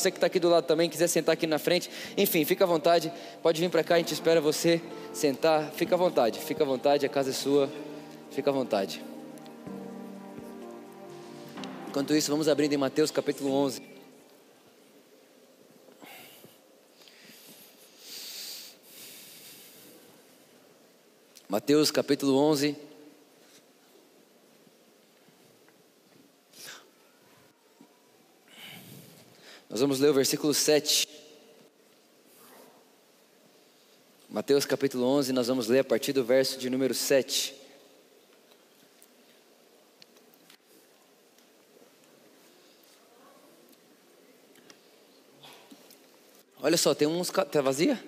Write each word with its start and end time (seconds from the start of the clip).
Você 0.00 0.10
que 0.10 0.16
está 0.16 0.28
aqui 0.28 0.40
do 0.40 0.48
lado 0.48 0.64
também, 0.64 0.88
quiser 0.88 1.08
sentar 1.08 1.34
aqui 1.34 1.46
na 1.46 1.58
frente, 1.58 1.90
enfim, 2.16 2.42
fica 2.46 2.64
à 2.64 2.66
vontade. 2.66 3.12
Pode 3.42 3.60
vir 3.60 3.68
para 3.68 3.84
cá, 3.84 3.96
a 3.96 3.98
gente 3.98 4.14
espera 4.14 4.40
você 4.40 4.80
sentar. 5.12 5.70
Fica 5.72 5.94
à 5.94 5.98
vontade, 5.98 6.38
fica 6.38 6.64
à 6.64 6.66
vontade, 6.66 7.04
a 7.04 7.08
casa 7.08 7.28
é 7.28 7.32
sua. 7.34 7.70
Fica 8.30 8.48
à 8.48 8.52
vontade. 8.52 9.04
Enquanto 11.86 12.14
isso, 12.14 12.30
vamos 12.30 12.48
abrindo 12.48 12.72
em 12.72 12.78
Mateus 12.78 13.10
capítulo 13.10 13.52
11. 13.52 13.82
Mateus 21.46 21.90
capítulo 21.90 22.38
11. 22.38 22.89
Nós 29.70 29.80
vamos 29.80 30.00
ler 30.00 30.08
o 30.08 30.14
versículo 30.14 30.52
7. 30.52 31.06
Mateus 34.28 34.64
capítulo 34.64 35.04
11, 35.04 35.32
nós 35.32 35.46
vamos 35.46 35.68
ler 35.68 35.78
a 35.78 35.84
partir 35.84 36.12
do 36.12 36.24
verso 36.24 36.58
de 36.58 36.68
número 36.68 36.92
7. 36.92 37.54
Olha 46.60 46.76
só, 46.76 46.92
tem 46.92 47.06
uns. 47.06 47.30
Tá 47.30 47.62
vazia? 47.62 48.02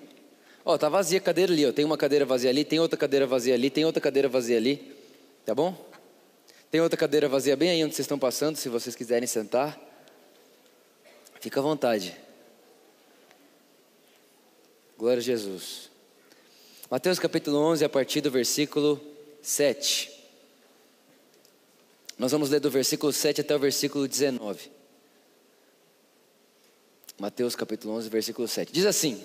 Ó, 0.64 0.76
tá 0.76 0.88
vazia 0.88 1.18
a 1.18 1.22
cadeira 1.22 1.52
ali, 1.52 1.64
ó. 1.64 1.72
Tem 1.72 1.84
uma 1.84 1.96
cadeira 1.96 2.26
vazia 2.26 2.50
ali, 2.50 2.64
tem 2.64 2.80
outra 2.80 2.98
cadeira 2.98 3.24
vazia 3.24 3.54
ali, 3.54 3.70
tem 3.70 3.84
outra 3.84 4.00
cadeira 4.00 4.28
vazia 4.28 4.56
ali. 4.56 4.96
Tá 5.46 5.54
bom? 5.54 5.76
Tem 6.72 6.80
outra 6.80 6.96
cadeira 6.96 7.28
vazia 7.28 7.56
bem 7.56 7.70
aí 7.70 7.84
onde 7.84 7.94
vocês 7.94 8.04
estão 8.04 8.18
passando, 8.18 8.56
se 8.56 8.68
vocês 8.68 8.96
quiserem 8.96 9.28
sentar. 9.28 9.91
Fica 11.42 11.58
à 11.58 11.62
vontade. 11.62 12.16
Glória 14.96 15.18
a 15.18 15.20
Jesus. 15.20 15.90
Mateus 16.88 17.18
capítulo 17.18 17.58
11, 17.58 17.84
a 17.84 17.88
partir 17.88 18.20
do 18.20 18.30
versículo 18.30 19.00
7. 19.42 20.08
Nós 22.16 22.30
vamos 22.30 22.48
ler 22.48 22.60
do 22.60 22.70
versículo 22.70 23.12
7 23.12 23.40
até 23.40 23.56
o 23.56 23.58
versículo 23.58 24.06
19. 24.06 24.70
Mateus 27.18 27.56
capítulo 27.56 27.94
11, 27.94 28.08
versículo 28.08 28.46
7. 28.46 28.72
Diz 28.72 28.86
assim: 28.86 29.20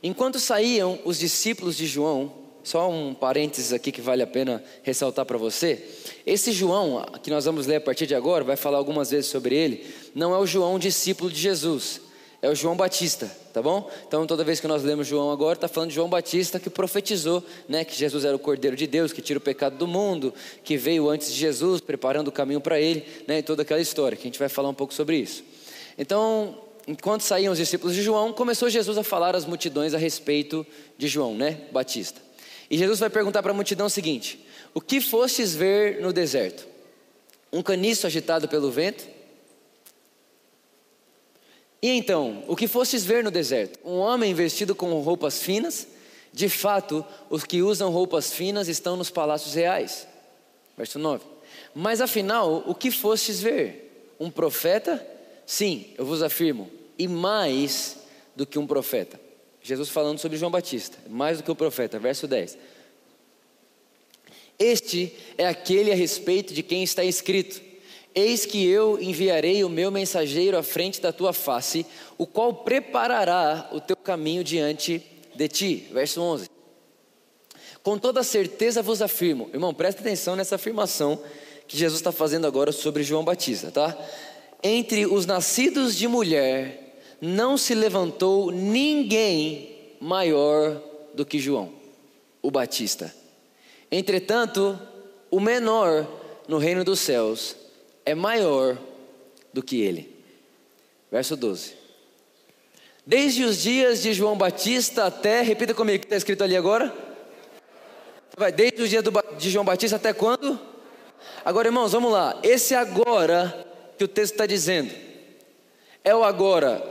Enquanto 0.00 0.38
saíam 0.38 1.00
os 1.04 1.18
discípulos 1.18 1.76
de 1.76 1.88
João, 1.88 2.41
só 2.62 2.90
um 2.90 3.14
parênteses 3.14 3.72
aqui 3.72 3.90
que 3.90 4.00
vale 4.00 4.22
a 4.22 4.26
pena 4.26 4.62
ressaltar 4.82 5.26
para 5.26 5.38
você. 5.38 5.84
Esse 6.24 6.52
João, 6.52 7.04
que 7.22 7.30
nós 7.30 7.44
vamos 7.44 7.66
ler 7.66 7.76
a 7.76 7.80
partir 7.80 8.06
de 8.06 8.14
agora, 8.14 8.44
vai 8.44 8.56
falar 8.56 8.78
algumas 8.78 9.10
vezes 9.10 9.26
sobre 9.26 9.54
ele, 9.54 9.86
não 10.14 10.34
é 10.34 10.38
o 10.38 10.46
João 10.46 10.78
discípulo 10.78 11.30
de 11.30 11.40
Jesus, 11.40 12.00
é 12.40 12.48
o 12.48 12.54
João 12.54 12.76
Batista, 12.76 13.30
tá 13.52 13.62
bom? 13.62 13.88
Então 14.06 14.26
toda 14.26 14.42
vez 14.42 14.60
que 14.60 14.66
nós 14.66 14.82
lemos 14.82 15.06
João 15.06 15.30
agora, 15.30 15.54
está 15.54 15.68
falando 15.68 15.90
de 15.90 15.94
João 15.94 16.08
Batista 16.08 16.58
que 16.58 16.68
profetizou, 16.68 17.42
né, 17.68 17.84
que 17.84 17.96
Jesus 17.96 18.24
era 18.24 18.34
o 18.34 18.38
Cordeiro 18.38 18.76
de 18.76 18.86
Deus, 18.86 19.12
que 19.12 19.22
tira 19.22 19.38
o 19.38 19.40
pecado 19.40 19.76
do 19.76 19.86
mundo, 19.86 20.34
que 20.64 20.76
veio 20.76 21.08
antes 21.08 21.32
de 21.32 21.38
Jesus, 21.38 21.80
preparando 21.80 22.28
o 22.28 22.32
caminho 22.32 22.60
para 22.60 22.80
ele, 22.80 23.04
né, 23.26 23.38
e 23.38 23.42
toda 23.42 23.62
aquela 23.62 23.80
história, 23.80 24.16
que 24.16 24.22
a 24.22 24.28
gente 24.28 24.38
vai 24.38 24.48
falar 24.48 24.68
um 24.68 24.74
pouco 24.74 24.92
sobre 24.92 25.16
isso. 25.16 25.44
Então, 25.96 26.58
enquanto 26.86 27.22
saíam 27.22 27.52
os 27.52 27.58
discípulos 27.58 27.94
de 27.94 28.02
João, 28.02 28.32
começou 28.32 28.68
Jesus 28.68 28.98
a 28.98 29.04
falar 29.04 29.36
às 29.36 29.44
multidões 29.44 29.94
a 29.94 29.98
respeito 29.98 30.66
de 30.98 31.06
João, 31.06 31.34
né, 31.34 31.60
Batista. 31.70 32.20
E 32.70 32.78
Jesus 32.78 33.00
vai 33.00 33.10
perguntar 33.10 33.42
para 33.42 33.52
a 33.52 33.54
multidão 33.54 33.86
o 33.86 33.90
seguinte: 33.90 34.44
O 34.74 34.80
que 34.80 35.00
fostes 35.00 35.54
ver 35.54 36.00
no 36.00 36.12
deserto? 36.12 36.66
Um 37.52 37.62
caniço 37.62 38.06
agitado 38.06 38.48
pelo 38.48 38.70
vento? 38.70 39.06
E 41.82 41.88
então, 41.88 42.44
o 42.46 42.54
que 42.54 42.68
fostes 42.68 43.04
ver 43.04 43.24
no 43.24 43.30
deserto? 43.30 43.78
Um 43.84 43.98
homem 43.98 44.32
vestido 44.32 44.74
com 44.74 44.92
roupas 45.00 45.42
finas? 45.42 45.88
De 46.32 46.48
fato, 46.48 47.04
os 47.28 47.44
que 47.44 47.60
usam 47.60 47.90
roupas 47.90 48.32
finas 48.32 48.68
estão 48.68 48.96
nos 48.96 49.10
palácios 49.10 49.54
reais. 49.54 50.06
Verso 50.78 50.98
9. 50.98 51.24
Mas 51.74 52.00
afinal, 52.00 52.62
o 52.66 52.74
que 52.74 52.90
fostes 52.90 53.40
ver? 53.40 54.14
Um 54.18 54.30
profeta? 54.30 55.06
Sim, 55.44 55.86
eu 55.98 56.06
vos 56.06 56.22
afirmo, 56.22 56.70
e 56.98 57.06
mais 57.08 57.98
do 58.34 58.46
que 58.46 58.58
um 58.58 58.66
profeta. 58.66 59.20
Jesus 59.62 59.88
falando 59.88 60.18
sobre 60.18 60.36
João 60.36 60.50
Batista, 60.50 60.98
mais 61.08 61.38
do 61.38 61.44
que 61.44 61.50
o 61.50 61.56
profeta, 61.56 61.98
verso 61.98 62.26
10. 62.26 62.58
Este 64.58 65.14
é 65.38 65.46
aquele 65.46 65.92
a 65.92 65.94
respeito 65.94 66.52
de 66.52 66.62
quem 66.62 66.82
está 66.82 67.04
escrito: 67.04 67.60
Eis 68.14 68.44
que 68.44 68.66
eu 68.66 69.00
enviarei 69.00 69.64
o 69.64 69.68
meu 69.68 69.90
mensageiro 69.90 70.56
à 70.58 70.62
frente 70.62 71.00
da 71.00 71.12
tua 71.12 71.32
face, 71.32 71.86
o 72.18 72.26
qual 72.26 72.52
preparará 72.52 73.70
o 73.72 73.80
teu 73.80 73.96
caminho 73.96 74.44
diante 74.44 75.02
de 75.34 75.48
ti. 75.48 75.88
Verso 75.92 76.20
11. 76.20 76.50
Com 77.82 77.98
toda 77.98 78.22
certeza 78.22 78.82
vos 78.82 79.02
afirmo, 79.02 79.50
irmão, 79.52 79.74
presta 79.74 80.00
atenção 80.00 80.36
nessa 80.36 80.54
afirmação 80.54 81.20
que 81.66 81.76
Jesus 81.76 82.00
está 82.00 82.12
fazendo 82.12 82.46
agora 82.46 82.70
sobre 82.70 83.02
João 83.02 83.24
Batista, 83.24 83.70
tá? 83.70 83.96
Entre 84.62 85.06
os 85.06 85.26
nascidos 85.26 85.96
de 85.96 86.06
mulher 86.06 86.81
não 87.22 87.56
se 87.56 87.72
levantou 87.72 88.50
ninguém 88.50 89.94
maior 90.00 90.82
do 91.14 91.24
que 91.24 91.38
João, 91.38 91.72
o 92.42 92.50
Batista. 92.50 93.14
Entretanto, 93.92 94.76
o 95.30 95.38
menor 95.38 96.04
no 96.48 96.58
reino 96.58 96.82
dos 96.82 96.98
céus 96.98 97.54
é 98.04 98.12
maior 98.12 98.76
do 99.52 99.62
que 99.62 99.80
ele. 99.80 100.12
Verso 101.12 101.36
12. 101.36 101.74
Desde 103.06 103.44
os 103.44 103.62
dias 103.62 104.02
de 104.02 104.12
João 104.12 104.36
Batista 104.36 105.04
até, 105.06 105.42
repita 105.42 105.74
comigo 105.74 106.00
que 106.00 106.06
está 106.06 106.16
escrito 106.16 106.42
ali 106.42 106.56
agora. 106.56 106.92
Vai, 108.36 108.50
desde 108.50 108.82
os 108.82 108.90
dias 108.90 109.04
do, 109.04 109.12
de 109.38 109.48
João 109.48 109.64
Batista 109.64 109.94
até 109.94 110.12
quando? 110.12 110.58
Agora, 111.44 111.68
irmãos, 111.68 111.92
vamos 111.92 112.10
lá. 112.10 112.40
Esse 112.42 112.74
agora 112.74 113.64
que 113.96 114.02
o 114.02 114.08
texto 114.08 114.32
está 114.32 114.46
dizendo 114.46 114.92
é 116.02 116.14
o 116.14 116.24
agora, 116.24 116.82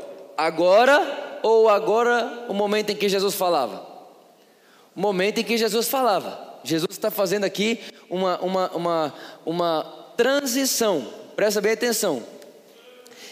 agora 0.46 1.40
ou 1.44 1.70
agora 1.70 2.46
o 2.50 2.54
momento 2.54 2.92
em 2.92 2.96
que 2.96 3.08
Jesus 3.08 3.36
falava? 3.36 3.86
O 4.96 5.00
momento 5.00 5.40
em 5.40 5.44
que 5.44 5.58
Jesus 5.58 5.88
falava. 5.88 6.60
Jesus 6.64 6.90
está 6.92 7.10
fazendo 7.10 7.44
aqui 7.44 7.80
uma, 8.10 8.40
uma, 8.40 8.72
uma, 8.72 9.14
uma 9.46 10.14
transição, 10.18 11.08
presta 11.36 11.62
bem 11.62 11.72
atenção. 11.74 12.24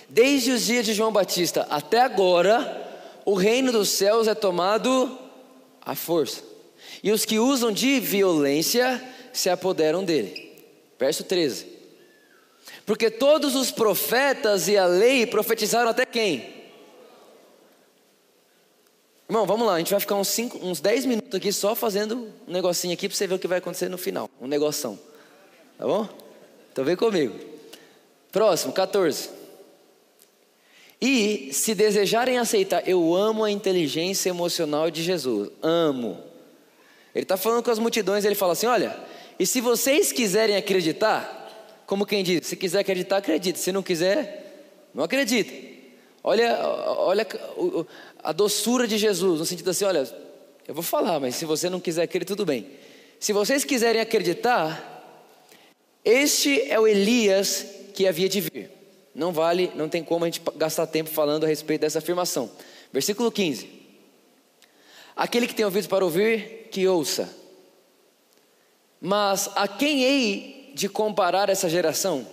Desde 0.07 0.51
os 0.51 0.65
dias 0.65 0.85
de 0.85 0.93
João 0.93 1.11
Batista 1.11 1.67
até 1.69 2.01
agora, 2.01 2.87
o 3.25 3.33
reino 3.33 3.71
dos 3.71 3.89
céus 3.89 4.27
é 4.27 4.33
tomado 4.33 5.17
à 5.81 5.93
força, 5.93 6.41
e 7.03 7.11
os 7.11 7.25
que 7.25 7.37
usam 7.37 7.71
de 7.71 7.99
violência 7.99 9.01
se 9.31 9.49
apoderam 9.49 10.03
dele. 10.03 10.51
Verso 10.97 11.23
13: 11.23 11.67
Porque 12.85 13.11
todos 13.11 13.55
os 13.55 13.69
profetas 13.69 14.67
e 14.67 14.75
a 14.75 14.87
lei 14.87 15.27
profetizaram 15.27 15.89
até 15.89 16.05
quem? 16.05 16.58
Irmão, 19.29 19.45
vamos 19.45 19.67
lá, 19.67 19.75
a 19.75 19.77
gente 19.77 19.91
vai 19.91 19.99
ficar 19.99 20.15
uns, 20.15 20.27
cinco, 20.27 20.57
uns 20.65 20.81
10 20.81 21.05
minutos 21.05 21.35
aqui 21.35 21.53
só 21.53 21.75
fazendo 21.75 22.33
um 22.47 22.51
negocinho 22.51 22.95
aqui 22.95 23.07
para 23.07 23.15
você 23.15 23.27
ver 23.27 23.35
o 23.35 23.39
que 23.39 23.47
vai 23.47 23.59
acontecer 23.59 23.87
no 23.87 23.97
final. 23.97 24.27
Um 24.41 24.47
negoção. 24.47 24.97
Tá 25.77 25.85
bom? 25.85 26.09
Então 26.71 26.83
vem 26.83 26.95
comigo. 26.95 27.35
Próximo, 28.31 28.73
14. 28.73 29.29
E 30.99 31.53
se 31.53 31.75
desejarem 31.75 32.39
aceitar, 32.39 32.89
eu 32.89 33.15
amo 33.15 33.43
a 33.43 33.51
inteligência 33.51 34.29
emocional 34.29 34.89
de 34.89 35.03
Jesus. 35.03 35.51
Amo. 35.61 36.17
Ele 37.13 37.23
está 37.23 37.37
falando 37.37 37.61
com 37.61 37.69
as 37.69 37.77
multidões, 37.77 38.25
ele 38.25 38.33
fala 38.33 38.53
assim: 38.53 38.65
olha, 38.65 38.97
e 39.37 39.45
se 39.45 39.61
vocês 39.61 40.11
quiserem 40.11 40.55
acreditar, 40.55 41.83
como 41.85 42.03
quem 42.03 42.23
diz, 42.23 42.47
se 42.47 42.55
quiser 42.55 42.79
acreditar, 42.79 43.17
acredite. 43.17 43.59
Se 43.59 43.71
não 43.71 43.83
quiser, 43.83 44.89
não 44.91 45.03
acredite. 45.03 45.69
Olha, 46.23 46.59
olha 46.97 47.25
a 48.23 48.31
doçura 48.31 48.87
de 48.87 48.97
Jesus, 48.97 49.39
no 49.39 49.45
sentido 49.45 49.69
assim: 49.69 49.85
olha, 49.85 50.07
eu 50.67 50.73
vou 50.73 50.83
falar, 50.83 51.19
mas 51.19 51.35
se 51.35 51.45
você 51.45 51.69
não 51.69 51.79
quiser 51.79 52.07
crer, 52.07 52.25
tudo 52.25 52.45
bem. 52.45 52.67
Se 53.19 53.33
vocês 53.33 53.63
quiserem 53.63 54.01
acreditar, 54.01 54.89
este 56.03 56.61
é 56.69 56.79
o 56.79 56.87
Elias 56.87 57.65
que 57.93 58.07
havia 58.07 58.29
de 58.29 58.41
vir. 58.41 58.71
Não 59.13 59.33
vale, 59.33 59.71
não 59.75 59.89
tem 59.89 60.03
como 60.03 60.23
a 60.23 60.27
gente 60.27 60.41
gastar 60.55 60.87
tempo 60.87 61.09
falando 61.09 61.43
a 61.43 61.47
respeito 61.47 61.81
dessa 61.81 61.99
afirmação. 61.99 62.49
Versículo 62.93 63.31
15. 63.31 63.69
Aquele 65.15 65.47
que 65.47 65.53
tem 65.53 65.65
ouvidos 65.65 65.87
para 65.87 66.05
ouvir, 66.05 66.69
que 66.71 66.87
ouça. 66.87 67.29
Mas 69.01 69.49
a 69.55 69.67
quem 69.67 70.03
hei 70.03 70.71
de 70.73 70.87
comparar 70.87 71.49
essa 71.49 71.69
geração? 71.69 72.25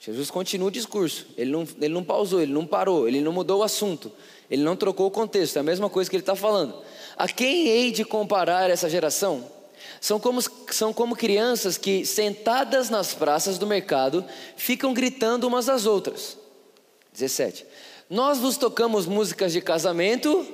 Jesus 0.00 0.30
continua 0.30 0.68
o 0.68 0.72
discurso. 0.72 1.26
Ele 1.36 1.50
não, 1.50 1.66
ele 1.80 1.94
não 1.94 2.04
pausou, 2.04 2.42
ele 2.42 2.52
não 2.52 2.66
parou, 2.66 3.06
ele 3.08 3.20
não 3.20 3.32
mudou 3.32 3.60
o 3.60 3.62
assunto, 3.62 4.12
ele 4.50 4.62
não 4.62 4.76
trocou 4.76 5.06
o 5.06 5.10
contexto. 5.10 5.56
É 5.56 5.60
a 5.60 5.64
mesma 5.64 5.88
coisa 5.88 6.08
que 6.08 6.16
ele 6.16 6.22
está 6.22 6.36
falando. 6.36 6.74
A 7.16 7.28
quem 7.28 7.68
hei 7.68 7.90
de 7.90 8.04
comparar 8.04 8.70
essa 8.70 8.88
geração? 8.88 9.50
São 10.00 10.20
como, 10.20 10.40
são 10.70 10.92
como 10.92 11.16
crianças 11.16 11.78
que, 11.78 12.04
sentadas 12.04 12.90
nas 12.90 13.14
praças 13.14 13.58
do 13.58 13.66
mercado, 13.66 14.24
ficam 14.56 14.92
gritando 14.92 15.46
umas 15.46 15.68
às 15.68 15.86
outras. 15.86 16.36
17. 17.12 17.66
Nós 18.10 18.38
vos 18.38 18.56
tocamos 18.56 19.06
músicas 19.06 19.52
de 19.52 19.60
casamento, 19.60 20.46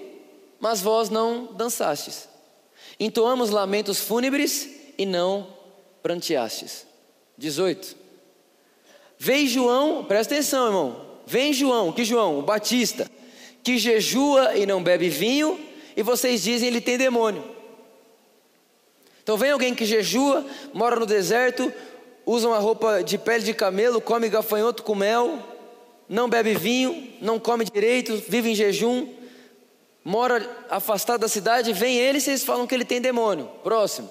mas 0.59 0.81
vós 0.81 1.09
não 1.11 1.47
dançastes. 1.55 2.29
Entoamos 2.99 3.51
lamentos 3.51 3.99
fúnebres 3.99 4.69
e 4.97 5.07
não 5.07 5.49
pranteastes. 6.03 6.87
18. 7.37 7.97
Vem 9.19 9.47
João, 9.47 10.05
presta 10.05 10.35
atenção, 10.35 10.67
irmão. 10.67 11.07
Vem 11.27 11.53
João, 11.53 11.93
que 11.93 12.05
João? 12.05 12.39
O 12.39 12.43
Batista, 12.43 13.11
que 13.63 13.79
jejua 13.79 14.57
e 14.57 14.67
não 14.67 14.83
bebe 14.83 15.09
vinho, 15.09 15.59
e 15.97 16.03
vocês 16.03 16.43
dizem 16.43 16.69
ele 16.69 16.81
tem 16.81 16.97
demônio. 16.97 17.45
Então 19.23 19.37
vem 19.37 19.51
alguém 19.51 19.75
que 19.75 19.85
jejua, 19.85 20.45
mora 20.73 20.97
no 20.97 21.07
deserto, 21.07 21.73
usa 22.25 22.49
uma 22.49 22.59
roupa 22.59 23.03
de 23.03 23.19
pele 23.19 23.45
de 23.45 23.55
camelo, 23.55 24.01
come 24.01 24.29
gafanhoto 24.29 24.83
com 24.83 24.95
mel, 24.95 25.39
não 26.09 26.29
bebe 26.29 26.55
vinho, 26.55 27.09
não 27.21 27.39
come 27.39 27.65
direito, 27.65 28.17
vive 28.29 28.51
em 28.51 28.55
jejum, 28.55 29.09
mora 30.05 30.49
afastado 30.69 31.21
da 31.21 31.29
cidade, 31.29 31.73
vem 31.73 31.97
ele 31.97 32.19
e 32.19 32.21
vocês 32.21 32.43
falam 32.43 32.67
que 32.67 32.75
ele 32.75 32.85
tem 32.85 33.01
demônio. 33.01 33.49
Próximo. 33.63 34.11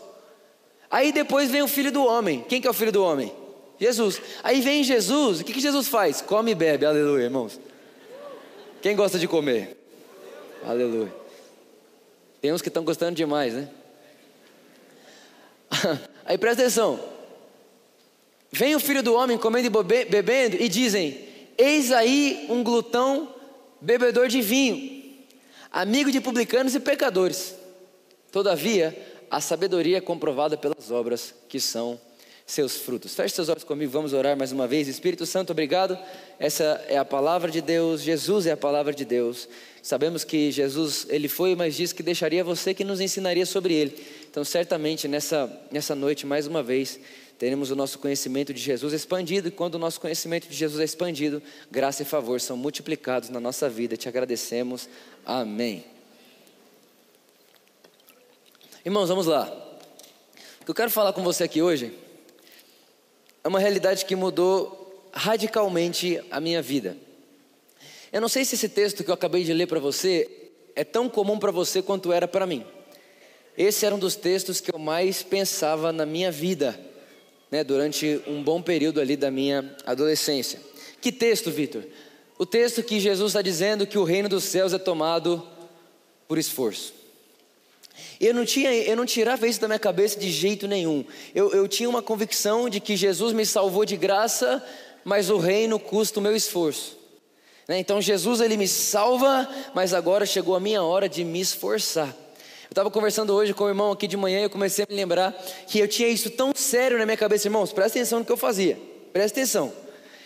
Aí 0.89 1.11
depois 1.11 1.51
vem 1.51 1.61
o 1.61 1.67
filho 1.67 1.91
do 1.91 2.03
homem. 2.03 2.45
Quem 2.47 2.61
que 2.61 2.67
é 2.67 2.71
o 2.71 2.73
filho 2.73 2.91
do 2.91 3.03
homem? 3.03 3.33
Jesus. 3.79 4.21
Aí 4.43 4.61
vem 4.61 4.83
Jesus, 4.83 5.39
o 5.39 5.43
que, 5.43 5.53
que 5.53 5.59
Jesus 5.59 5.87
faz? 5.87 6.21
Come 6.21 6.51
e 6.51 6.55
bebe, 6.55 6.85
aleluia, 6.85 7.23
irmãos. 7.23 7.59
Quem 8.81 8.95
gosta 8.95 9.19
de 9.19 9.27
comer? 9.27 9.77
Aleluia. 10.65 11.13
Tem 12.41 12.53
uns 12.53 12.61
que 12.61 12.69
estão 12.69 12.83
gostando 12.83 13.15
demais, 13.15 13.53
né? 13.53 13.69
Aí 16.25 16.37
presta 16.37 16.61
atenção. 16.61 16.99
Vem 18.51 18.75
o 18.75 18.79
filho 18.79 19.03
do 19.03 19.13
homem 19.13 19.37
comendo 19.37 19.67
e 19.67 20.05
bebendo 20.05 20.55
e 20.55 20.67
dizem: 20.67 21.27
Eis 21.57 21.91
aí 21.91 22.47
um 22.49 22.63
glutão, 22.63 23.33
bebedor 23.79 24.27
de 24.27 24.41
vinho, 24.41 25.03
amigo 25.71 26.11
de 26.11 26.19
publicanos 26.19 26.73
e 26.73 26.79
pecadores. 26.79 27.55
Todavia, 28.31 28.97
a 29.29 29.39
sabedoria 29.39 29.97
é 29.97 30.01
comprovada 30.01 30.57
pelas 30.57 30.89
obras 30.89 31.35
que 31.47 31.59
são 31.59 31.99
seus 32.49 32.77
frutos. 32.77 33.13
Feche 33.13 33.35
seus 33.35 33.47
olhos 33.47 33.63
comigo, 33.63 33.91
vamos 33.91 34.11
orar 34.11 34.35
mais 34.35 34.51
uma 34.51 34.67
vez. 34.67 34.87
Espírito 34.87 35.23
Santo, 35.23 35.51
obrigado. 35.51 35.95
Essa 36.39 36.83
é 36.87 36.97
a 36.97 37.05
palavra 37.05 37.51
de 37.51 37.61
Deus, 37.61 38.01
Jesus 38.01 38.47
é 38.47 38.51
a 38.51 38.57
palavra 38.57 38.91
de 38.91 39.05
Deus. 39.05 39.47
Sabemos 39.83 40.23
que 40.23 40.51
Jesus, 40.51 41.05
ele 41.09 41.27
foi, 41.27 41.55
mas 41.55 41.75
disse 41.75 41.93
que 41.93 42.01
deixaria 42.01 42.43
você 42.43 42.73
que 42.73 42.83
nos 42.83 42.99
ensinaria 42.99 43.45
sobre 43.45 43.75
ele. 43.75 44.03
Então, 44.27 44.43
certamente 44.43 45.07
nessa, 45.07 45.47
nessa 45.71 45.93
noite, 45.93 46.25
mais 46.25 46.47
uma 46.47 46.63
vez, 46.63 46.99
teremos 47.37 47.69
o 47.69 47.75
nosso 47.75 47.99
conhecimento 47.99 48.51
de 48.51 48.59
Jesus 48.59 48.93
expandido, 48.93 49.49
e 49.49 49.51
quando 49.51 49.75
o 49.75 49.79
nosso 49.79 50.01
conhecimento 50.01 50.49
de 50.49 50.55
Jesus 50.55 50.81
é 50.81 50.85
expandido, 50.85 51.43
graça 51.69 52.01
e 52.01 52.05
favor 52.05 52.41
são 52.41 52.57
multiplicados 52.57 53.29
na 53.29 53.39
nossa 53.39 53.69
vida. 53.69 53.95
Te 53.95 54.09
agradecemos. 54.09 54.89
Amém. 55.23 55.85
Irmãos, 58.83 59.07
vamos 59.07 59.27
lá. 59.27 59.45
O 60.61 60.65
que 60.65 60.71
eu 60.71 60.75
quero 60.75 60.89
falar 60.89 61.13
com 61.13 61.21
você 61.21 61.43
aqui 61.43 61.61
hoje 61.61 62.08
é 63.43 63.47
uma 63.47 63.59
realidade 63.59 64.05
que 64.05 64.15
mudou 64.15 65.09
radicalmente 65.13 66.21
a 66.29 66.39
minha 66.39 66.61
vida. 66.61 66.97
Eu 68.11 68.21
não 68.21 68.27
sei 68.27 68.43
se 68.43 68.55
esse 68.55 68.69
texto 68.69 69.03
que 69.03 69.09
eu 69.09 69.13
acabei 69.13 69.43
de 69.43 69.53
ler 69.53 69.67
para 69.67 69.79
você 69.79 70.29
é 70.75 70.83
tão 70.83 71.09
comum 71.09 71.37
para 71.37 71.51
você 71.51 71.81
quanto 71.81 72.11
era 72.11 72.27
para 72.27 72.45
mim. 72.45 72.65
Esse 73.57 73.85
era 73.85 73.93
um 73.93 73.99
dos 73.99 74.15
textos 74.15 74.61
que 74.61 74.73
eu 74.73 74.79
mais 74.79 75.21
pensava 75.21 75.91
na 75.91 76.05
minha 76.05 76.31
vida 76.31 76.79
né, 77.51 77.63
durante 77.63 78.21
um 78.27 78.41
bom 78.43 78.61
período 78.61 79.01
ali 79.01 79.15
da 79.15 79.29
minha 79.29 79.75
adolescência. 79.85 80.61
Que 81.01 81.11
texto, 81.11 81.51
Vitor? 81.51 81.83
O 82.37 82.45
texto 82.45 82.81
que 82.81 82.99
Jesus 82.99 83.31
está 83.31 83.41
dizendo 83.41 83.85
que 83.85 83.97
o 83.97 84.03
reino 84.03 84.29
dos 84.29 84.45
céus 84.45 84.73
é 84.73 84.77
tomado 84.77 85.45
por 86.27 86.37
esforço. 86.37 86.93
Eu 88.19 88.33
não, 88.33 88.45
tinha, 88.45 88.73
eu 88.73 88.95
não 88.95 89.05
tirava 89.05 89.47
isso 89.47 89.61
da 89.61 89.67
minha 89.67 89.79
cabeça 89.79 90.19
de 90.19 90.29
jeito 90.29 90.67
nenhum. 90.67 91.05
Eu, 91.33 91.51
eu 91.51 91.67
tinha 91.67 91.89
uma 91.89 92.01
convicção 92.01 92.69
de 92.69 92.79
que 92.79 92.95
Jesus 92.95 93.33
me 93.33 93.45
salvou 93.45 93.85
de 93.85 93.95
graça, 93.95 94.63
mas 95.03 95.29
o 95.29 95.37
reino 95.37 95.79
custa 95.79 96.19
o 96.19 96.21
meu 96.21 96.35
esforço. 96.35 96.97
Né? 97.67 97.79
Então 97.79 98.01
Jesus 98.01 98.41
ele 98.41 98.57
me 98.57 98.67
salva, 98.67 99.47
mas 99.73 99.93
agora 99.93 100.25
chegou 100.25 100.55
a 100.55 100.59
minha 100.59 100.83
hora 100.83 101.07
de 101.07 101.23
me 101.23 101.39
esforçar. 101.39 102.07
Eu 102.07 102.71
estava 102.71 102.91
conversando 102.91 103.33
hoje 103.33 103.53
com 103.53 103.63
o 103.63 103.67
irmão 103.67 103.91
aqui 103.91 104.07
de 104.07 104.17
manhã 104.17 104.39
e 104.39 104.43
eu 104.43 104.49
comecei 104.49 104.85
a 104.85 104.87
me 104.89 104.95
lembrar 104.95 105.31
que 105.67 105.79
eu 105.79 105.87
tinha 105.87 106.07
isso 106.07 106.29
tão 106.29 106.51
sério 106.55 106.97
na 106.97 107.05
minha 107.05 107.17
cabeça, 107.17 107.47
irmãos, 107.47 107.71
presta 107.71 107.97
atenção 107.97 108.19
no 108.19 108.25
que 108.25 108.31
eu 108.31 108.37
fazia, 108.37 108.77
presta 109.11 109.39
atenção. 109.39 109.73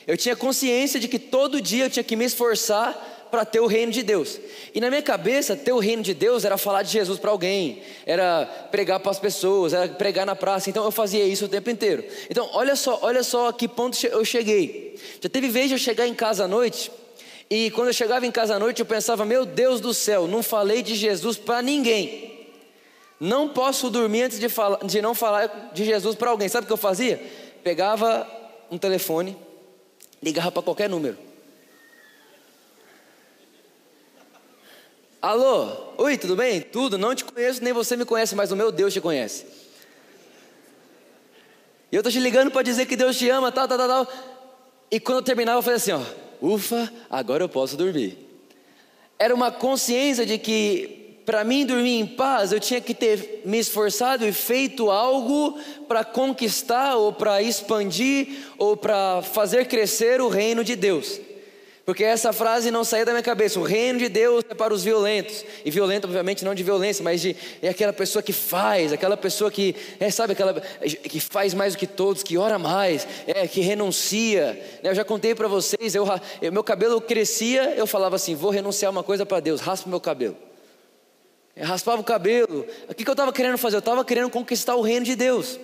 Eu 0.06 0.18
tinha 0.18 0.36
consciência 0.36 1.00
de 1.00 1.08
que 1.08 1.18
todo 1.18 1.62
dia 1.62 1.86
eu 1.86 1.90
tinha 1.90 2.04
que 2.04 2.16
me 2.16 2.26
esforçar 2.26 3.13
para 3.34 3.44
ter 3.44 3.60
o 3.60 3.66
reino 3.66 3.92
de 3.92 4.04
Deus. 4.04 4.40
E 4.76 4.80
na 4.80 4.92
minha 4.92 5.02
cabeça, 5.02 5.56
ter 5.56 5.72
o 5.72 5.80
reino 5.80 6.04
de 6.04 6.14
Deus 6.14 6.46
era 6.46 6.56
falar 6.56 6.84
de 6.84 6.92
Jesus 6.92 7.18
para 7.18 7.32
alguém, 7.32 7.82
era 8.06 8.46
pregar 8.70 9.00
para 9.00 9.10
as 9.10 9.18
pessoas, 9.18 9.74
era 9.74 9.88
pregar 9.88 10.24
na 10.24 10.36
praça. 10.36 10.70
Então 10.70 10.86
eu 10.86 10.92
fazia 10.92 11.26
isso 11.26 11.46
o 11.46 11.48
tempo 11.48 11.68
inteiro. 11.68 12.06
Então, 12.30 12.48
olha 12.54 12.76
só, 12.76 13.00
olha 13.02 13.24
só 13.24 13.48
a 13.48 13.54
que 13.54 13.68
ponto 13.68 13.98
eu 14.06 14.24
cheguei. 14.24 15.00
Já 15.20 15.28
teve 15.30 15.48
vez 15.48 15.70
de 15.70 15.74
eu 15.74 15.80
chegar 15.80 16.08
em 16.08 16.14
casa 16.14 16.44
à 16.44 16.48
noite, 16.48 16.92
e 17.50 17.72
quando 17.72 17.88
eu 17.88 17.94
chegava 17.94 18.24
em 18.24 18.30
casa 18.30 18.54
à 18.54 18.60
noite, 18.60 18.82
eu 18.82 18.86
pensava: 18.86 19.26
"Meu 19.26 19.48
Deus 19.48 19.82
do 19.82 19.96
céu, 19.96 20.28
não 20.28 20.44
falei 20.44 20.84
de 20.84 20.94
Jesus 20.94 21.36
para 21.36 21.60
ninguém". 21.60 22.48
Não 23.20 23.50
posso 23.50 23.90
dormir 23.90 24.22
antes 24.22 24.40
de, 24.40 24.48
falar, 24.48 24.86
de 24.86 25.02
não 25.02 25.16
falar 25.16 25.72
de 25.74 25.84
Jesus 25.84 26.16
para 26.16 26.30
alguém. 26.30 26.48
Sabe 26.48 26.66
o 26.66 26.68
que 26.68 26.74
eu 26.74 26.78
fazia? 26.78 27.20
Pegava 27.64 28.28
um 28.70 28.78
telefone, 28.78 29.36
ligava 30.22 30.52
para 30.52 30.62
qualquer 30.62 30.88
número. 30.88 31.33
Alô, 35.24 35.70
oi, 36.00 36.18
tudo 36.18 36.36
bem? 36.36 36.60
Tudo, 36.60 36.98
não 36.98 37.16
te 37.16 37.24
conheço, 37.24 37.64
nem 37.64 37.72
você 37.72 37.96
me 37.96 38.04
conhece, 38.04 38.36
mas 38.36 38.52
o 38.52 38.58
meu 38.58 38.74
Deus 38.74 38.92
te 38.92 39.00
conhece. 39.00 39.46
E 41.90 41.96
eu 41.96 42.02
estou 42.02 42.12
te 42.12 42.20
ligando 42.20 42.52
para 42.52 42.62
dizer 42.62 42.86
que 42.86 42.98
Deus 42.98 43.18
te 43.18 43.30
ama, 43.30 43.50
tal, 43.50 43.66
tal, 43.66 43.78
tal, 43.78 43.88
tal. 43.88 44.14
E 44.92 45.00
quando 45.00 45.20
eu 45.20 45.24
terminava, 45.24 45.60
eu 45.60 45.64
falei 45.64 45.78
assim: 45.78 45.94
ó, 45.94 46.02
ufa, 46.42 46.92
agora 47.10 47.42
eu 47.42 47.48
posso 47.48 47.78
dormir. 47.78 48.18
Era 49.18 49.34
uma 49.34 49.50
consciência 49.50 50.26
de 50.26 50.38
que 50.38 51.22
para 51.26 51.46
mim 51.46 51.66
dormir 51.66 52.00
em 52.00 52.06
paz, 52.06 52.52
eu 52.52 52.60
tinha 52.60 52.82
que 52.82 52.94
ter 52.94 53.44
me 53.46 53.60
esforçado 53.60 54.28
e 54.28 54.34
feito 54.34 54.92
algo 54.92 55.58
para 55.88 56.04
conquistar, 56.04 56.98
ou 56.98 57.14
para 57.14 57.42
expandir, 57.42 58.28
ou 58.58 58.76
para 58.76 59.22
fazer 59.22 59.70
crescer 59.70 60.20
o 60.20 60.28
reino 60.28 60.66
de 60.66 60.76
Deus. 60.76 61.22
Porque 61.86 62.04
essa 62.04 62.32
frase 62.32 62.72
não 62.72 62.86
saía 62.86 63.06
da 63.06 63.12
minha 63.12 63.24
cabeça. 63.24 63.60
O 63.60 63.64
reino 63.64 64.00
de 64.00 64.08
Deus 64.08 64.46
é 64.50 64.54
para 64.54 64.74
os 64.74 64.84
violentos. 64.84 65.44
E 65.66 65.70
violento, 65.70 66.06
obviamente, 66.06 66.46
não 66.46 66.56
de 66.56 66.64
violência, 66.64 67.04
mas 67.04 67.20
de 67.20 67.36
é 67.62 67.68
aquela 67.68 67.92
pessoa 67.92 68.24
que 68.24 68.32
faz, 68.32 68.94
aquela 68.94 69.18
pessoa 69.18 69.52
que, 69.52 69.76
é, 70.00 70.10
sabe, 70.10 70.32
aquela 70.32 70.62
que 70.62 71.20
faz 71.20 71.54
mais 71.54 71.74
do 71.74 71.80
que 71.80 71.88
todos, 71.88 72.24
que 72.24 72.38
ora 72.38 72.58
mais, 72.58 73.06
é, 73.28 73.46
que 73.48 73.60
renuncia. 73.60 74.54
Né, 74.82 74.92
eu 74.92 74.96
já 74.96 75.04
contei 75.04 75.36
para 75.36 75.50
vocês, 75.50 75.94
eu, 75.94 76.06
meu 76.54 76.64
cabelo 76.64 77.02
crescia, 77.02 77.74
eu 77.76 77.86
falava 77.86 78.16
assim: 78.16 78.34
vou 78.34 78.50
renunciar 78.50 78.90
uma 78.90 79.04
coisa 79.04 79.26
para 79.26 79.42
Deus, 79.42 79.60
raspa 79.60 79.90
meu 79.90 80.00
cabelo. 80.00 80.38
Eu 81.56 81.68
raspava 81.68 82.02
o 82.02 82.04
cabelo. 82.04 82.66
O 82.90 82.96
que 82.96 83.08
eu 83.08 83.12
estava 83.12 83.32
querendo 83.32 83.58
fazer? 83.58 83.76
Eu 83.76 83.80
estava 83.80 84.04
querendo 84.04 84.30
conquistar 84.30 84.76
o 84.76 84.82
reino 84.82 85.06
de 85.06 85.16
Deus. 85.16 85.60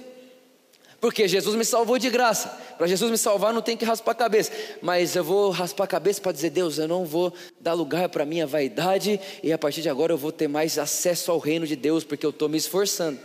Porque 1.00 1.28
Jesus 1.28 1.56
me 1.56 1.64
salvou 1.64 1.98
de 1.98 2.10
graça. 2.10 2.50
Para 2.78 2.88
Jesus 2.88 3.10
me 3.10 3.18
salvar, 3.18 3.54
não 3.54 3.62
tem 3.62 3.78
que 3.78 3.86
raspar 3.86 4.12
a 4.12 4.16
cabeça. 4.16 4.52
Mas 4.82 5.16
eu 5.16 5.24
vou 5.24 5.50
raspar 5.50 5.86
a 5.86 5.88
cabeça 5.88 6.20
para 6.20 6.32
dizer: 6.32 6.50
Deus, 6.50 6.78
eu 6.78 6.88
não 6.88 7.06
vou 7.06 7.34
dar 7.60 7.74
lugar 7.74 8.10
para 8.10 8.26
minha 8.26 8.46
vaidade. 8.46 9.20
E 9.42 9.54
a 9.54 9.58
partir 9.58 9.82
de 9.82 9.90
agora 9.90 10.12
eu 10.12 10.18
vou 10.18 10.32
ter 10.32 10.48
mais 10.48 10.78
acesso 10.78 11.32
ao 11.32 11.40
reino 11.40 11.66
de 11.66 11.76
Deus, 11.76 12.04
porque 12.04 12.26
eu 12.26 12.32
estou 12.32 12.50
me 12.50 12.58
esforçando. 12.58 13.20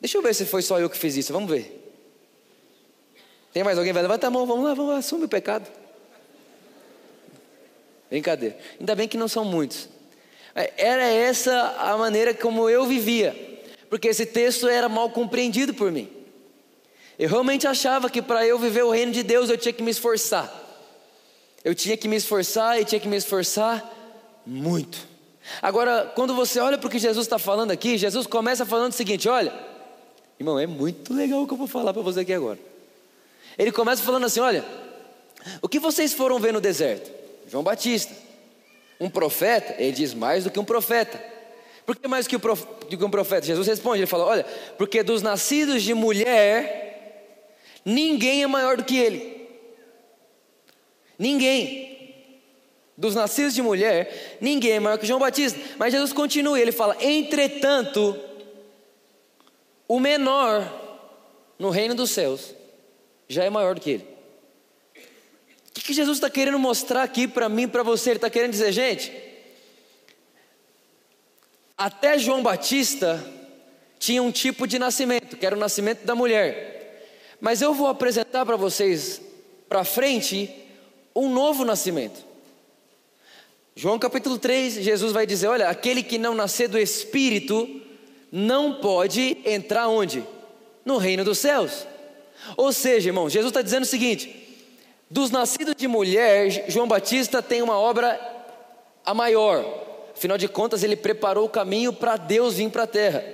Deixa 0.00 0.16
eu 0.16 0.22
ver 0.22 0.34
se 0.34 0.46
foi 0.46 0.62
só 0.62 0.78
eu 0.78 0.88
que 0.88 0.96
fiz 0.96 1.16
isso. 1.16 1.32
Vamos 1.32 1.50
ver. 1.50 1.76
Tem 3.52 3.64
mais 3.64 3.76
alguém? 3.76 3.92
Vai 3.92 4.02
levantar 4.02 4.28
a 4.28 4.30
mão, 4.30 4.46
vamos 4.46 4.64
lá, 4.64 4.74
vamos 4.74 4.92
lá, 4.92 4.98
assume 4.98 5.24
o 5.24 5.28
pecado. 5.28 5.68
Brincadeira. 8.08 8.56
Ainda 8.78 8.94
bem 8.94 9.08
que 9.08 9.16
não 9.16 9.28
são 9.28 9.44
muitos. 9.44 9.88
É, 10.54 10.72
era 10.76 11.04
essa 11.04 11.76
a 11.78 11.96
maneira 11.96 12.34
como 12.34 12.68
eu 12.68 12.86
vivia, 12.86 13.49
porque 13.90 14.08
esse 14.08 14.24
texto 14.24 14.68
era 14.68 14.88
mal 14.88 15.10
compreendido 15.10 15.74
por 15.74 15.90
mim. 15.90 16.08
Eu 17.18 17.28
realmente 17.28 17.66
achava 17.66 18.08
que 18.08 18.22
para 18.22 18.46
eu 18.46 18.58
viver 18.58 18.84
o 18.84 18.90
reino 18.90 19.12
de 19.12 19.22
Deus 19.22 19.50
eu 19.50 19.58
tinha 19.58 19.72
que 19.72 19.82
me 19.82 19.90
esforçar. 19.90 20.50
Eu 21.62 21.74
tinha 21.74 21.96
que 21.96 22.08
me 22.08 22.16
esforçar 22.16 22.80
e 22.80 22.84
tinha 22.84 23.00
que 23.00 23.08
me 23.08 23.16
esforçar 23.16 23.84
muito. 24.46 25.06
Agora, 25.60 26.10
quando 26.14 26.34
você 26.34 26.60
olha 26.60 26.78
para 26.78 26.86
o 26.86 26.90
que 26.90 26.98
Jesus 26.98 27.26
está 27.26 27.38
falando 27.38 27.72
aqui, 27.72 27.98
Jesus 27.98 28.26
começa 28.26 28.64
falando 28.64 28.92
o 28.92 28.96
seguinte: 28.96 29.28
olha, 29.28 29.52
irmão, 30.38 30.58
é 30.58 30.66
muito 30.66 31.12
legal 31.12 31.42
o 31.42 31.46
que 31.46 31.52
eu 31.52 31.58
vou 31.58 31.66
falar 31.66 31.92
para 31.92 32.00
você 32.00 32.20
aqui 32.20 32.32
agora. 32.32 32.58
Ele 33.58 33.72
começa 33.72 34.02
falando 34.02 34.24
assim: 34.24 34.40
olha, 34.40 34.64
o 35.60 35.68
que 35.68 35.78
vocês 35.78 36.12
foram 36.14 36.38
ver 36.38 36.52
no 36.52 36.60
deserto? 36.60 37.10
João 37.48 37.64
Batista. 37.64 38.14
Um 38.98 39.10
profeta, 39.10 39.74
ele 39.78 39.92
diz 39.92 40.14
mais 40.14 40.44
do 40.44 40.50
que 40.50 40.60
um 40.60 40.64
profeta. 40.64 41.22
Por 41.90 41.96
que 41.96 42.06
mais 42.06 42.28
do 42.28 42.96
que 42.96 43.04
um 43.04 43.10
profeta? 43.10 43.44
Jesus 43.44 43.66
responde, 43.66 43.98
ele 43.98 44.06
fala: 44.06 44.24
Olha, 44.24 44.44
porque 44.78 45.02
dos 45.02 45.22
nascidos 45.22 45.82
de 45.82 45.92
mulher, 45.92 47.66
ninguém 47.84 48.44
é 48.44 48.46
maior 48.46 48.76
do 48.76 48.84
que 48.84 48.96
ele. 48.96 49.48
Ninguém. 51.18 52.14
Dos 52.96 53.16
nascidos 53.16 53.56
de 53.56 53.60
mulher, 53.60 54.38
ninguém 54.40 54.74
é 54.74 54.78
maior 54.78 54.98
que 54.98 55.04
João 55.04 55.18
Batista. 55.18 55.58
Mas 55.78 55.90
Jesus 55.90 56.12
continua, 56.12 56.60
ele 56.60 56.70
fala: 56.70 56.96
entretanto, 57.00 58.16
o 59.88 59.98
menor 59.98 60.72
no 61.58 61.70
reino 61.70 61.96
dos 61.96 62.10
céus 62.10 62.54
já 63.28 63.42
é 63.42 63.50
maior 63.50 63.74
do 63.74 63.80
que 63.80 63.90
ele. 63.90 64.06
O 64.94 65.72
que, 65.74 65.82
que 65.82 65.92
Jesus 65.92 66.18
está 66.18 66.30
querendo 66.30 66.58
mostrar 66.60 67.02
aqui 67.02 67.26
para 67.26 67.48
mim, 67.48 67.66
para 67.66 67.82
você? 67.82 68.10
Ele 68.10 68.18
está 68.18 68.30
querendo 68.30 68.52
dizer, 68.52 68.70
gente, 68.70 69.29
até 71.80 72.18
João 72.18 72.42
Batista 72.42 73.24
tinha 73.98 74.22
um 74.22 74.30
tipo 74.30 74.66
de 74.66 74.78
nascimento, 74.78 75.34
que 75.34 75.46
era 75.46 75.56
o 75.56 75.58
nascimento 75.58 76.04
da 76.04 76.14
mulher. 76.14 77.06
Mas 77.40 77.62
eu 77.62 77.72
vou 77.72 77.86
apresentar 77.86 78.44
para 78.44 78.54
vocês, 78.54 79.18
para 79.66 79.82
frente, 79.82 80.54
um 81.16 81.30
novo 81.30 81.64
nascimento. 81.64 82.22
João 83.74 83.98
capítulo 83.98 84.38
3, 84.38 84.74
Jesus 84.74 85.10
vai 85.10 85.26
dizer: 85.26 85.46
Olha, 85.46 85.70
aquele 85.70 86.02
que 86.02 86.18
não 86.18 86.34
nascer 86.34 86.68
do 86.68 86.78
Espírito 86.78 87.80
não 88.30 88.74
pode 88.74 89.38
entrar 89.46 89.88
onde? 89.88 90.22
No 90.84 90.98
reino 90.98 91.24
dos 91.24 91.38
céus. 91.38 91.86
Ou 92.58 92.74
seja, 92.74 93.08
irmão, 93.08 93.30
Jesus 93.30 93.50
está 93.50 93.62
dizendo 93.62 93.84
o 93.84 93.86
seguinte: 93.86 94.58
dos 95.08 95.30
nascidos 95.30 95.74
de 95.74 95.88
mulher, 95.88 96.50
João 96.68 96.86
Batista 96.86 97.42
tem 97.42 97.62
uma 97.62 97.78
obra 97.78 98.20
a 99.02 99.14
maior, 99.14 99.89
Afinal 100.20 100.36
de 100.36 100.48
contas, 100.48 100.82
ele 100.82 100.96
preparou 100.96 101.46
o 101.46 101.48
caminho 101.48 101.94
para 101.94 102.18
Deus 102.18 102.52
vir 102.56 102.68
para 102.68 102.82
a 102.82 102.86
terra. 102.86 103.24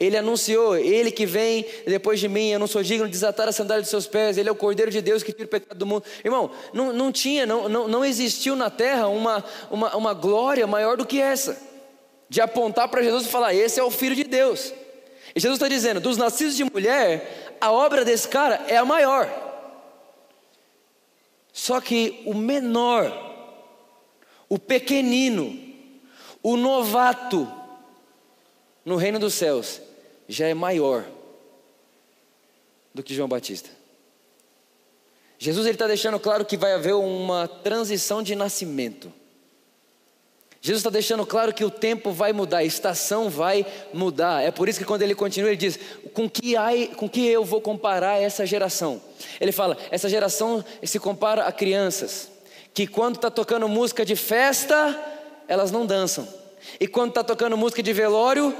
Ele 0.00 0.16
anunciou, 0.16 0.74
ele 0.74 1.10
que 1.10 1.26
vem 1.26 1.66
depois 1.86 2.18
de 2.18 2.30
mim, 2.30 2.48
eu 2.48 2.58
não 2.58 2.66
sou 2.66 2.82
digno 2.82 3.04
de 3.04 3.12
desatar 3.12 3.46
a 3.46 3.52
sandália 3.52 3.82
dos 3.82 3.90
seus 3.90 4.06
pés, 4.06 4.38
ele 4.38 4.48
é 4.48 4.52
o 4.52 4.54
Cordeiro 4.54 4.90
de 4.90 5.02
Deus 5.02 5.22
que 5.22 5.34
tira 5.34 5.44
o 5.44 5.48
pecado 5.48 5.76
do 5.76 5.84
mundo. 5.84 6.02
Irmão, 6.24 6.50
não, 6.72 6.94
não 6.94 7.12
tinha, 7.12 7.44
não, 7.44 7.68
não, 7.68 7.86
não 7.86 8.02
existiu 8.02 8.56
na 8.56 8.70
terra 8.70 9.06
uma, 9.08 9.44
uma, 9.70 9.94
uma 9.94 10.14
glória 10.14 10.66
maior 10.66 10.96
do 10.96 11.04
que 11.04 11.20
essa, 11.20 11.60
de 12.26 12.40
apontar 12.40 12.88
para 12.88 13.02
Jesus 13.02 13.26
e 13.26 13.28
falar: 13.28 13.52
esse 13.52 13.78
é 13.78 13.84
o 13.84 13.90
Filho 13.90 14.16
de 14.16 14.24
Deus. 14.24 14.72
E 15.36 15.40
Jesus 15.40 15.58
está 15.58 15.68
dizendo: 15.68 16.00
dos 16.00 16.16
nascidos 16.16 16.56
de 16.56 16.64
mulher, 16.64 17.58
a 17.60 17.70
obra 17.70 18.02
desse 18.02 18.26
cara 18.26 18.64
é 18.66 18.78
a 18.78 18.84
maior. 18.86 19.28
Só 21.52 21.82
que 21.82 22.22
o 22.24 22.32
menor, 22.32 23.12
o 24.48 24.58
pequenino, 24.58 25.68
o 26.42 26.56
novato 26.56 27.50
no 28.84 28.96
reino 28.96 29.18
dos 29.18 29.34
céus 29.34 29.80
já 30.28 30.46
é 30.46 30.54
maior 30.54 31.04
do 32.94 33.02
que 33.02 33.14
João 33.14 33.28
Batista. 33.28 33.70
Jesus 35.38 35.66
está 35.66 35.86
deixando 35.86 36.18
claro 36.20 36.44
que 36.44 36.56
vai 36.56 36.74
haver 36.74 36.94
uma 36.94 37.48
transição 37.48 38.22
de 38.22 38.34
nascimento. 38.34 39.12
Jesus 40.62 40.80
está 40.80 40.90
deixando 40.90 41.24
claro 41.24 41.54
que 41.54 41.64
o 41.64 41.70
tempo 41.70 42.12
vai 42.12 42.34
mudar, 42.34 42.58
a 42.58 42.64
estação 42.64 43.30
vai 43.30 43.64
mudar. 43.94 44.42
É 44.42 44.50
por 44.50 44.68
isso 44.68 44.78
que 44.78 44.84
quando 44.84 45.00
ele 45.00 45.14
continua, 45.14 45.48
ele 45.48 45.56
diz: 45.56 45.78
com 46.12 46.28
que, 46.28 46.54
com 46.96 47.08
que 47.08 47.26
eu 47.26 47.42
vou 47.42 47.62
comparar 47.62 48.20
essa 48.20 48.44
geração? 48.44 49.00
Ele 49.40 49.52
fala: 49.52 49.78
essa 49.90 50.10
geração 50.10 50.62
se 50.82 50.98
compara 50.98 51.46
a 51.46 51.52
crianças, 51.52 52.28
que 52.74 52.86
quando 52.86 53.16
está 53.16 53.30
tocando 53.30 53.66
música 53.66 54.04
de 54.04 54.14
festa, 54.14 55.19
elas 55.50 55.72
não 55.72 55.84
dançam. 55.84 56.28
E 56.78 56.86
quando 56.86 57.08
está 57.08 57.24
tocando 57.24 57.56
música 57.56 57.82
de 57.82 57.92
velório, 57.92 58.54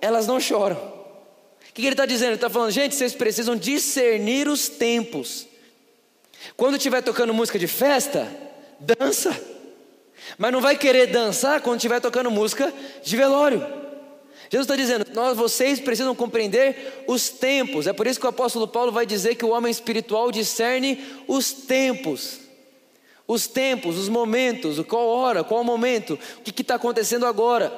elas 0.00 0.24
não 0.24 0.38
choram. 0.38 0.76
O 0.76 1.72
que 1.74 1.82
ele 1.82 1.94
está 1.94 2.06
dizendo? 2.06 2.28
Ele 2.28 2.34
está 2.36 2.48
falando, 2.48 2.70
gente, 2.70 2.94
vocês 2.94 3.12
precisam 3.12 3.56
discernir 3.56 4.46
os 4.46 4.68
tempos. 4.68 5.48
Quando 6.56 6.76
estiver 6.76 7.02
tocando 7.02 7.34
música 7.34 7.58
de 7.58 7.66
festa, 7.66 8.28
dança. 8.78 9.36
Mas 10.38 10.52
não 10.52 10.60
vai 10.60 10.76
querer 10.76 11.08
dançar 11.08 11.60
quando 11.60 11.78
estiver 11.78 12.00
tocando 12.00 12.30
música 12.30 12.72
de 13.02 13.16
velório. 13.16 13.58
Jesus 14.48 14.64
está 14.64 14.76
dizendo, 14.76 15.06
nós, 15.12 15.36
vocês 15.36 15.80
precisam 15.80 16.14
compreender 16.14 17.02
os 17.08 17.30
tempos. 17.30 17.88
É 17.88 17.92
por 17.92 18.06
isso 18.06 18.20
que 18.20 18.26
o 18.26 18.30
apóstolo 18.30 18.68
Paulo 18.68 18.92
vai 18.92 19.04
dizer 19.04 19.34
que 19.34 19.44
o 19.44 19.50
homem 19.50 19.72
espiritual 19.72 20.30
discerne 20.30 21.04
os 21.26 21.52
tempos 21.52 22.47
os 23.28 23.46
tempos, 23.46 23.98
os 23.98 24.08
momentos, 24.08 24.80
qual 24.86 25.06
hora, 25.06 25.44
qual 25.44 25.62
momento, 25.62 26.18
o 26.38 26.40
que 26.40 26.62
está 26.62 26.76
acontecendo 26.76 27.26
agora, 27.26 27.70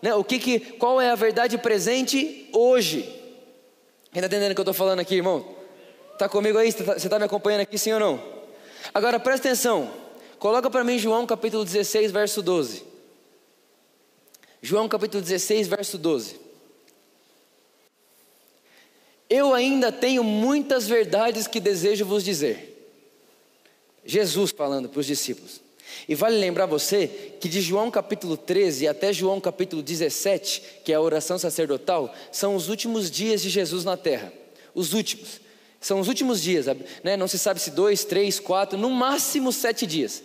né? 0.00 0.14
o 0.14 0.22
que, 0.22 0.38
que 0.38 0.60
qual 0.60 1.00
é 1.00 1.10
a 1.10 1.16
verdade 1.16 1.58
presente 1.58 2.48
hoje. 2.52 3.00
Está 4.14 4.26
entendendo 4.26 4.52
o 4.52 4.54
que 4.54 4.60
eu 4.60 4.62
estou 4.62 4.72
falando 4.72 5.00
aqui, 5.00 5.16
irmão? 5.16 5.44
Está 6.12 6.28
comigo 6.28 6.56
aí? 6.56 6.70
Você 6.70 6.82
está 6.82 7.08
tá 7.08 7.18
me 7.18 7.24
acompanhando 7.24 7.62
aqui, 7.62 7.76
sim 7.76 7.92
ou 7.92 7.98
não? 7.98 8.22
Agora 8.94 9.18
presta 9.18 9.48
atenção, 9.48 9.90
coloca 10.38 10.70
para 10.70 10.84
mim 10.84 10.96
João 10.96 11.26
capítulo 11.26 11.64
16, 11.64 12.12
verso 12.12 12.40
12. 12.40 12.84
João 14.62 14.88
capítulo 14.88 15.20
16, 15.20 15.66
verso 15.66 15.98
12. 15.98 16.40
Eu 19.28 19.52
ainda 19.52 19.90
tenho 19.90 20.22
muitas 20.22 20.86
verdades 20.86 21.48
que 21.48 21.58
desejo 21.58 22.06
vos 22.06 22.22
dizer 22.22 22.73
Jesus 24.04 24.50
falando 24.50 24.88
para 24.88 25.00
os 25.00 25.06
discípulos. 25.06 25.64
E 26.08 26.14
vale 26.14 26.36
lembrar 26.38 26.66
você 26.66 27.34
que 27.40 27.48
de 27.48 27.60
João 27.60 27.90
capítulo 27.90 28.36
13 28.36 28.88
até 28.88 29.12
João 29.12 29.40
capítulo 29.40 29.82
17, 29.82 30.62
que 30.84 30.92
é 30.92 30.96
a 30.96 31.00
oração 31.00 31.38
sacerdotal, 31.38 32.14
são 32.32 32.56
os 32.56 32.68
últimos 32.68 33.10
dias 33.10 33.42
de 33.42 33.48
Jesus 33.48 33.84
na 33.84 33.96
terra. 33.96 34.32
Os 34.74 34.92
últimos. 34.92 35.40
São 35.80 36.00
os 36.00 36.08
últimos 36.08 36.42
dias, 36.42 36.66
né? 37.02 37.14
não 37.14 37.28
se 37.28 37.38
sabe 37.38 37.60
se 37.60 37.70
dois, 37.70 38.04
três, 38.04 38.40
quatro, 38.40 38.78
no 38.78 38.88
máximo 38.88 39.52
sete 39.52 39.86
dias. 39.86 40.22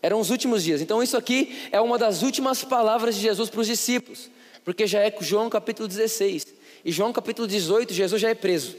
Eram 0.00 0.18
os 0.18 0.30
últimos 0.30 0.64
dias. 0.64 0.80
Então, 0.80 1.02
isso 1.02 1.18
aqui 1.18 1.68
é 1.70 1.80
uma 1.80 1.98
das 1.98 2.22
últimas 2.22 2.64
palavras 2.64 3.14
de 3.14 3.20
Jesus 3.20 3.50
para 3.50 3.60
os 3.60 3.66
discípulos, 3.66 4.30
porque 4.64 4.86
já 4.86 5.00
é 5.00 5.14
João 5.20 5.50
capítulo 5.50 5.86
16. 5.86 6.46
E 6.84 6.90
João 6.90 7.12
capítulo 7.12 7.46
18, 7.46 7.92
Jesus 7.92 8.20
já 8.20 8.30
é 8.30 8.34
preso. 8.34 8.74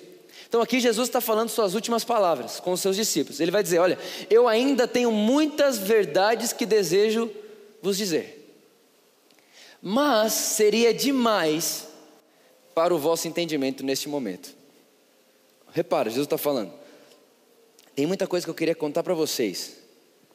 Então 0.53 0.61
aqui 0.61 0.79
Jesus 0.79 1.09
está 1.09 1.19
falando 1.19 1.49
suas 1.49 1.73
últimas 1.73 2.03
palavras 2.03 2.59
com 2.59 2.73
os 2.73 2.79
seus 2.79 2.95
discípulos. 2.95 3.39
Ele 3.39 3.49
vai 3.49 3.63
dizer: 3.63 3.79
Olha, 3.79 3.97
eu 4.29 4.47
ainda 4.47 4.87
tenho 4.87 5.11
muitas 5.11 5.79
verdades 5.79 6.53
que 6.53 6.63
desejo 6.63 7.27
vos 7.81 7.97
dizer, 7.97 8.55
mas 9.81 10.31
seria 10.31 10.93
demais 10.93 11.87
para 12.75 12.93
o 12.93 12.99
vosso 12.99 13.27
entendimento 13.27 13.83
neste 13.83 14.07
momento. 14.07 14.53
Repara, 15.71 16.11
Jesus 16.11 16.27
está 16.27 16.37
falando: 16.37 16.71
tem 17.95 18.05
muita 18.05 18.27
coisa 18.27 18.45
que 18.45 18.49
eu 18.51 18.53
queria 18.53 18.75
contar 18.75 19.01
para 19.01 19.15
vocês, 19.15 19.77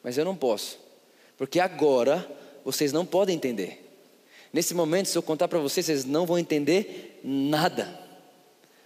mas 0.03 0.17
eu 0.17 0.25
não 0.25 0.35
posso, 0.35 0.79
porque 1.37 1.61
agora 1.61 2.29
vocês 2.65 2.91
não 2.91 3.05
podem 3.05 3.37
entender. 3.37 3.89
Nesse 4.51 4.73
momento, 4.73 5.07
se 5.07 5.17
eu 5.17 5.23
contar 5.23 5.47
para 5.47 5.59
vocês, 5.59 5.85
vocês 5.85 6.03
não 6.03 6.25
vão 6.25 6.37
entender 6.37 7.21
nada. 7.23 8.08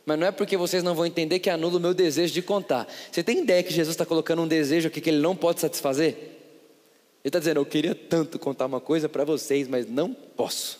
Mas 0.05 0.19
não 0.19 0.27
é 0.27 0.31
porque 0.31 0.57
vocês 0.57 0.83
não 0.83 0.93
vão 0.93 1.05
entender 1.05 1.39
que 1.39 1.49
anula 1.49 1.77
o 1.77 1.79
meu 1.79 1.93
desejo 1.93 2.33
de 2.33 2.41
contar. 2.41 2.87
Você 3.11 3.23
tem 3.23 3.39
ideia 3.39 3.63
que 3.63 3.73
Jesus 3.73 3.93
está 3.93 4.05
colocando 4.05 4.41
um 4.41 4.47
desejo 4.47 4.87
aqui 4.87 4.99
que 4.99 5.09
ele 5.09 5.21
não 5.21 5.35
pode 5.35 5.61
satisfazer? 5.61 6.13
Ele 6.13 7.29
está 7.29 7.39
dizendo: 7.39 7.61
Eu 7.61 7.65
queria 7.65 7.95
tanto 7.95 8.37
contar 8.37 8.65
uma 8.65 8.81
coisa 8.81 9.07
para 9.07 9.23
vocês, 9.23 9.67
mas 9.67 9.89
não 9.89 10.13
posso. 10.13 10.79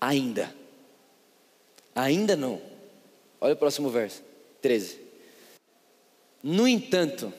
Ainda. 0.00 0.54
Ainda 1.94 2.36
não. 2.36 2.60
Olha 3.40 3.54
o 3.54 3.56
próximo 3.56 3.88
verso, 3.88 4.22
13. 4.60 4.98
No 6.42 6.68
entanto, 6.68 7.32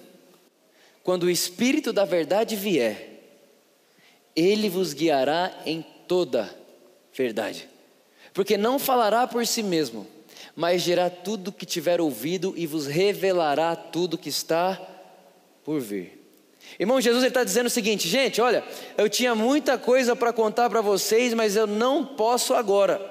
quando 1.04 1.24
o 1.24 1.30
Espírito 1.30 1.94
da 1.94 2.06
Verdade 2.06 2.56
vier, 2.56 3.22
ele 4.36 4.70
vos 4.70 4.94
guiará 4.94 5.62
em 5.66 5.86
toda 6.08 6.54
verdade, 7.14 7.70
porque 8.34 8.58
não 8.58 8.80
falará 8.80 9.28
por 9.28 9.46
si 9.46 9.62
mesmo 9.62 10.08
mas 10.56 10.84
dirá 10.84 11.10
tudo 11.10 11.52
que 11.52 11.66
tiver 11.66 12.00
ouvido 12.00 12.54
e 12.56 12.68
vos 12.68 12.86
revelará 12.86 13.76
tudo 13.76 14.18
que 14.18 14.30
está 14.30 14.80
por 15.64 15.80
vir. 15.80 16.22
Irmão, 16.80 17.02
Jesus 17.02 17.24
está 17.24 17.44
dizendo 17.44 17.68
o 17.68 17.70
seguinte, 17.70 18.08
gente, 18.08 18.42
olha, 18.42 18.64
eu 18.98 19.10
tinha 19.10 19.36
muita 19.36 19.78
coisa 19.78 20.16
para 20.16 20.34
contar 20.34 20.70
para 20.70 20.82
vocês, 20.82 21.34
mas 21.34 21.56
eu 21.56 21.68
não 21.68 22.06
posso 22.06 22.54
agora. 22.54 23.02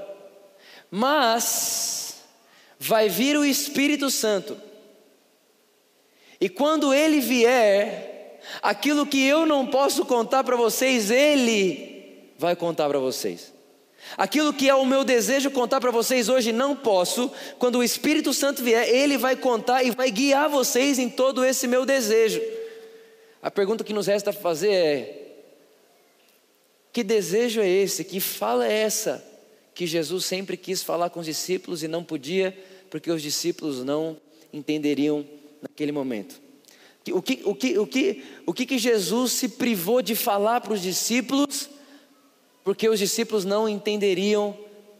Mas 0.90 2.22
vai 2.78 3.08
vir 3.08 3.36
o 3.36 3.44
Espírito 3.44 4.10
Santo, 4.10 4.56
e 6.42 6.48
quando 6.48 6.92
ele 6.92 7.20
vier, 7.20 8.40
aquilo 8.60 9.06
que 9.06 9.24
eu 9.24 9.46
não 9.46 9.64
posso 9.64 10.04
contar 10.04 10.42
para 10.42 10.56
vocês, 10.56 11.08
ele 11.08 12.32
vai 12.36 12.56
contar 12.56 12.88
para 12.88 12.98
vocês. 12.98 13.51
Aquilo 14.16 14.52
que 14.52 14.68
é 14.68 14.74
o 14.74 14.84
meu 14.84 15.04
desejo 15.04 15.50
contar 15.50 15.80
para 15.80 15.90
vocês 15.90 16.28
hoje, 16.28 16.52
não 16.52 16.76
posso. 16.76 17.30
Quando 17.58 17.78
o 17.78 17.84
Espírito 17.84 18.34
Santo 18.34 18.62
vier, 18.62 18.88
ele 18.88 19.16
vai 19.16 19.36
contar 19.36 19.82
e 19.84 19.90
vai 19.90 20.10
guiar 20.10 20.48
vocês 20.48 20.98
em 20.98 21.08
todo 21.08 21.44
esse 21.44 21.66
meu 21.66 21.86
desejo. 21.86 22.40
A 23.42 23.50
pergunta 23.50 23.84
que 23.84 23.92
nos 23.92 24.06
resta 24.06 24.32
fazer 24.32 24.72
é: 24.72 25.22
que 26.92 27.02
desejo 27.02 27.60
é 27.60 27.68
esse? 27.68 28.04
Que 28.04 28.20
fala 28.20 28.66
é 28.66 28.72
essa? 28.72 29.24
Que 29.74 29.86
Jesus 29.86 30.26
sempre 30.26 30.56
quis 30.56 30.82
falar 30.82 31.08
com 31.10 31.20
os 31.20 31.26
discípulos 31.26 31.82
e 31.82 31.88
não 31.88 32.04
podia, 32.04 32.56
porque 32.90 33.10
os 33.10 33.22
discípulos 33.22 33.82
não 33.82 34.18
entenderiam 34.52 35.26
naquele 35.62 35.90
momento. 35.90 36.40
O 37.10 37.20
que, 37.20 37.40
o 37.44 37.54
que, 37.54 37.78
o 37.78 37.86
que, 37.86 38.24
o 38.46 38.54
que, 38.54 38.66
que 38.66 38.78
Jesus 38.78 39.32
se 39.32 39.48
privou 39.48 40.02
de 40.02 40.14
falar 40.14 40.60
para 40.60 40.74
os 40.74 40.80
discípulos, 40.80 41.68
porque 42.64 42.88
os 42.88 42.98
discípulos 42.98 43.44
não 43.44 43.68
entenderiam 43.68 44.56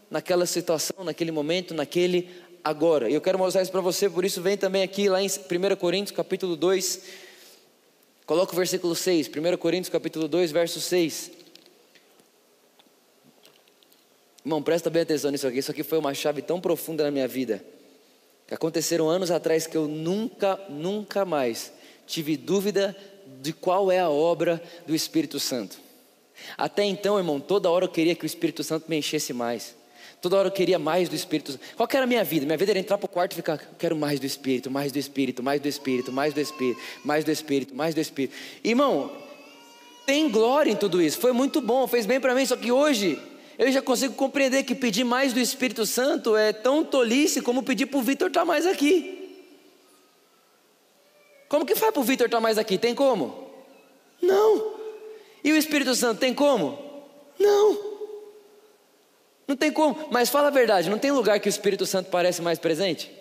naquela 0.09 0.45
situação, 0.45 1.03
naquele 1.03 1.31
momento, 1.31 1.73
naquele 1.73 2.29
agora. 2.63 3.09
E 3.09 3.13
eu 3.13 3.21
quero 3.21 3.37
mostrar 3.37 3.61
isso 3.61 3.71
para 3.71 3.81
você, 3.81 4.09
por 4.09 4.23
isso 4.23 4.41
vem 4.41 4.57
também 4.57 4.83
aqui 4.83 5.09
lá 5.09 5.21
em 5.21 5.27
1 5.27 5.75
Coríntios 5.75 6.15
capítulo 6.15 6.55
2, 6.55 7.01
coloca 8.25 8.53
o 8.53 8.55
versículo 8.55 8.95
6, 8.95 9.27
1 9.27 9.57
Coríntios 9.57 9.89
capítulo 9.89 10.27
2, 10.27 10.51
verso 10.51 10.79
6. 10.79 11.31
Irmão, 14.45 14.61
presta 14.61 14.89
bem 14.89 15.01
atenção 15.01 15.31
nisso 15.31 15.47
aqui, 15.47 15.59
isso 15.59 15.71
aqui 15.71 15.83
foi 15.83 15.97
uma 15.97 16.13
chave 16.13 16.41
tão 16.41 16.59
profunda 16.59 17.03
na 17.03 17.11
minha 17.11 17.27
vida, 17.27 17.63
que 18.45 18.53
aconteceram 18.53 19.09
anos 19.09 19.31
atrás 19.31 19.65
que 19.65 19.77
eu 19.77 19.87
nunca, 19.87 20.59
nunca 20.69 21.25
mais 21.25 21.71
tive 22.05 22.35
dúvida 22.35 22.95
de 23.41 23.53
qual 23.53 23.91
é 23.91 23.99
a 23.99 24.09
obra 24.09 24.61
do 24.85 24.93
Espírito 24.93 25.39
Santo. 25.39 25.82
Até 26.57 26.83
então, 26.83 27.17
irmão, 27.17 27.39
toda 27.39 27.69
hora 27.69 27.85
eu 27.85 27.89
queria 27.89 28.15
que 28.15 28.23
o 28.23 28.27
Espírito 28.27 28.63
Santo 28.63 28.85
me 28.89 28.97
enchesse 28.97 29.33
mais. 29.33 29.75
Toda 30.21 30.37
hora 30.37 30.47
eu 30.47 30.51
queria 30.53 30.79
mais 30.79 31.09
do 31.09 31.15
Espírito. 31.15 31.59
Qual 31.75 31.85
que 31.85 31.97
era 31.97 32.05
a 32.05 32.07
minha 32.07 32.23
vida? 32.23 32.45
Minha 32.45 32.57
vida 32.57 32.71
era 32.71 32.79
entrar 32.79 32.97
para 32.97 33.05
o 33.05 33.09
quarto 33.09 33.33
e 33.33 33.35
ficar, 33.35 33.57
quero 33.77 33.95
mais 33.95 34.21
do 34.21 34.25
Espírito, 34.25 34.71
mais 34.71 34.91
do 34.91 34.97
Espírito, 34.97 35.43
mais 35.43 35.59
do 35.59 35.67
Espírito, 35.67 36.11
mais 36.13 36.33
do 36.33 36.39
Espírito, 36.39 36.79
mais 37.03 37.25
do 37.25 37.31
Espírito, 37.31 37.75
mais 37.75 37.93
do 37.93 37.99
Espírito. 37.99 38.33
Irmão, 38.63 39.11
tem 40.05 40.29
glória 40.29 40.71
em 40.71 40.77
tudo 40.77 41.01
isso. 41.01 41.17
Foi 41.17 41.33
muito 41.33 41.59
bom, 41.59 41.85
fez 41.87 42.05
bem 42.05 42.21
para 42.21 42.33
mim. 42.33 42.45
Só 42.45 42.55
que 42.55 42.71
hoje 42.71 43.19
eu 43.57 43.69
já 43.71 43.81
consigo 43.81 44.13
compreender 44.13 44.63
que 44.63 44.73
pedir 44.73 45.03
mais 45.03 45.33
do 45.33 45.39
Espírito 45.39 45.85
Santo 45.85 46.37
é 46.37 46.53
tão 46.53 46.85
tolice 46.85 47.41
como 47.41 47.61
pedir 47.61 47.85
para 47.85 47.99
o 47.99 48.01
Vitor 48.01 48.29
estar 48.29 48.41
tá 48.41 48.45
mais 48.45 48.65
aqui. 48.65 49.41
Como 51.49 51.65
que 51.65 51.75
faz 51.75 51.91
para 51.91 52.01
o 52.01 52.03
Vitor 52.03 52.27
estar 52.27 52.37
tá 52.37 52.41
mais 52.41 52.57
aqui? 52.57 52.77
Tem 52.77 52.95
como? 52.95 53.49
Não. 54.21 54.72
E 55.43 55.51
o 55.51 55.57
Espírito 55.57 55.93
Santo 55.93 56.19
tem 56.19 56.33
como? 56.33 56.79
Não. 57.39 57.93
Não 59.47 59.57
tem 59.57 59.71
como, 59.71 60.07
mas 60.09 60.29
fala 60.29 60.47
a 60.47 60.51
verdade, 60.51 60.89
não 60.89 60.97
tem 60.97 61.11
lugar 61.11 61.39
que 61.39 61.47
o 61.47 61.51
Espírito 61.51 61.85
Santo 61.85 62.09
parece 62.09 62.41
mais 62.41 62.57
presente? 62.57 63.11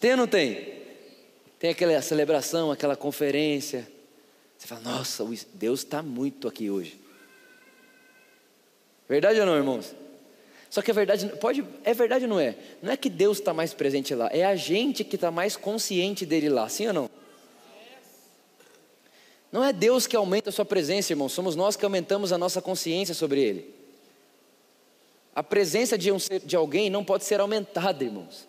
Tem 0.00 0.12
ou 0.12 0.16
não 0.16 0.26
tem? 0.26 0.78
Tem 1.58 1.70
aquela 1.70 2.00
celebração, 2.00 2.70
aquela 2.70 2.96
conferência. 2.96 3.86
Você 4.56 4.66
fala, 4.66 4.80
nossa, 4.80 5.24
Deus 5.52 5.80
está 5.80 6.02
muito 6.02 6.48
aqui 6.48 6.70
hoje. 6.70 6.98
Verdade 9.08 9.40
ou 9.40 9.46
não, 9.46 9.56
irmãos? 9.56 9.94
Só 10.70 10.82
que 10.82 10.90
a 10.90 10.94
verdade, 10.94 11.26
pode, 11.40 11.64
é 11.84 11.94
verdade 11.94 12.24
ou 12.24 12.30
não 12.30 12.40
é? 12.40 12.56
Não 12.82 12.92
é 12.92 12.96
que 12.96 13.08
Deus 13.08 13.38
está 13.38 13.54
mais 13.54 13.72
presente 13.72 14.14
lá, 14.14 14.28
é 14.32 14.44
a 14.44 14.54
gente 14.54 15.02
que 15.02 15.16
está 15.16 15.30
mais 15.30 15.56
consciente 15.56 16.26
dele 16.26 16.48
lá, 16.48 16.68
sim 16.68 16.86
ou 16.88 16.92
não? 16.92 17.10
Não 19.50 19.64
é 19.64 19.72
Deus 19.72 20.06
que 20.06 20.16
aumenta 20.16 20.50
a 20.50 20.52
sua 20.52 20.64
presença, 20.64 21.12
irmão, 21.12 21.28
somos 21.28 21.56
nós 21.56 21.76
que 21.76 21.84
aumentamos 21.84 22.32
a 22.32 22.38
nossa 22.38 22.60
consciência 22.60 23.14
sobre 23.14 23.40
Ele. 23.40 23.74
A 25.34 25.42
presença 25.42 25.96
de, 25.96 26.10
um, 26.10 26.16
de 26.44 26.56
alguém 26.56 26.90
não 26.90 27.04
pode 27.04 27.24
ser 27.24 27.40
aumentada, 27.40 28.04
irmãos. 28.04 28.46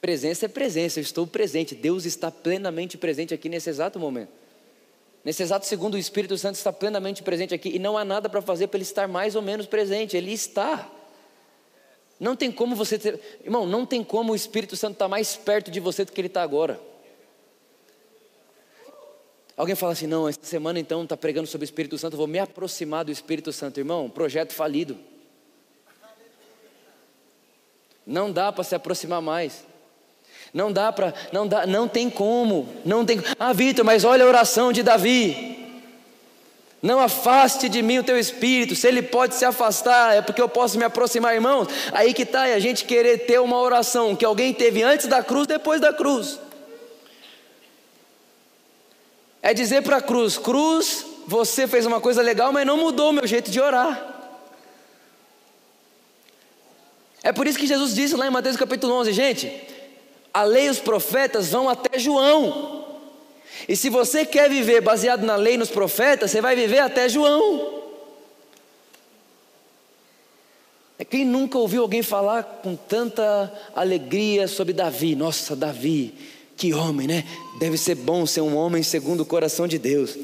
Presença 0.00 0.46
é 0.46 0.48
presença, 0.48 0.98
eu 0.98 1.02
estou 1.02 1.26
presente. 1.26 1.74
Deus 1.74 2.04
está 2.04 2.30
plenamente 2.30 2.98
presente 2.98 3.32
aqui 3.32 3.48
nesse 3.48 3.70
exato 3.70 3.98
momento. 3.98 4.30
Nesse 5.24 5.42
exato 5.42 5.64
segundo, 5.64 5.94
o 5.94 5.98
Espírito 5.98 6.36
Santo 6.36 6.56
está 6.56 6.72
plenamente 6.72 7.22
presente 7.22 7.54
aqui 7.54 7.70
e 7.70 7.78
não 7.78 7.96
há 7.96 8.04
nada 8.04 8.28
para 8.28 8.42
fazer 8.42 8.66
para 8.66 8.76
ele 8.76 8.84
estar 8.84 9.08
mais 9.08 9.34
ou 9.34 9.40
menos 9.40 9.66
presente, 9.66 10.16
ele 10.16 10.32
está. 10.32 10.90
Não 12.20 12.36
tem 12.36 12.52
como 12.52 12.76
você 12.76 12.98
ter, 12.98 13.18
irmão, 13.42 13.66
não 13.66 13.86
tem 13.86 14.04
como 14.04 14.32
o 14.32 14.36
Espírito 14.36 14.76
Santo 14.76 14.94
estar 14.94 15.08
mais 15.08 15.36
perto 15.36 15.70
de 15.70 15.80
você 15.80 16.04
do 16.04 16.12
que 16.12 16.20
ele 16.20 16.28
está 16.28 16.42
agora. 16.42 16.78
Alguém 19.56 19.74
fala 19.74 19.92
assim: 19.92 20.06
não, 20.06 20.28
essa 20.28 20.40
semana 20.42 20.78
então 20.78 21.02
está 21.04 21.16
pregando 21.16 21.46
sobre 21.46 21.64
o 21.64 21.66
Espírito 21.66 21.96
Santo, 21.96 22.16
vou 22.16 22.26
me 22.26 22.38
aproximar 22.38 23.04
do 23.04 23.12
Espírito 23.12 23.52
Santo, 23.52 23.78
irmão. 23.78 24.10
Projeto 24.10 24.52
falido. 24.52 24.98
Não 28.06 28.30
dá 28.30 28.52
para 28.52 28.64
se 28.64 28.74
aproximar 28.74 29.22
mais. 29.22 29.64
Não 30.52 30.70
dá 30.70 30.92
para, 30.92 31.12
não 31.32 31.48
dá, 31.48 31.66
não 31.66 31.88
tem 31.88 32.08
como, 32.08 32.68
não 32.84 33.04
tem. 33.04 33.20
Ah, 33.38 33.52
Vitor, 33.52 33.84
mas 33.84 34.04
olha 34.04 34.24
a 34.24 34.28
oração 34.28 34.72
de 34.72 34.82
Davi. 34.82 35.54
Não 36.80 37.00
afaste 37.00 37.66
de 37.68 37.80
mim 37.80 37.98
o 37.98 38.04
teu 38.04 38.18
espírito. 38.18 38.76
Se 38.76 38.86
ele 38.86 39.00
pode 39.00 39.34
se 39.34 39.44
afastar, 39.44 40.14
é 40.14 40.20
porque 40.20 40.40
eu 40.40 40.48
posso 40.48 40.76
me 40.76 40.84
aproximar, 40.84 41.34
irmãos. 41.34 41.66
Aí 41.92 42.12
que 42.12 42.22
está, 42.22 42.46
é 42.46 42.54
a 42.54 42.58
gente 42.58 42.84
querer 42.84 43.24
ter 43.26 43.40
uma 43.40 43.58
oração 43.58 44.14
que 44.14 44.24
alguém 44.24 44.52
teve 44.52 44.82
antes 44.82 45.06
da 45.06 45.22
cruz, 45.22 45.46
depois 45.46 45.80
da 45.80 45.94
cruz. 45.94 46.38
É 49.44 49.52
dizer 49.52 49.82
para 49.82 49.98
a 49.98 50.00
cruz: 50.00 50.38
Cruz, 50.38 51.04
você 51.26 51.68
fez 51.68 51.84
uma 51.84 52.00
coisa 52.00 52.22
legal, 52.22 52.50
mas 52.50 52.66
não 52.66 52.78
mudou 52.78 53.10
o 53.10 53.12
meu 53.12 53.26
jeito 53.26 53.50
de 53.50 53.60
orar. 53.60 54.12
É 57.22 57.30
por 57.30 57.46
isso 57.46 57.58
que 57.58 57.66
Jesus 57.66 57.94
disse 57.94 58.16
lá 58.16 58.26
em 58.26 58.30
Mateus 58.30 58.56
capítulo 58.56 58.94
11, 58.94 59.12
gente, 59.12 59.52
a 60.32 60.44
lei 60.44 60.66
e 60.66 60.70
os 60.70 60.78
profetas 60.78 61.50
vão 61.50 61.68
até 61.68 61.98
João. 61.98 62.86
E 63.68 63.76
se 63.76 63.90
você 63.90 64.24
quer 64.24 64.48
viver 64.48 64.80
baseado 64.80 65.24
na 65.24 65.36
lei 65.36 65.54
e 65.54 65.58
nos 65.58 65.70
profetas, 65.70 66.30
você 66.30 66.40
vai 66.40 66.56
viver 66.56 66.78
até 66.78 67.06
João. 67.06 67.82
É 70.98 71.04
quem 71.04 71.22
nunca 71.26 71.58
ouviu 71.58 71.82
alguém 71.82 72.02
falar 72.02 72.44
com 72.62 72.74
tanta 72.74 73.52
alegria 73.76 74.48
sobre 74.48 74.72
Davi? 74.72 75.14
Nossa, 75.14 75.54
Davi, 75.54 76.14
que 76.56 76.72
homem, 76.72 77.06
né? 77.06 77.24
Deve 77.58 77.76
ser 77.76 77.94
bom 77.94 78.26
ser 78.26 78.40
um 78.40 78.56
homem 78.56 78.82
segundo 78.82 79.20
o 79.20 79.26
coração 79.26 79.66
de 79.66 79.78
Deus. 79.78 80.16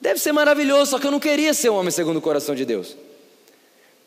Deve 0.00 0.18
ser 0.18 0.32
maravilhoso, 0.32 0.92
só 0.92 0.98
que 0.98 1.06
eu 1.06 1.10
não 1.10 1.20
queria 1.20 1.52
ser 1.52 1.70
um 1.70 1.76
homem 1.76 1.90
segundo 1.90 2.16
o 2.16 2.22
coração 2.22 2.54
de 2.54 2.64
Deus. 2.64 2.96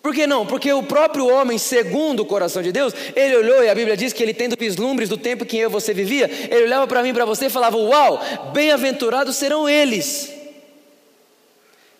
Por 0.02 0.14
que 0.14 0.28
não? 0.28 0.46
Porque 0.46 0.74
o 0.74 0.84
próprio 0.84 1.28
homem, 1.28 1.58
segundo 1.58 2.22
o 2.22 2.26
coração 2.26 2.62
de 2.62 2.74
Deus, 2.74 2.94
ele 3.16 3.38
olhou 3.38 3.64
e 3.64 3.70
a 3.70 3.76
Bíblia 3.76 3.96
diz 3.96 4.12
que 4.12 4.22
ele 4.22 4.34
tendo 4.34 4.58
vislumbres 4.60 5.08
do 5.08 5.18
tempo 5.18 5.46
que 5.46 5.58
eu 5.58 5.70
e 5.70 5.72
você 5.72 5.94
vivia, 5.94 6.30
ele 6.52 6.66
olhava 6.66 6.86
para 6.88 7.02
mim 7.02 7.10
e 7.10 7.14
para 7.14 7.24
você 7.24 7.46
e 7.46 7.50
falava: 7.50 7.78
Uau, 7.78 8.20
bem-aventurados 8.52 9.38
serão 9.38 9.70
eles. 9.70 10.30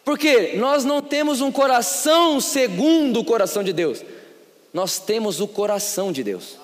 Porque 0.04 0.54
nós 0.58 0.84
não 0.84 1.02
temos 1.02 1.40
um 1.40 1.50
coração 1.50 2.42
segundo 2.42 3.22
o 3.22 3.24
coração 3.24 3.64
de 3.64 3.72
Deus, 3.72 4.04
nós 4.74 5.00
temos 5.00 5.40
o 5.40 5.48
coração 5.48 6.12
de 6.12 6.24
Deus. 6.24 6.58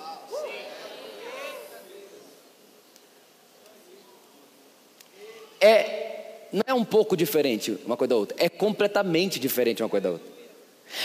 É, 5.61 6.45
não 6.51 6.63
é 6.65 6.73
um 6.73 6.85
pouco 6.85 7.15
diferente 7.15 7.77
uma 7.85 7.97
coisa 7.97 8.09
da 8.09 8.15
outra, 8.15 8.37
é 8.39 8.49
completamente 8.49 9.39
diferente 9.39 9.83
uma 9.83 9.89
coisa 9.89 10.03
da 10.03 10.11
outra. 10.11 10.39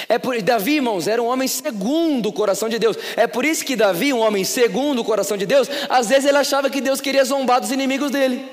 É 0.08 0.18
por 0.18 0.40
Davi, 0.40 0.76
irmãos, 0.76 1.06
era 1.06 1.22
um 1.22 1.26
homem 1.26 1.46
segundo 1.46 2.30
o 2.30 2.32
coração 2.32 2.68
de 2.68 2.78
Deus. 2.78 2.96
É 3.16 3.26
por 3.26 3.44
isso 3.44 3.64
que 3.64 3.76
Davi, 3.76 4.12
um 4.12 4.20
homem 4.20 4.42
segundo 4.42 5.00
o 5.00 5.04
coração 5.04 5.36
de 5.36 5.44
Deus, 5.44 5.68
às 5.88 6.08
vezes 6.08 6.24
ele 6.24 6.38
achava 6.38 6.70
que 6.70 6.80
Deus 6.80 7.00
queria 7.00 7.24
zombar 7.24 7.60
dos 7.60 7.70
inimigos 7.70 8.10
dele. 8.10 8.48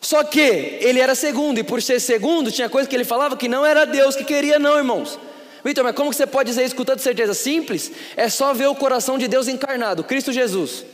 Só 0.00 0.22
que 0.22 0.38
ele 0.80 1.00
era 1.00 1.16
segundo, 1.16 1.58
e 1.58 1.64
por 1.64 1.82
ser 1.82 2.00
segundo, 2.00 2.52
tinha 2.52 2.68
coisa 2.68 2.88
que 2.88 2.94
ele 2.94 3.04
falava 3.04 3.36
que 3.36 3.48
não 3.48 3.66
era 3.66 3.84
Deus 3.84 4.14
que 4.14 4.22
queria, 4.22 4.56
não, 4.56 4.78
irmãos. 4.78 5.18
Vitor, 5.64 5.82
mas 5.82 5.96
como 5.96 6.12
você 6.12 6.24
pode 6.24 6.48
dizer 6.48 6.64
isso 6.64 6.76
com 6.76 6.84
tanta 6.84 7.02
certeza? 7.02 7.34
Simples, 7.34 7.90
é 8.16 8.28
só 8.28 8.54
ver 8.54 8.68
o 8.68 8.74
coração 8.76 9.18
de 9.18 9.26
Deus 9.26 9.48
encarnado, 9.48 10.04
Cristo 10.04 10.32
Jesus. 10.32 10.84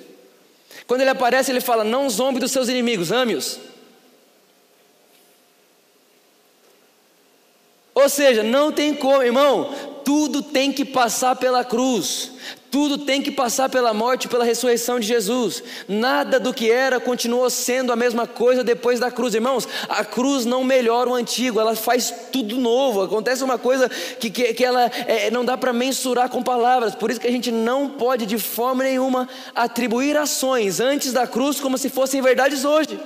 Quando 0.86 1.00
ele 1.00 1.10
aparece, 1.10 1.50
ele 1.50 1.60
fala: 1.60 1.84
Não 1.84 2.08
zombe 2.08 2.40
dos 2.40 2.52
seus 2.52 2.68
inimigos, 2.68 3.12
ame-os. 3.12 3.58
Ou 7.94 8.08
seja, 8.08 8.42
não 8.42 8.72
tem 8.72 8.94
como, 8.94 9.22
irmão, 9.22 9.72
tudo 10.04 10.42
tem 10.42 10.72
que 10.72 10.84
passar 10.84 11.36
pela 11.36 11.64
cruz, 11.64 12.32
tudo 12.72 12.96
tem 12.96 13.20
que 13.20 13.30
passar 13.30 13.68
pela 13.68 13.92
morte, 13.92 14.28
pela 14.28 14.46
ressurreição 14.46 14.98
de 14.98 15.06
Jesus. 15.06 15.62
Nada 15.86 16.40
do 16.40 16.54
que 16.54 16.70
era 16.70 16.98
continuou 16.98 17.50
sendo 17.50 17.92
a 17.92 17.96
mesma 17.96 18.26
coisa 18.26 18.64
depois 18.64 18.98
da 18.98 19.10
cruz, 19.10 19.34
irmãos. 19.34 19.68
A 19.90 20.02
cruz 20.02 20.46
não 20.46 20.64
melhora 20.64 21.10
o 21.10 21.14
antigo, 21.14 21.60
ela 21.60 21.76
faz 21.76 22.12
tudo 22.32 22.56
novo. 22.56 23.02
Acontece 23.02 23.44
uma 23.44 23.58
coisa 23.58 23.90
que, 24.18 24.30
que, 24.30 24.54
que 24.54 24.64
ela 24.64 24.90
é, 25.06 25.30
não 25.30 25.44
dá 25.44 25.58
para 25.58 25.70
mensurar 25.70 26.30
com 26.30 26.42
palavras, 26.42 26.94
por 26.94 27.10
isso 27.10 27.20
que 27.20 27.28
a 27.28 27.30
gente 27.30 27.52
não 27.52 27.90
pode 27.90 28.24
de 28.24 28.38
forma 28.38 28.82
nenhuma 28.82 29.28
atribuir 29.54 30.16
ações 30.16 30.80
antes 30.80 31.12
da 31.12 31.26
cruz 31.26 31.60
como 31.60 31.76
se 31.76 31.90
fossem 31.90 32.22
verdades 32.22 32.64
hoje. 32.64 32.98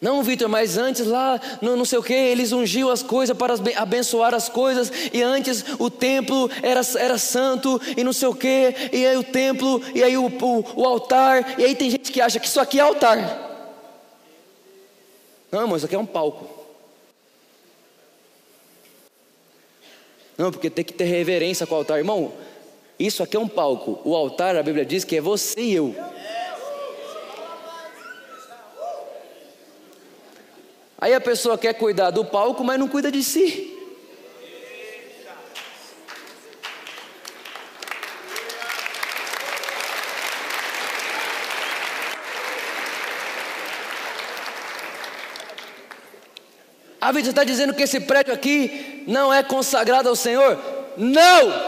Não, 0.00 0.22
Vitor, 0.22 0.48
mas 0.48 0.78
antes 0.78 1.06
lá, 1.06 1.40
não, 1.60 1.76
não 1.76 1.84
sei 1.84 1.98
o 1.98 2.02
que, 2.02 2.14
eles 2.14 2.52
ungiam 2.52 2.88
as 2.88 3.02
coisas 3.02 3.36
para 3.36 3.54
abençoar 3.76 4.32
as 4.32 4.48
coisas, 4.48 4.92
e 5.12 5.20
antes 5.22 5.64
o 5.76 5.90
templo 5.90 6.48
era, 6.62 6.80
era 6.96 7.18
santo, 7.18 7.80
e 7.96 8.04
não 8.04 8.12
sei 8.12 8.28
o 8.28 8.34
que, 8.34 8.74
e 8.92 9.04
aí 9.04 9.16
o 9.16 9.24
templo, 9.24 9.82
e 9.92 10.02
aí 10.02 10.16
o, 10.16 10.26
o, 10.26 10.64
o 10.76 10.84
altar, 10.84 11.58
e 11.58 11.64
aí 11.64 11.74
tem 11.74 11.90
gente 11.90 12.12
que 12.12 12.20
acha 12.20 12.38
que 12.38 12.46
isso 12.46 12.60
aqui 12.60 12.78
é 12.78 12.82
altar. 12.82 13.46
Não, 15.50 15.62
irmão, 15.62 15.76
isso 15.76 15.86
aqui 15.86 15.96
é 15.96 15.98
um 15.98 16.06
palco. 16.06 16.58
Não, 20.36 20.52
porque 20.52 20.70
tem 20.70 20.84
que 20.84 20.92
ter 20.92 21.04
reverência 21.04 21.66
com 21.66 21.74
o 21.74 21.78
altar. 21.78 21.98
Irmão, 21.98 22.32
Isso 22.96 23.22
aqui 23.24 23.36
é 23.36 23.40
um 23.40 23.48
palco. 23.48 24.00
O 24.04 24.14
altar, 24.14 24.56
a 24.56 24.62
Bíblia 24.62 24.84
diz 24.84 25.02
que 25.02 25.16
é 25.16 25.20
você 25.20 25.60
e 25.60 25.74
eu. 25.74 25.94
Aí 31.00 31.14
a 31.14 31.20
pessoa 31.20 31.56
quer 31.56 31.74
cuidar 31.74 32.10
do 32.10 32.24
palco, 32.24 32.64
mas 32.64 32.78
não 32.78 32.88
cuida 32.88 33.10
de 33.10 33.22
si. 33.22 33.74
A 47.00 47.12
vida 47.12 47.30
está 47.30 47.44
dizendo 47.44 47.72
que 47.72 47.84
esse 47.84 48.00
prédio 48.00 48.34
aqui 48.34 49.04
não 49.06 49.32
é 49.32 49.42
consagrado 49.42 50.08
ao 50.08 50.16
Senhor? 50.16 50.58
Não! 50.96 51.67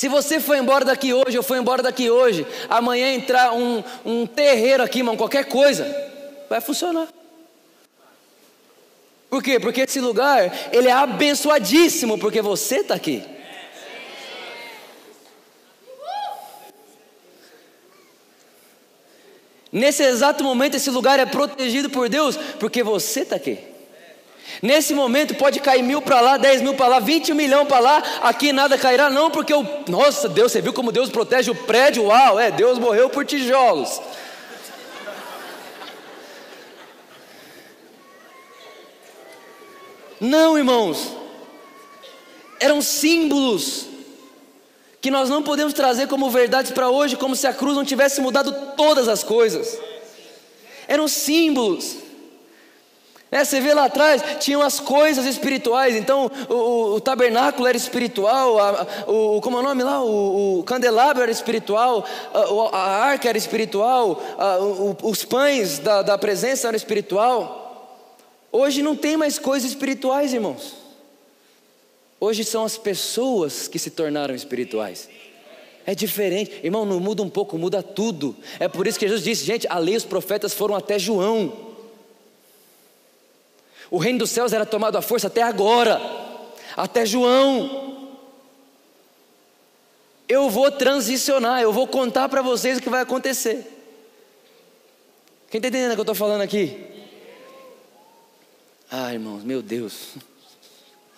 Se 0.00 0.08
você 0.08 0.40
foi 0.40 0.56
embora 0.56 0.82
daqui 0.82 1.12
hoje, 1.12 1.36
eu 1.36 1.42
fui 1.42 1.58
embora 1.58 1.82
daqui 1.82 2.08
hoje, 2.08 2.46
amanhã 2.70 3.12
entrar 3.12 3.52
um, 3.52 3.84
um 4.02 4.26
terreiro 4.26 4.82
aqui, 4.82 5.00
irmão, 5.00 5.14
qualquer 5.14 5.44
coisa, 5.44 5.84
vai 6.48 6.58
funcionar. 6.58 7.06
Por 9.28 9.42
quê? 9.42 9.60
Porque 9.60 9.82
esse 9.82 10.00
lugar, 10.00 10.70
ele 10.72 10.88
é 10.88 10.92
abençoadíssimo, 10.92 12.18
porque 12.18 12.40
você 12.40 12.76
está 12.76 12.94
aqui. 12.94 13.22
Nesse 19.70 20.02
exato 20.02 20.42
momento, 20.42 20.76
esse 20.76 20.88
lugar 20.88 21.18
é 21.18 21.26
protegido 21.26 21.90
por 21.90 22.08
Deus, 22.08 22.38
porque 22.58 22.82
você 22.82 23.20
está 23.20 23.36
aqui. 23.36 23.69
Nesse 24.62 24.92
momento 24.92 25.34
pode 25.34 25.58
cair 25.58 25.82
mil 25.82 26.02
para 26.02 26.20
lá, 26.20 26.36
dez 26.36 26.60
mil 26.60 26.74
para 26.74 26.86
lá, 26.86 27.00
vinte 27.00 27.32
milhão 27.32 27.64
para 27.64 27.78
lá, 27.78 28.02
aqui 28.22 28.52
nada 28.52 28.76
cairá, 28.76 29.08
não, 29.08 29.30
porque 29.30 29.54
o. 29.54 29.66
Nossa, 29.88 30.28
Deus, 30.28 30.52
você 30.52 30.60
viu 30.60 30.72
como 30.72 30.92
Deus 30.92 31.08
protege 31.08 31.50
o 31.50 31.54
prédio? 31.54 32.04
Uau, 32.04 32.38
é, 32.38 32.50
Deus 32.50 32.78
morreu 32.78 33.08
por 33.08 33.24
tijolos. 33.24 34.00
Não, 40.20 40.58
irmãos, 40.58 41.16
eram 42.60 42.82
símbolos 42.82 43.86
que 45.00 45.10
nós 45.10 45.30
não 45.30 45.42
podemos 45.42 45.72
trazer 45.72 46.06
como 46.08 46.28
verdades 46.28 46.70
para 46.70 46.90
hoje, 46.90 47.16
como 47.16 47.34
se 47.34 47.46
a 47.46 47.54
cruz 47.54 47.74
não 47.74 47.84
tivesse 47.86 48.20
mudado 48.20 48.52
todas 48.76 49.08
as 49.08 49.24
coisas. 49.24 49.78
Eram 50.86 51.08
símbolos. 51.08 51.99
É, 53.32 53.44
você 53.44 53.60
vê 53.60 53.72
lá 53.72 53.84
atrás, 53.84 54.22
tinham 54.40 54.60
as 54.60 54.80
coisas 54.80 55.24
espirituais, 55.24 55.94
então 55.94 56.28
o, 56.48 56.94
o 56.94 57.00
tabernáculo 57.00 57.68
era 57.68 57.76
espiritual, 57.76 58.58
a, 58.58 58.86
o, 59.06 59.40
como 59.40 59.56
é 59.56 59.60
o 59.60 59.62
nome 59.62 59.84
lá? 59.84 60.02
O, 60.02 60.58
o 60.58 60.62
candelabro 60.64 61.22
era 61.22 61.30
espiritual, 61.30 62.04
a, 62.34 62.76
a 62.76 63.04
arca 63.04 63.28
era 63.28 63.38
espiritual, 63.38 64.20
os 65.02 65.24
pães 65.24 65.78
da, 65.78 66.02
da 66.02 66.18
presença 66.18 66.66
eram 66.66 66.76
espiritual. 66.76 67.60
Hoje 68.50 68.82
não 68.82 68.96
tem 68.96 69.16
mais 69.16 69.38
coisas 69.38 69.70
espirituais, 69.70 70.34
irmãos. 70.34 70.74
Hoje 72.18 72.42
são 72.42 72.64
as 72.64 72.76
pessoas 72.76 73.68
que 73.68 73.78
se 73.78 73.90
tornaram 73.90 74.34
espirituais. 74.34 75.08
É 75.86 75.94
diferente, 75.94 76.60
irmão, 76.64 76.84
não 76.84 76.98
muda 76.98 77.22
um 77.22 77.30
pouco, 77.30 77.56
muda 77.56 77.80
tudo. 77.80 78.36
É 78.58 78.66
por 78.66 78.88
isso 78.88 78.98
que 78.98 79.06
Jesus 79.06 79.24
disse: 79.24 79.44
gente, 79.44 79.68
a 79.70 79.78
lei 79.78 79.94
e 79.94 79.96
os 79.96 80.04
profetas 80.04 80.52
foram 80.52 80.74
até 80.74 80.98
João. 80.98 81.69
O 83.90 83.98
reino 83.98 84.20
dos 84.20 84.30
céus 84.30 84.52
era 84.52 84.64
tomado 84.64 84.96
à 84.96 85.02
força 85.02 85.26
até 85.26 85.42
agora, 85.42 86.00
até 86.76 87.04
João. 87.04 88.08
Eu 90.28 90.48
vou 90.48 90.70
transicionar, 90.70 91.60
eu 91.60 91.72
vou 91.72 91.88
contar 91.88 92.28
para 92.28 92.40
vocês 92.40 92.78
o 92.78 92.80
que 92.80 92.88
vai 92.88 93.02
acontecer. 93.02 93.66
Quem 95.50 95.58
está 95.58 95.66
entendendo 95.66 95.90
o 95.90 95.94
que 95.94 96.00
eu 96.00 96.02
estou 96.02 96.14
falando 96.14 96.42
aqui? 96.42 96.86
Ah, 98.88 99.12
irmãos, 99.12 99.42
meu 99.42 99.60
Deus. 99.60 100.14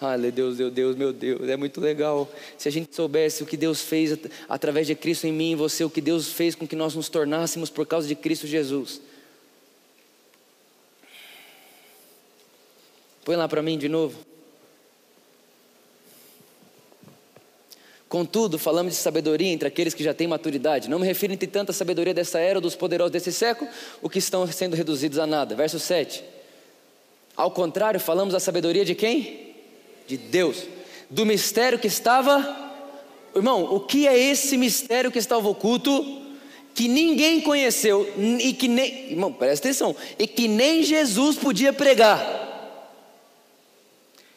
Ah, 0.00 0.16
Deus, 0.16 0.56
meu 0.56 0.70
Deus, 0.70 0.96
meu 0.96 1.12
Deus, 1.12 1.48
é 1.48 1.56
muito 1.56 1.80
legal. 1.80 2.28
Se 2.56 2.68
a 2.68 2.72
gente 2.72 2.96
soubesse 2.96 3.42
o 3.42 3.46
que 3.46 3.56
Deus 3.56 3.82
fez 3.82 4.18
através 4.48 4.86
de 4.86 4.94
Cristo 4.94 5.26
em 5.26 5.32
mim 5.32 5.52
e 5.52 5.54
você, 5.54 5.84
o 5.84 5.90
que 5.90 6.00
Deus 6.00 6.32
fez 6.32 6.54
com 6.54 6.66
que 6.66 6.74
nós 6.74 6.94
nos 6.94 7.08
tornássemos 7.08 7.68
por 7.68 7.86
causa 7.86 8.08
de 8.08 8.14
Cristo 8.14 8.46
Jesus. 8.46 9.00
Põe 13.24 13.36
lá 13.36 13.48
para 13.48 13.62
mim 13.62 13.78
de 13.78 13.88
novo. 13.88 14.18
Contudo, 18.08 18.58
falamos 18.58 18.92
de 18.92 18.98
sabedoria 18.98 19.48
entre 19.48 19.66
aqueles 19.66 19.94
que 19.94 20.04
já 20.04 20.12
têm 20.12 20.26
maturidade. 20.26 20.90
Não 20.90 20.98
me 20.98 21.06
refiro 21.06 21.32
entre 21.32 21.46
tanta 21.46 21.72
sabedoria 21.72 22.12
dessa 22.12 22.38
era 22.38 22.58
ou 22.58 22.60
dos 22.60 22.74
poderosos 22.74 23.12
desse 23.12 23.32
século, 23.32 23.70
o 24.02 24.10
que 24.10 24.18
estão 24.18 24.46
sendo 24.48 24.76
reduzidos 24.76 25.18
a 25.18 25.26
nada. 25.26 25.54
Verso 25.54 25.78
7. 25.78 26.22
Ao 27.34 27.50
contrário, 27.50 27.98
falamos 27.98 28.34
da 28.34 28.40
sabedoria 28.40 28.84
de 28.84 28.94
quem? 28.94 29.54
De 30.06 30.18
Deus. 30.18 30.64
Do 31.08 31.24
mistério 31.24 31.78
que 31.78 31.86
estava. 31.86 32.70
Irmão, 33.34 33.64
o 33.74 33.80
que 33.80 34.06
é 34.06 34.18
esse 34.18 34.58
mistério 34.58 35.10
que 35.10 35.18
estava 35.18 35.48
oculto? 35.48 36.20
Que 36.74 36.88
ninguém 36.88 37.40
conheceu 37.40 38.12
e 38.40 38.52
que 38.52 38.68
nem. 38.68 39.12
Irmão, 39.12 39.32
presta 39.32 39.68
atenção. 39.68 39.96
E 40.18 40.26
que 40.26 40.48
nem 40.48 40.82
Jesus 40.82 41.36
podia 41.36 41.72
pregar 41.72 42.41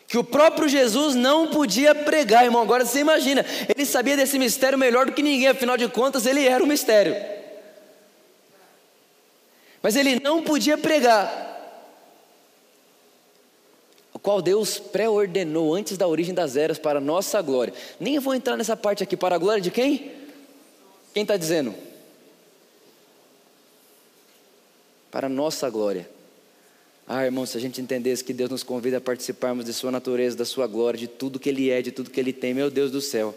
que 0.08 0.18
o 0.18 0.24
próprio 0.24 0.68
Jesus 0.68 1.16
não 1.16 1.48
podia 1.48 1.96
pregar, 1.96 2.46
irmão. 2.46 2.62
Agora 2.62 2.86
você 2.86 3.00
imagina, 3.00 3.46
ele 3.74 3.86
sabia 3.86 4.16
desse 4.16 4.38
mistério 4.38 4.78
melhor 4.78 5.08
do 5.08 5.12
que 5.12 5.24
ninguém, 5.24 5.48
afinal 5.48 5.78
de 5.78 5.88
contas, 5.88 6.26
ele 6.26 6.46
era 6.48 6.64
o 6.64 6.68
mistério. 6.68 7.16
Mas 9.82 9.96
ele 9.96 10.20
não 10.20 10.44
podia 10.44 10.78
pregar, 10.78 11.44
o 14.14 14.20
qual 14.20 14.42
Deus 14.42 14.80
pré-ordenou 14.80 15.76
antes 15.76 15.98
da 15.98 16.08
origem 16.08 16.34
das 16.34 16.56
eras 16.56 16.80
para 16.80 17.00
nossa 17.02 17.42
glória. 17.42 17.74
Nem 18.00 18.18
vou 18.18 18.34
entrar 18.34 18.56
nessa 18.56 18.78
parte 18.78 19.04
aqui, 19.04 19.18
para 19.18 19.36
a 19.36 19.40
glória 19.40 19.62
de 19.62 19.70
quem? 19.70 20.12
Quem 21.14 21.24
está 21.24 21.38
dizendo? 21.38 21.74
Para 25.12 25.30
nossa 25.30 25.70
glória. 25.70 26.15
Ah, 27.08 27.24
irmão, 27.24 27.46
se 27.46 27.56
a 27.56 27.62
gente 27.62 27.80
entendesse 27.80 28.24
que 28.24 28.34
Deus 28.34 28.50
nos 28.50 28.64
convida 28.64 28.98
a 28.98 29.02
participarmos 29.02 29.64
de 29.66 29.74
Sua 29.74 29.92
natureza, 29.92 30.36
da 30.36 30.46
Sua 30.46 30.66
glória, 30.66 31.00
de 31.00 31.08
tudo 31.08 31.40
que 31.40 31.50
Ele 31.50 31.70
é, 31.70 31.82
de 31.82 31.92
tudo 31.92 32.10
que 32.10 32.20
Ele 32.20 32.34
tem, 32.34 32.54
meu 32.54 32.72
Deus 32.72 32.90
do 32.90 33.00
céu. 33.00 33.36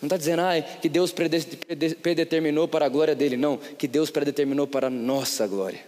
Não 0.00 0.06
está 0.06 0.16
dizendo 0.16 0.42
ah, 0.42 0.60
que 0.60 0.88
Deus 0.88 1.10
predeterminou 1.10 2.68
para 2.68 2.84
a 2.84 2.88
glória 2.88 3.14
dele, 3.14 3.36
não, 3.36 3.56
que 3.56 3.88
Deus 3.88 4.10
predeterminou 4.10 4.66
para 4.66 4.88
a 4.88 4.90
nossa 4.90 5.46
glória. 5.46 5.80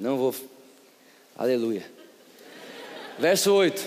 Não 0.00 0.16
vou. 0.16 0.34
Aleluia. 1.36 1.84
Verso 3.18 3.52
8: 3.52 3.86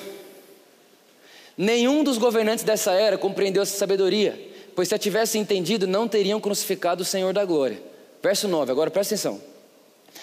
Nenhum 1.58 2.04
dos 2.04 2.20
governantes 2.20 2.64
dessa 2.64 2.92
era 2.92 3.18
compreendeu 3.18 3.64
essa 3.64 3.78
sabedoria, 3.78 4.40
pois 4.76 4.88
se 4.88 4.96
a 4.96 5.00
tivessem 5.00 5.42
entendido, 5.42 5.88
não 5.88 6.08
teriam 6.08 6.40
crucificado 6.40 7.02
o 7.02 7.06
Senhor 7.06 7.34
da 7.34 7.44
glória. 7.44 7.91
Verso 8.22 8.48
9, 8.48 8.72
agora 8.72 8.92
presta 8.92 9.16
atenção. 9.16 9.42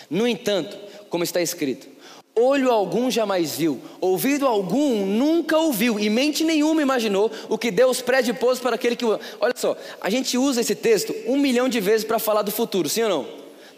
No 0.08 0.26
entanto, 0.26 0.78
como 1.08 1.24
está 1.24 1.40
escrito: 1.40 1.88
olho 2.34 2.70
algum 2.70 3.10
jamais 3.10 3.56
viu, 3.56 3.80
ouvido 4.00 4.46
algum 4.46 5.04
nunca 5.04 5.58
ouviu, 5.58 5.98
e 5.98 6.08
mente 6.08 6.44
nenhuma 6.44 6.80
imaginou 6.80 7.30
o 7.48 7.58
que 7.58 7.70
Deus 7.70 8.00
predipôs 8.00 8.58
para 8.58 8.76
aquele 8.76 8.96
que. 8.96 9.04
Olha 9.04 9.54
só, 9.56 9.76
a 10.00 10.08
gente 10.08 10.38
usa 10.38 10.60
esse 10.60 10.74
texto 10.74 11.14
um 11.26 11.36
milhão 11.36 11.68
de 11.68 11.80
vezes 11.80 12.04
para 12.04 12.18
falar 12.18 12.42
do 12.42 12.50
futuro, 12.50 12.88
sim 12.88 13.02
ou 13.02 13.08
não? 13.08 13.28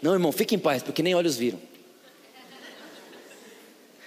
Não, 0.01 0.13
irmão, 0.13 0.31
fique 0.31 0.55
em 0.55 0.59
paz, 0.59 0.81
porque 0.81 1.03
nem 1.03 1.15
olhos 1.15 1.35
viram. 1.35 1.59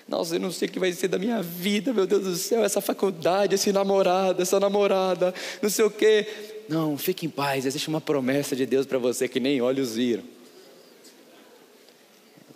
Nossa, 0.07 0.37
eu 0.37 0.40
não 0.40 0.50
sei 0.50 0.68
o 0.68 0.70
que 0.70 0.79
vai 0.79 0.92
ser 0.92 1.09
da 1.09 1.18
minha 1.18 1.42
vida, 1.42 1.92
meu 1.92 2.07
Deus 2.07 2.24
do 2.24 2.37
céu, 2.37 2.62
essa 2.62 2.81
faculdade, 2.81 3.55
esse 3.55 3.72
namorado, 3.72 4.42
essa 4.42 4.61
namorada, 4.61 5.33
não 5.62 5.70
sei 5.70 5.85
o 5.85 5.90
quê. 5.90 6.53
Não, 6.68 6.96
fique 6.96 7.27
em 7.27 7.31
paz, 7.31 7.66
existe 7.66 7.88
uma 7.88 8.00
promessa 8.00 8.57
de 8.57 8.64
Deus 8.64 8.87
para 8.87 8.98
você 8.98 9.29
que 9.29 9.38
nem 9.38 9.61
olhos 9.61 9.94
viram. 9.94 10.24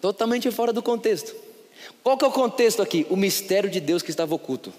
Totalmente 0.00 0.50
fora 0.50 0.72
do 0.72 0.82
contexto. 0.82 1.34
Qual 2.02 2.16
que 2.16 2.24
é 2.24 2.28
o 2.28 2.32
contexto 2.32 2.80
aqui? 2.80 3.06
O 3.10 3.16
mistério 3.16 3.68
de 3.68 3.80
Deus 3.80 4.02
que 4.02 4.10
estava 4.10 4.34
oculto. 4.34 4.72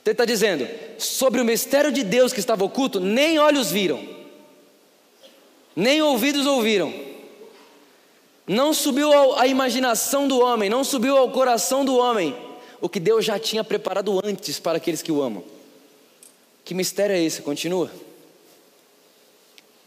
Então 0.00 0.10
ele 0.10 0.12
está 0.12 0.24
dizendo, 0.24 0.68
sobre 0.98 1.40
o 1.40 1.44
mistério 1.44 1.92
de 1.92 2.02
Deus 2.02 2.32
que 2.32 2.40
estava 2.40 2.64
oculto, 2.64 2.98
nem 2.98 3.38
olhos 3.38 3.70
viram, 3.70 4.02
nem 5.76 6.02
ouvidos 6.02 6.44
ouviram, 6.44 6.92
não 8.46 8.74
subiu 8.74 9.12
à 9.38 9.46
imaginação 9.46 10.26
do 10.26 10.40
homem, 10.40 10.68
não 10.68 10.82
subiu 10.82 11.16
ao 11.16 11.30
coração 11.30 11.84
do 11.84 11.96
homem, 11.96 12.36
o 12.80 12.88
que 12.88 12.98
Deus 12.98 13.24
já 13.24 13.38
tinha 13.38 13.62
preparado 13.62 14.20
antes 14.24 14.58
para 14.58 14.78
aqueles 14.78 15.02
que 15.02 15.12
o 15.12 15.22
amam. 15.22 15.44
Que 16.64 16.74
mistério 16.74 17.14
é 17.14 17.22
esse? 17.22 17.42
Continua. 17.42 17.90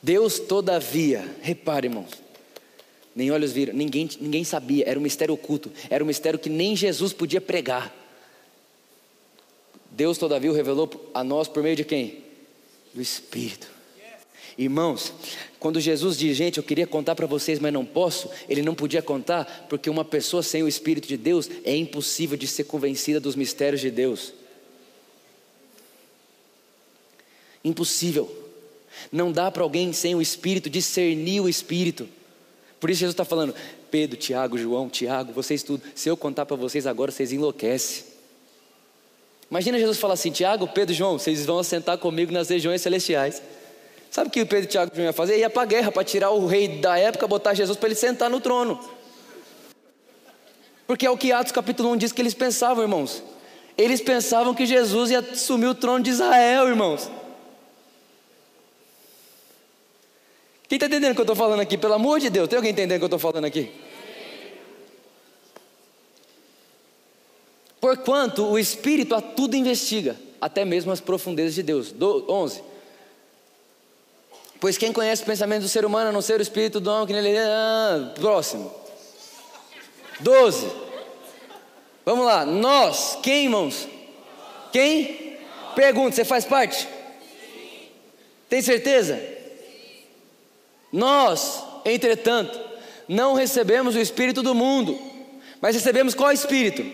Deus, 0.05 0.37
todavia, 0.37 1.35
repare, 1.41 1.87
irmãos, 1.87 2.11
nem 3.15 3.31
olhos 3.31 3.51
viram, 3.51 3.73
ninguém, 3.73 4.07
ninguém 4.21 4.43
sabia, 4.43 4.87
era 4.87 4.99
um 4.99 5.01
mistério 5.01 5.33
oculto, 5.33 5.71
era 5.89 6.03
um 6.03 6.05
mistério 6.05 6.37
que 6.37 6.47
nem 6.47 6.75
Jesus 6.75 7.11
podia 7.11 7.41
pregar. 7.41 7.91
Deus, 9.89 10.19
todavia, 10.19 10.51
o 10.51 10.53
revelou 10.53 11.09
a 11.11 11.23
nós 11.23 11.47
por 11.47 11.63
meio 11.63 11.75
de 11.75 11.83
quem? 11.83 12.23
Do 12.93 13.01
Espírito. 13.01 13.67
Irmãos, 14.55 15.11
quando 15.59 15.79
Jesus 15.79 16.15
diz, 16.15 16.37
gente, 16.37 16.59
eu 16.59 16.63
queria 16.63 16.85
contar 16.85 17.15
para 17.15 17.25
vocês, 17.25 17.57
mas 17.57 17.73
não 17.73 17.83
posso, 17.83 18.29
ele 18.47 18.61
não 18.61 18.75
podia 18.75 19.01
contar, 19.01 19.65
porque 19.67 19.89
uma 19.89 20.05
pessoa 20.05 20.43
sem 20.43 20.61
o 20.61 20.67
Espírito 20.67 21.07
de 21.07 21.17
Deus 21.17 21.49
é 21.63 21.75
impossível 21.75 22.37
de 22.37 22.45
ser 22.45 22.65
convencida 22.65 23.19
dos 23.19 23.35
mistérios 23.35 23.81
de 23.81 23.89
Deus. 23.89 24.33
Impossível. 27.63 28.44
Não 29.11 29.31
dá 29.31 29.49
para 29.51 29.63
alguém 29.63 29.93
sem 29.93 30.15
o 30.15 30.21
Espírito 30.21 30.69
discernir 30.69 31.41
o 31.41 31.49
Espírito. 31.49 32.07
Por 32.79 32.89
isso 32.89 32.99
Jesus 32.99 33.13
está 33.13 33.25
falando, 33.25 33.55
Pedro, 33.89 34.17
Tiago, 34.17 34.57
João, 34.57 34.89
Tiago, 34.89 35.31
vocês 35.31 35.63
tudo. 35.63 35.81
Se 35.95 36.09
eu 36.09 36.17
contar 36.17 36.45
para 36.45 36.55
vocês 36.55 36.85
agora, 36.85 37.11
vocês 37.11 37.31
enlouquecem. 37.31 38.05
Imagina 39.49 39.79
Jesus 39.79 39.97
falar 39.97 40.15
assim: 40.15 40.31
Tiago, 40.31 40.67
Pedro, 40.67 40.93
João, 40.93 41.17
vocês 41.17 41.45
vão 41.45 41.59
assentar 41.59 41.97
comigo 41.97 42.31
nas 42.31 42.49
regiões 42.49 42.81
celestiais. 42.81 43.41
Sabe 44.11 44.29
o 44.29 44.31
que 44.31 44.41
o 44.41 44.45
Pedro, 44.45 44.69
Tiago 44.69 44.91
e 44.93 44.95
João 44.95 45.07
ia 45.07 45.13
fazer? 45.13 45.37
Ia 45.37 45.49
para 45.49 45.63
a 45.63 45.65
guerra 45.65 45.91
para 45.91 46.03
tirar 46.03 46.31
o 46.31 46.45
rei 46.45 46.67
da 46.79 46.97
época, 46.97 47.27
botar 47.27 47.53
Jesus 47.53 47.77
para 47.77 47.87
ele 47.87 47.95
sentar 47.95 48.29
no 48.29 48.39
trono. 48.39 48.79
Porque 50.87 51.05
é 51.05 51.09
o 51.09 51.17
que 51.17 51.31
Atos 51.31 51.51
capítulo 51.51 51.91
1 51.91 51.97
diz 51.97 52.11
que 52.11 52.21
eles 52.21 52.33
pensavam, 52.33 52.83
irmãos. 52.83 53.23
Eles 53.77 54.01
pensavam 54.01 54.53
que 54.53 54.65
Jesus 54.65 55.11
ia 55.11 55.19
assumir 55.19 55.67
o 55.67 55.75
trono 55.75 56.03
de 56.03 56.11
Israel, 56.11 56.67
irmãos. 56.67 57.09
Quem 60.67 60.77
está 60.77 60.87
entendendo 60.87 61.11
o 61.11 61.15
que 61.15 61.21
eu 61.21 61.23
estou 61.23 61.35
falando 61.35 61.59
aqui? 61.59 61.77
Pelo 61.77 61.93
amor 61.93 62.19
de 62.19 62.29
Deus, 62.29 62.47
tem 62.47 62.57
alguém 62.57 62.71
entendendo 62.71 62.97
o 62.97 62.99
que 62.99 63.03
eu 63.03 63.17
estou 63.17 63.19
falando 63.19 63.45
aqui? 63.45 63.71
Porquanto 67.79 68.45
o 68.45 68.57
Espírito 68.57 69.13
a 69.13 69.21
tudo 69.21 69.55
investiga, 69.55 70.15
até 70.41 70.65
mesmo 70.65 70.91
as 70.91 70.99
profundezas 70.99 71.53
de 71.53 71.61
Deus. 71.61 71.91
Do, 71.91 72.25
11. 72.27 72.63
Pois 74.59 74.75
quem 74.75 74.91
conhece 74.91 75.21
o 75.21 75.25
pensamento 75.25 75.61
do 75.61 75.69
ser 75.69 75.85
humano, 75.85 76.09
a 76.09 76.11
não 76.11 76.21
ser 76.21 76.39
o 76.39 76.41
Espírito 76.41 76.79
do 76.79 76.89
homem 76.89 77.05
que 77.05 77.13
nele. 77.13 77.37
Ah, 77.37 78.11
próximo. 78.15 78.73
12. 80.19 80.67
Vamos 82.03 82.25
lá. 82.25 82.43
Nós, 82.43 83.19
quem, 83.21 83.43
irmãos? 83.43 83.87
Quem? 84.71 85.37
Pergunta, 85.75 86.15
você 86.15 86.25
faz 86.25 86.43
parte? 86.43 86.87
Tem 88.49 88.63
certeza? 88.63 89.34
Nós, 90.95 91.61
entretanto, 91.83 92.57
não 93.05 93.33
recebemos 93.33 93.97
o 93.97 93.99
Espírito 93.99 94.41
do 94.41 94.55
mundo, 94.55 94.97
mas 95.59 95.75
recebemos 95.75 96.15
qual 96.15 96.31
Espírito? 96.31 96.85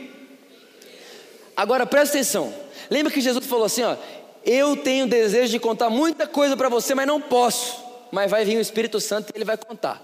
Agora 1.55 1.85
presta 1.85 2.17
atenção. 2.17 2.51
Lembra 2.89 3.13
que 3.13 3.21
Jesus 3.21 3.45
falou 3.45 3.65
assim: 3.65 3.83
ó, 3.83 3.95
eu 4.43 4.75
tenho 4.75 5.05
desejo 5.05 5.51
de 5.51 5.59
contar 5.59 5.91
muita 5.91 6.25
coisa 6.25 6.57
para 6.57 6.67
você, 6.67 6.95
mas 6.95 7.05
não 7.05 7.21
posso. 7.21 7.79
Mas 8.11 8.31
vai 8.31 8.43
vir 8.43 8.57
o 8.57 8.59
Espírito 8.61 8.99
Santo 8.99 9.29
e 9.29 9.37
ele 9.37 9.45
vai 9.45 9.55
contar. 9.55 10.03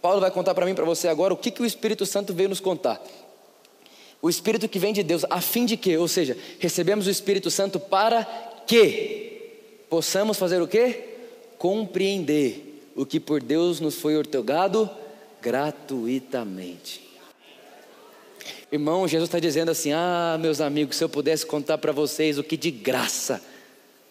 Paulo 0.00 0.18
vai 0.18 0.30
contar 0.30 0.54
para 0.54 0.64
mim, 0.64 0.74
para 0.74 0.86
você 0.86 1.06
agora, 1.06 1.34
o 1.34 1.36
que, 1.36 1.50
que 1.50 1.60
o 1.60 1.66
Espírito 1.66 2.06
Santo 2.06 2.32
veio 2.32 2.48
nos 2.48 2.58
contar. 2.58 3.02
O 4.22 4.30
Espírito 4.30 4.66
que 4.66 4.78
vem 4.78 4.94
de 4.94 5.02
Deus, 5.02 5.26
a 5.28 5.42
fim 5.42 5.66
de 5.66 5.76
que, 5.76 5.94
ou 5.98 6.08
seja, 6.08 6.38
recebemos 6.58 7.06
o 7.06 7.10
Espírito 7.10 7.50
Santo 7.50 7.78
para 7.78 8.24
que 8.66 9.82
possamos 9.90 10.38
fazer 10.38 10.62
o 10.62 10.66
que? 10.66 11.16
Compreender 11.58 12.65
o 12.96 13.04
que 13.04 13.20
por 13.20 13.42
Deus 13.42 13.78
nos 13.78 13.96
foi 13.96 14.16
otorgado 14.16 14.90
gratuitamente. 15.42 17.06
Irmão, 18.72 19.06
Jesus 19.06 19.28
está 19.28 19.38
dizendo 19.38 19.70
assim: 19.70 19.92
Ah, 19.92 20.36
meus 20.40 20.60
amigos, 20.60 20.96
se 20.96 21.04
eu 21.04 21.08
pudesse 21.08 21.44
contar 21.44 21.78
para 21.78 21.92
vocês 21.92 22.38
o 22.38 22.42
que 22.42 22.56
de 22.56 22.70
graça 22.70 23.40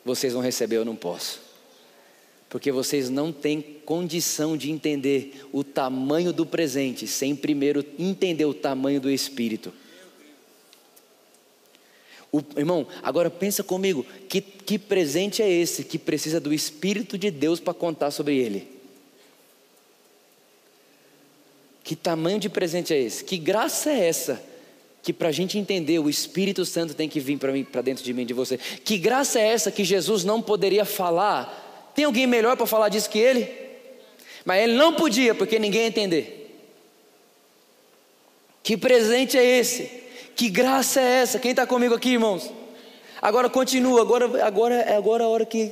vocês 0.06 0.34
vão 0.34 0.42
receber, 0.42 0.78
eu 0.78 0.86
não 0.86 0.96
posso. 0.96 1.42
Porque 2.48 2.72
vocês 2.72 3.10
não 3.10 3.34
têm 3.34 3.62
condição 3.62 4.56
de 4.56 4.72
entender 4.72 5.46
o 5.52 5.64
tamanho 5.64 6.32
do 6.32 6.46
presente 6.46 7.08
sem 7.08 7.36
primeiro 7.36 7.84
entender 7.98 8.46
o 8.46 8.54
tamanho 8.54 9.02
do 9.02 9.10
Espírito. 9.10 9.74
O, 12.32 12.42
irmão, 12.56 12.88
agora 13.02 13.30
pensa 13.30 13.64
comigo: 13.64 14.06
que, 14.30 14.40
que 14.40 14.78
presente 14.78 15.42
é 15.42 15.50
esse 15.50 15.84
que 15.84 15.98
precisa 15.98 16.40
do 16.40 16.54
Espírito 16.54 17.18
de 17.18 17.32
Deus 17.32 17.60
para 17.60 17.74
contar 17.74 18.12
sobre 18.12 18.38
ele? 18.38 18.75
Que 21.86 21.96
tamanho 21.96 22.40
de 22.40 22.50
presente 22.50 22.92
é 22.96 23.00
esse? 23.00 23.24
Que 23.24 23.38
graça 23.38 23.92
é 23.92 24.08
essa? 24.08 24.42
Que 25.04 25.14
para 25.14 25.30
a 25.30 25.32
gente 25.32 25.60
entender, 25.60 26.00
o 26.00 26.10
Espírito 26.10 26.66
Santo 26.66 26.96
tem 26.96 27.08
que 27.08 27.20
vir 27.20 27.38
para 27.38 27.84
dentro 27.84 28.04
de 28.04 28.12
mim, 28.12 28.26
de 28.26 28.34
você. 28.34 28.58
Que 28.58 28.98
graça 28.98 29.40
é 29.40 29.44
essa 29.50 29.72
que 29.72 29.84
Jesus 29.84 30.24
não 30.24 30.42
poderia 30.42 30.84
falar? 30.84 31.92
Tem 31.94 32.06
alguém 32.06 32.26
melhor 32.26 32.58
para 32.58 32.66
falar 32.66 32.90
disso 32.90 33.08
que 33.08 33.20
ele? 33.20 33.48
Mas 34.44 34.64
ele 34.64 34.74
não 34.74 34.96
podia, 34.96 35.36
porque 35.36 35.60
ninguém 35.60 35.82
ia 35.82 35.88
entender. 35.88 36.60
Que 38.64 38.76
presente 38.76 39.38
é 39.38 39.46
esse? 39.46 39.84
Que 40.36 40.50
graça 40.50 41.00
é 41.00 41.22
essa? 41.22 41.38
Quem 41.38 41.52
está 41.52 41.68
comigo 41.68 41.94
aqui, 41.94 42.14
irmãos? 42.14 42.52
Agora 43.22 43.48
continua, 43.48 44.02
agora, 44.02 44.44
agora, 44.44 44.76
é 44.76 44.96
agora 44.96 45.24
a 45.26 45.28
hora 45.28 45.46
que. 45.46 45.72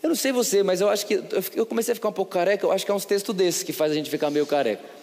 Eu 0.00 0.10
não 0.10 0.16
sei 0.16 0.30
você, 0.30 0.62
mas 0.62 0.80
eu 0.80 0.88
acho 0.88 1.04
que. 1.06 1.20
Eu 1.56 1.66
comecei 1.66 1.90
a 1.90 1.96
ficar 1.96 2.10
um 2.10 2.12
pouco 2.12 2.30
careca, 2.30 2.64
eu 2.64 2.70
acho 2.70 2.84
que 2.84 2.92
é 2.92 2.94
uns 2.94 3.04
textos 3.04 3.34
desses 3.34 3.64
que 3.64 3.72
faz 3.72 3.90
a 3.90 3.96
gente 3.96 4.08
ficar 4.08 4.30
meio 4.30 4.46
careca. 4.46 4.99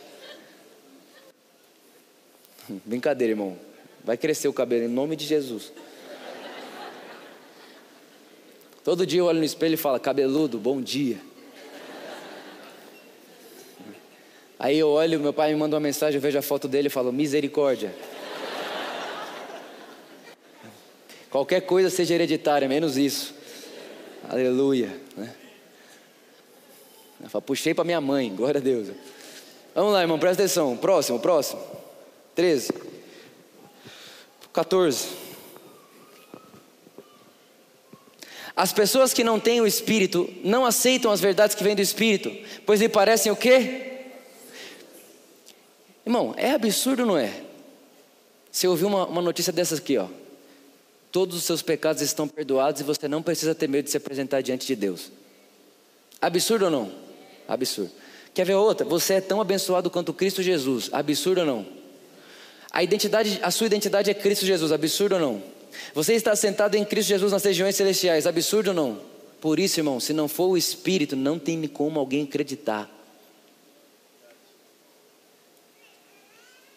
Brincadeira, 2.86 3.34
irmão. 3.34 3.58
Vai 4.04 4.18
crescer 4.18 4.48
o 4.48 4.54
cabelo 4.54 4.86
em 4.86 4.88
nome 4.88 5.16
de 5.16 5.26
Jesus. 5.26 5.72
Todo 8.84 9.06
dia 9.06 9.20
eu 9.20 9.26
olho 9.26 9.40
no 9.40 9.46
espelho 9.46 9.74
e 9.74 9.78
falo, 9.78 10.00
cabeludo, 10.00 10.58
bom 10.58 10.82
dia. 10.82 11.18
Aí 14.58 14.80
eu 14.80 14.88
olho, 14.88 15.20
meu 15.20 15.34
pai 15.34 15.52
me 15.52 15.60
manda 15.60 15.76
uma 15.76 15.82
mensagem, 15.82 16.16
eu 16.18 16.22
vejo 16.22 16.38
a 16.38 16.42
foto 16.42 16.68
dele 16.68 16.88
e 16.88 16.90
falo, 16.90 17.12
misericórdia. 17.12 17.94
Qualquer 21.30 21.62
coisa 21.62 21.90
seja 21.90 22.16
hereditária, 22.16 22.68
menos 22.68 22.98
isso. 22.98 23.36
Aleluia. 24.30 24.98
Né? 25.18 25.36
Eu 27.22 27.30
falo, 27.30 27.42
puxei 27.42 27.74
para 27.74 27.84
minha 27.84 28.00
mãe, 28.00 28.34
glória 28.34 28.60
a 28.60 28.64
Deus. 28.64 28.88
Vamos 29.76 29.92
lá, 29.92 30.02
irmão, 30.02 30.18
presta 30.18 30.44
atenção. 30.44 30.78
Próximo, 30.78 31.20
próximo. 31.20 31.62
13. 32.38 32.72
14. 34.54 35.08
As 38.56 38.72
pessoas 38.72 39.12
que 39.12 39.24
não 39.24 39.40
têm 39.40 39.60
o 39.60 39.66
Espírito 39.66 40.32
não 40.44 40.64
aceitam 40.64 41.12
as 41.12 41.20
verdades 41.20 41.56
que 41.56 41.64
vêm 41.64 41.76
do 41.76 41.82
Espírito, 41.82 42.32
pois 42.64 42.80
lhe 42.80 42.88
parecem 42.88 43.32
o 43.32 43.36
quê? 43.36 44.04
Irmão, 46.06 46.36
é 46.38 46.52
absurdo, 46.52 47.08
não 47.08 47.18
é? 47.18 47.42
Você 48.52 48.68
ouviu 48.68 48.88
uma, 48.88 49.08
uma 49.08 49.22
notícia 49.22 49.52
dessas 49.52 49.80
aqui, 49.80 49.98
ó. 49.98 50.08
Todos 51.12 51.38
os 51.38 51.44
seus 51.44 51.64
pecados 51.64 52.04
estão 52.04 52.28
perdoados 52.28 52.82
e 52.82 52.84
você 52.84 53.08
não 53.08 53.24
precisa 53.24 53.56
ter 53.56 53.68
medo 53.68 53.86
de 53.86 53.92
se 53.92 53.98
apresentar 53.98 54.42
diante 54.42 54.68
de 54.68 54.76
Deus. 54.76 55.12
Absurdo 56.22 56.66
ou 56.66 56.72
não? 56.72 56.92
Absurdo. 57.48 57.92
Quer 58.32 58.46
ver 58.46 58.54
outra? 58.54 58.86
Você 58.86 59.16
é 59.16 59.22
tão 59.22 59.42
abençoado 59.42 59.90
quanto 59.90 60.14
Cristo 60.14 60.44
Jesus. 60.44 60.92
Absurdo 60.94 61.40
ou 61.40 61.48
não? 61.48 61.77
A 62.72 62.84
identidade, 62.84 63.40
a 63.42 63.52
sua 63.52 63.68
identidade 63.68 64.10
é 64.10 64.14
Cristo 64.14 64.46
Jesus, 64.46 64.72
absurdo 64.72 65.16
ou 65.16 65.22
não? 65.22 65.44
Você 65.94 66.14
está 66.14 66.36
sentado 66.36 66.76
em 66.76 66.84
Cristo 66.84 67.10
Jesus 67.10 67.32
nas 67.32 67.44
regiões 67.44 67.76
celestiais, 67.76 68.28
absurdo 68.28 68.70
ou 68.70 68.74
não? 68.74 69.02
Por 69.40 69.60
isso, 69.60 69.80
irmão, 69.80 70.00
se 70.00 70.14
não 70.14 70.28
for 70.28 70.50
o 70.50 70.58
Espírito, 70.58 71.16
não 71.16 71.38
tem 71.38 71.68
como 71.68 72.00
alguém 72.00 72.24
acreditar. 72.24 72.90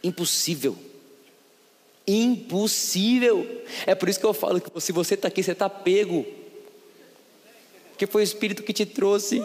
Impossível. 0.02 0.76
Impossível. 2.06 3.62
É 3.86 3.94
por 3.94 4.08
isso 4.08 4.20
que 4.20 4.26
eu 4.26 4.34
falo 4.34 4.60
que 4.60 4.80
se 4.80 4.92
você 4.92 5.14
está 5.14 5.28
aqui, 5.28 5.42
você 5.42 5.52
está 5.52 5.68
pego. 5.68 6.26
Porque 7.90 8.06
foi 8.06 8.22
o 8.22 8.24
Espírito 8.24 8.62
que 8.62 8.72
te 8.72 8.86
trouxe. 8.86 9.42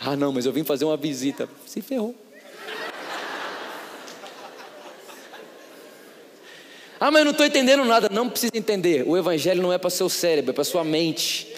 Ah, 0.00 0.16
não, 0.16 0.32
mas 0.32 0.46
eu 0.46 0.52
vim 0.52 0.64
fazer 0.64 0.84
uma 0.84 0.96
visita. 0.96 1.48
Se 1.66 1.80
ferrou. 1.80 2.14
Ah, 7.00 7.10
mas 7.10 7.20
eu 7.20 7.24
não 7.26 7.32
estou 7.32 7.46
entendendo 7.46 7.84
nada. 7.84 8.08
Não 8.10 8.28
precisa 8.28 8.56
entender. 8.56 9.04
O 9.06 9.16
evangelho 9.16 9.62
não 9.62 9.72
é 9.72 9.78
para 9.78 9.90
seu 9.90 10.08
cérebro, 10.08 10.50
é 10.50 10.54
para 10.54 10.64
sua 10.64 10.82
mente. 10.82 11.48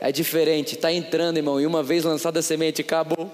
É 0.00 0.12
diferente. 0.12 0.74
Está 0.74 0.92
entrando, 0.92 1.38
irmão. 1.38 1.60
E 1.60 1.66
uma 1.66 1.82
vez 1.82 2.04
lançada 2.04 2.40
a 2.40 2.42
semente, 2.42 2.82
acabou. 2.82 3.30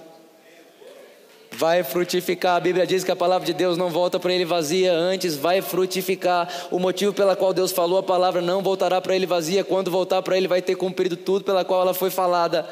Vai 1.51 1.83
frutificar. 1.83 2.55
A 2.55 2.59
Bíblia 2.59 2.87
diz 2.87 3.03
que 3.03 3.11
a 3.11 3.15
palavra 3.15 3.45
de 3.45 3.53
Deus 3.53 3.77
não 3.77 3.89
volta 3.89 4.19
para 4.19 4.33
ele 4.33 4.45
vazia, 4.45 4.93
antes 4.93 5.35
vai 5.35 5.61
frutificar. 5.61 6.67
O 6.71 6.79
motivo 6.79 7.13
pela 7.13 7.35
qual 7.35 7.53
Deus 7.53 7.71
falou 7.71 7.99
a 7.99 8.03
palavra 8.03 8.41
não 8.41 8.63
voltará 8.63 8.99
para 9.01 9.15
ele 9.15 9.25
vazia. 9.25 9.63
Quando 9.63 9.91
voltar 9.91 10.21
para 10.21 10.37
ele, 10.37 10.47
vai 10.47 10.61
ter 10.61 10.75
cumprido 10.75 11.15
tudo 11.15 11.45
pela 11.45 11.63
qual 11.63 11.81
ela 11.81 11.93
foi 11.93 12.09
falada. 12.09 12.67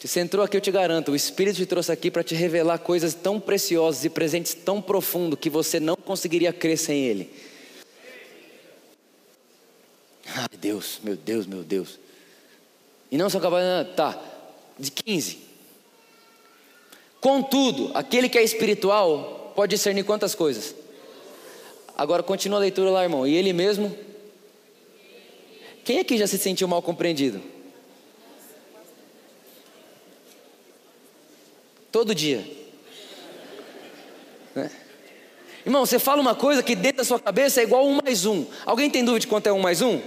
Se 0.00 0.08
você 0.08 0.20
entrou 0.20 0.42
aqui, 0.42 0.56
eu 0.56 0.62
te 0.62 0.70
garanto, 0.70 1.12
o 1.12 1.14
Espírito 1.14 1.56
te 1.56 1.66
trouxe 1.66 1.92
aqui 1.92 2.10
para 2.10 2.24
te 2.24 2.34
revelar 2.34 2.78
coisas 2.78 3.12
tão 3.12 3.38
preciosas 3.38 4.02
e 4.02 4.08
presentes 4.08 4.54
tão 4.54 4.80
profundos 4.80 5.38
que 5.38 5.50
você 5.50 5.78
não 5.78 5.94
conseguiria 5.94 6.54
crer 6.54 6.78
sem 6.78 7.04
Ele. 7.04 7.30
Ai, 10.26 10.48
Deus, 10.58 11.00
meu 11.02 11.16
Deus, 11.16 11.44
meu 11.44 11.62
Deus. 11.62 11.98
E 13.10 13.18
não 13.18 13.28
só 13.28 13.38
capaz, 13.38 13.62
tá, 13.94 14.18
de 14.78 14.90
15. 14.90 15.38
Contudo, 17.20 17.90
aquele 17.92 18.30
que 18.30 18.38
é 18.38 18.42
espiritual 18.42 19.52
pode 19.54 19.76
discernir 19.76 20.04
quantas 20.04 20.34
coisas? 20.34 20.74
Agora 21.94 22.22
continua 22.22 22.58
a 22.58 22.62
leitura 22.62 22.88
lá, 22.88 23.02
irmão. 23.02 23.26
E 23.26 23.34
ele 23.34 23.52
mesmo? 23.52 23.94
Quem 25.84 25.98
aqui 25.98 26.16
já 26.16 26.26
se 26.26 26.38
sentiu 26.38 26.66
mal 26.66 26.80
compreendido? 26.80 27.59
Todo 31.90 32.14
dia. 32.14 32.44
Né? 34.54 34.70
Irmão, 35.64 35.84
você 35.84 35.98
fala 35.98 36.20
uma 36.20 36.34
coisa 36.34 36.62
que 36.62 36.74
dentro 36.74 36.98
da 36.98 37.04
sua 37.04 37.18
cabeça 37.18 37.60
é 37.60 37.64
igual 37.64 37.86
um 37.86 38.00
mais 38.02 38.24
um. 38.24 38.46
Alguém 38.64 38.88
tem 38.88 39.04
dúvida 39.04 39.20
de 39.20 39.26
quanto 39.26 39.46
é 39.46 39.52
um 39.52 39.60
mais 39.60 39.82
um? 39.82 40.00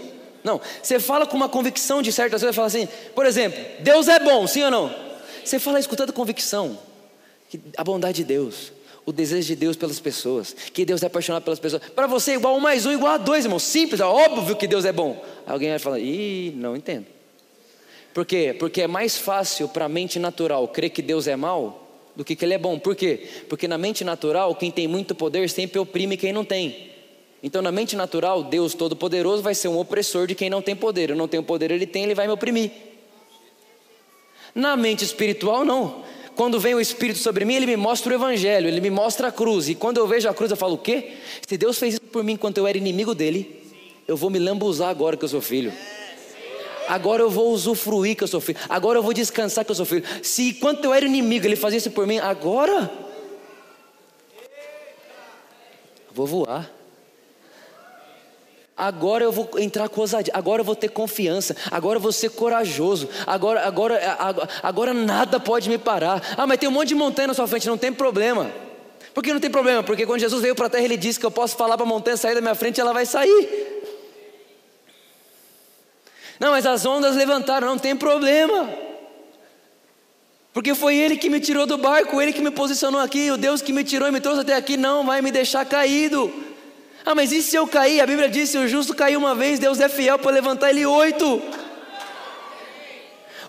Não. 0.44 0.60
Você 0.82 1.00
fala 1.00 1.26
com 1.26 1.38
uma 1.38 1.48
convicção 1.48 2.02
de 2.02 2.12
certas 2.12 2.42
coisas, 2.42 2.56
fala 2.56 2.68
assim, 2.68 2.88
por 3.16 3.26
exemplo, 3.26 3.60
Deus 3.80 4.08
é 4.08 4.20
bom, 4.20 4.46
sim 4.48 4.64
ou 4.64 4.72
não? 4.72 4.96
Você 5.44 5.60
fala 5.60 5.82
tanta 5.84 6.12
convicção, 6.12 6.78
que 7.50 7.60
a 7.78 7.84
bondade 7.84 8.18
de 8.18 8.24
Deus, 8.24 8.72
o 9.06 9.12
desejo 9.12 9.48
de 9.48 9.56
Deus 9.56 9.76
pelas 9.76 10.00
pessoas, 10.00 10.54
que 10.54 10.86
Deus 10.86 11.04
é 11.04 11.08
apaixonado 11.08 11.44
pelas 11.44 11.60
pessoas. 11.60 11.84
Para 11.94 12.08
você, 12.08 12.32
é 12.32 12.36
igual 12.36 12.56
um 12.56 12.60
mais 12.60 12.86
um, 12.86 12.92
igual 12.92 13.14
a 13.14 13.18
dois, 13.18 13.46
irmão. 13.46 13.60
Simples, 13.60 14.00
é 14.00 14.06
óbvio 14.06 14.56
que 14.56 14.68
Deus 14.68 14.86
é 14.86 14.92
bom. 14.92 15.24
Alguém 15.46 15.70
vai 15.70 15.80
falar, 15.80 16.00
ih, 16.00 16.54
não 16.56 16.76
entendo. 16.76 17.06
Por 18.14 18.26
quê? 18.26 18.56
Porque 18.58 18.82
é 18.82 18.88
mais 18.88 19.18
fácil 19.18 19.68
para 19.68 19.86
a 19.86 19.90
mente 19.90 20.20
natural 20.20 20.68
crer 20.68 20.90
que 20.92 21.02
Deus 21.02 21.28
é 21.28 21.36
mal 21.36 21.84
do 22.16 22.24
que 22.24 22.36
que 22.36 22.46
Ele 22.46 22.54
é 22.54 22.58
bom. 22.58 22.78
Por 22.78 22.96
quê? 22.96 23.28
Porque 23.50 23.68
na 23.68 23.78
mente 23.78 24.04
natural, 24.04 24.54
quem 24.56 24.70
tem 24.70 24.88
muito 24.88 25.16
poder 25.16 25.50
sempre 25.50 25.80
oprime 25.80 26.16
quem 26.16 26.32
não 26.32 26.46
tem. 26.46 26.92
Então, 27.42 27.62
na 27.62 27.72
mente 27.72 27.96
natural, 27.96 28.44
Deus 28.44 28.74
Todo-Poderoso 28.74 29.42
vai 29.42 29.54
ser 29.54 29.68
um 29.68 29.78
opressor 29.78 30.28
de 30.28 30.36
quem 30.36 30.50
não 30.50 30.62
tem 30.62 30.76
poder. 30.76 31.10
Eu 31.10 31.16
não 31.16 31.28
tenho 31.28 31.44
poder, 31.44 31.72
Ele 31.72 31.86
tem, 31.86 32.04
Ele 32.04 32.16
vai 32.16 32.28
me 32.28 32.34
oprimir. 32.34 32.72
Na 34.56 34.78
mente 34.78 35.04
espiritual, 35.04 35.66
não. 35.66 36.04
Quando 36.36 36.60
vem 36.60 36.74
o 36.74 36.80
Espírito 36.80 37.20
sobre 37.20 37.44
mim, 37.44 37.56
Ele 37.56 37.66
me 37.66 37.76
mostra 37.76 38.14
o 38.14 38.16
Evangelho, 38.16 38.68
Ele 38.68 38.80
me 38.80 38.90
mostra 38.90 39.28
a 39.28 39.32
cruz. 39.32 39.68
E 39.68 39.76
quando 39.76 39.98
eu 39.98 40.08
vejo 40.08 40.30
a 40.30 40.34
cruz, 40.34 40.52
eu 40.52 40.58
falo: 40.58 40.76
o 40.76 40.78
quê? 40.78 41.14
Se 41.48 41.58
Deus 41.58 41.78
fez 41.78 41.96
isso 41.96 42.02
por 42.04 42.24
mim 42.24 42.34
enquanto 42.34 42.60
eu 42.60 42.68
era 42.68 42.78
inimigo 42.78 43.14
dele, 43.14 43.62
eu 44.08 44.16
vou 44.16 44.30
me 44.30 44.40
lambuzar 44.40 44.90
agora 44.90 45.18
que 45.18 45.26
eu 45.26 45.30
sou 45.30 45.42
filho. 45.42 45.74
Agora 46.88 47.22
eu 47.22 47.30
vou 47.30 47.52
usufruir 47.52 48.16
que 48.16 48.24
eu 48.24 48.28
sou 48.28 48.42
filho. 48.42 48.60
Agora 48.70 49.00
eu 49.00 49.04
vou 49.04 49.14
descansar 49.14 49.64
que 49.64 49.72
eu 49.72 49.76
sou 49.76 49.86
filho. 49.86 50.04
Se 50.22 50.50
enquanto 50.50 50.86
eu 50.86 50.94
era 50.94 51.06
inimigo 51.06 51.46
ele 51.46 51.56
fazia 51.56 51.78
isso 51.78 51.92
por 51.92 52.06
mim, 52.08 52.20
agora 52.20 52.90
vou 56.14 56.28
voar. 56.28 56.70
Agora 58.76 59.24
eu 59.24 59.32
vou 59.32 59.50
entrar 59.60 59.88
com 59.88 60.02
ousadia, 60.02 60.34
agora 60.36 60.62
eu 60.62 60.66
vou 60.66 60.76
ter 60.76 60.90
confiança, 60.90 61.56
agora 61.70 61.98
eu 61.98 62.02
vou 62.02 62.12
ser 62.12 62.32
corajoso, 62.32 63.08
agora, 63.28 63.68
agora, 63.68 64.16
agora, 64.18 64.50
agora 64.64 64.94
nada 64.96 65.40
pode 65.40 65.70
me 65.70 65.78
parar. 65.78 66.34
Ah, 66.36 66.48
mas 66.48 66.58
tem 66.58 66.68
um 66.68 66.72
monte 66.72 66.88
de 66.90 66.96
montanha 66.96 67.28
na 67.28 67.34
sua 67.36 67.46
frente, 67.46 67.68
não 67.68 67.78
tem 67.78 67.94
problema. 67.94 68.52
Por 69.14 69.24
que 69.24 69.32
não 69.32 69.40
tem 69.40 69.52
problema? 69.52 69.84
Porque 69.84 70.08
quando 70.08 70.20
Jesus 70.20 70.42
veio 70.42 70.56
para 70.56 70.66
a 70.66 70.70
terra, 70.72 70.86
ele 70.86 70.98
disse 70.98 71.20
que 71.20 71.26
eu 71.26 71.30
posso 71.30 71.56
falar 71.56 71.78
para 71.78 71.86
a 71.86 71.90
montanha 71.90 72.18
sair 72.18 72.34
da 72.34 72.42
minha 72.42 72.56
frente 72.56 72.80
e 72.80 72.82
ela 72.82 72.94
vai 72.94 73.06
sair. 73.06 73.73
Não, 76.40 76.52
mas 76.52 76.66
as 76.66 76.86
ondas 76.86 77.16
levantaram, 77.16 77.68
não 77.68 77.78
tem 77.78 77.96
problema. 77.96 78.70
Porque 80.54 80.76
foi 80.76 80.96
Ele 80.96 81.18
que 81.18 81.30
me 81.30 81.40
tirou 81.40 81.66
do 81.66 81.78
barco, 81.78 82.22
Ele 82.22 82.32
que 82.32 82.42
me 82.42 82.52
posicionou 82.52 83.02
aqui, 83.02 83.32
o 83.32 83.38
Deus 83.38 83.62
que 83.62 83.74
me 83.74 83.84
tirou 83.84 84.08
e 84.08 84.12
me 84.12 84.22
trouxe 84.22 84.42
até 84.42 84.56
aqui 84.56 84.78
não 84.78 85.06
vai 85.06 85.22
me 85.22 85.32
deixar 85.32 85.66
caído. 85.66 86.32
Ah, 87.06 87.16
mas 87.16 87.32
e 87.32 87.42
se 87.42 87.56
eu 87.56 87.68
cair? 87.68 88.00
A 88.02 88.08
Bíblia 88.08 88.30
diz: 88.30 88.50
se 88.50 88.58
o 88.58 88.68
justo 88.68 88.94
cair 88.94 89.18
uma 89.18 89.36
vez, 89.36 89.60
Deus 89.60 89.80
é 89.80 89.90
fiel 89.90 90.18
para 90.20 90.32
levantar 90.32 90.70
ele 90.70 90.86
oito. 90.86 91.42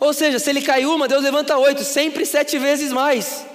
Ou 0.01 0.13
seja, 0.13 0.39
se 0.39 0.51
ele 0.51 0.61
cai 0.61 0.85
uma, 0.85 1.07
Deus 1.07 1.23
levanta 1.23 1.57
oito, 1.57 1.85
sempre 1.85 2.27
sete 2.27 2.59
vezes 2.59 2.93
mais. 2.93 3.47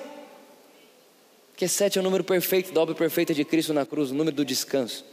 Porque 1.51 1.67
sete 1.67 1.97
é 1.97 2.01
o 2.01 2.03
número 2.03 2.23
perfeito 2.23 2.71
da 2.71 2.81
obra 2.81 2.95
perfeita 2.95 3.33
de 3.33 3.43
Cristo 3.43 3.73
na 3.73 3.85
cruz, 3.85 4.11
o 4.11 4.13
número 4.13 4.35
do 4.35 4.45
descanso. 4.45 5.03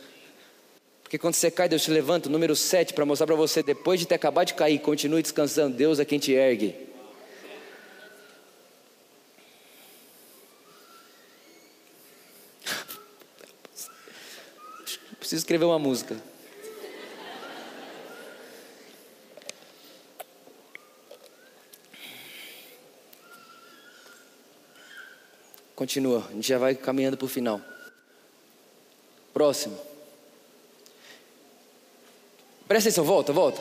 Porque 1.07 1.19
quando 1.19 1.35
você 1.35 1.51
cai, 1.53 1.69
Deus 1.69 1.85
te 1.85 1.91
levanta. 1.93 2.29
Número 2.29 2.57
7, 2.57 2.93
para 2.93 3.07
mostrar 3.07 3.29
para 3.29 3.37
você, 3.37 3.63
depois 3.63 4.01
de 4.01 4.09
ter 4.09 4.17
acabado 4.17 4.49
de 4.49 4.55
cair, 4.55 4.81
continue 4.81 5.23
descansando. 5.23 5.77
Deus 5.77 6.01
é 6.01 6.05
quem 6.05 6.19
te 6.19 6.33
ergue. 6.33 6.75
Preciso 15.21 15.43
escrever 15.43 15.65
uma 15.65 15.79
música. 15.79 16.21
Continua, 25.77 26.27
a 26.29 26.33
gente 26.33 26.49
já 26.49 26.59
vai 26.59 26.75
caminhando 26.75 27.17
para 27.17 27.27
o 27.27 27.29
final. 27.29 27.61
Próximo. 29.33 29.79
Presta 32.69 32.89
atenção, 32.89 33.05
volta, 33.05 33.33
volta. 33.33 33.61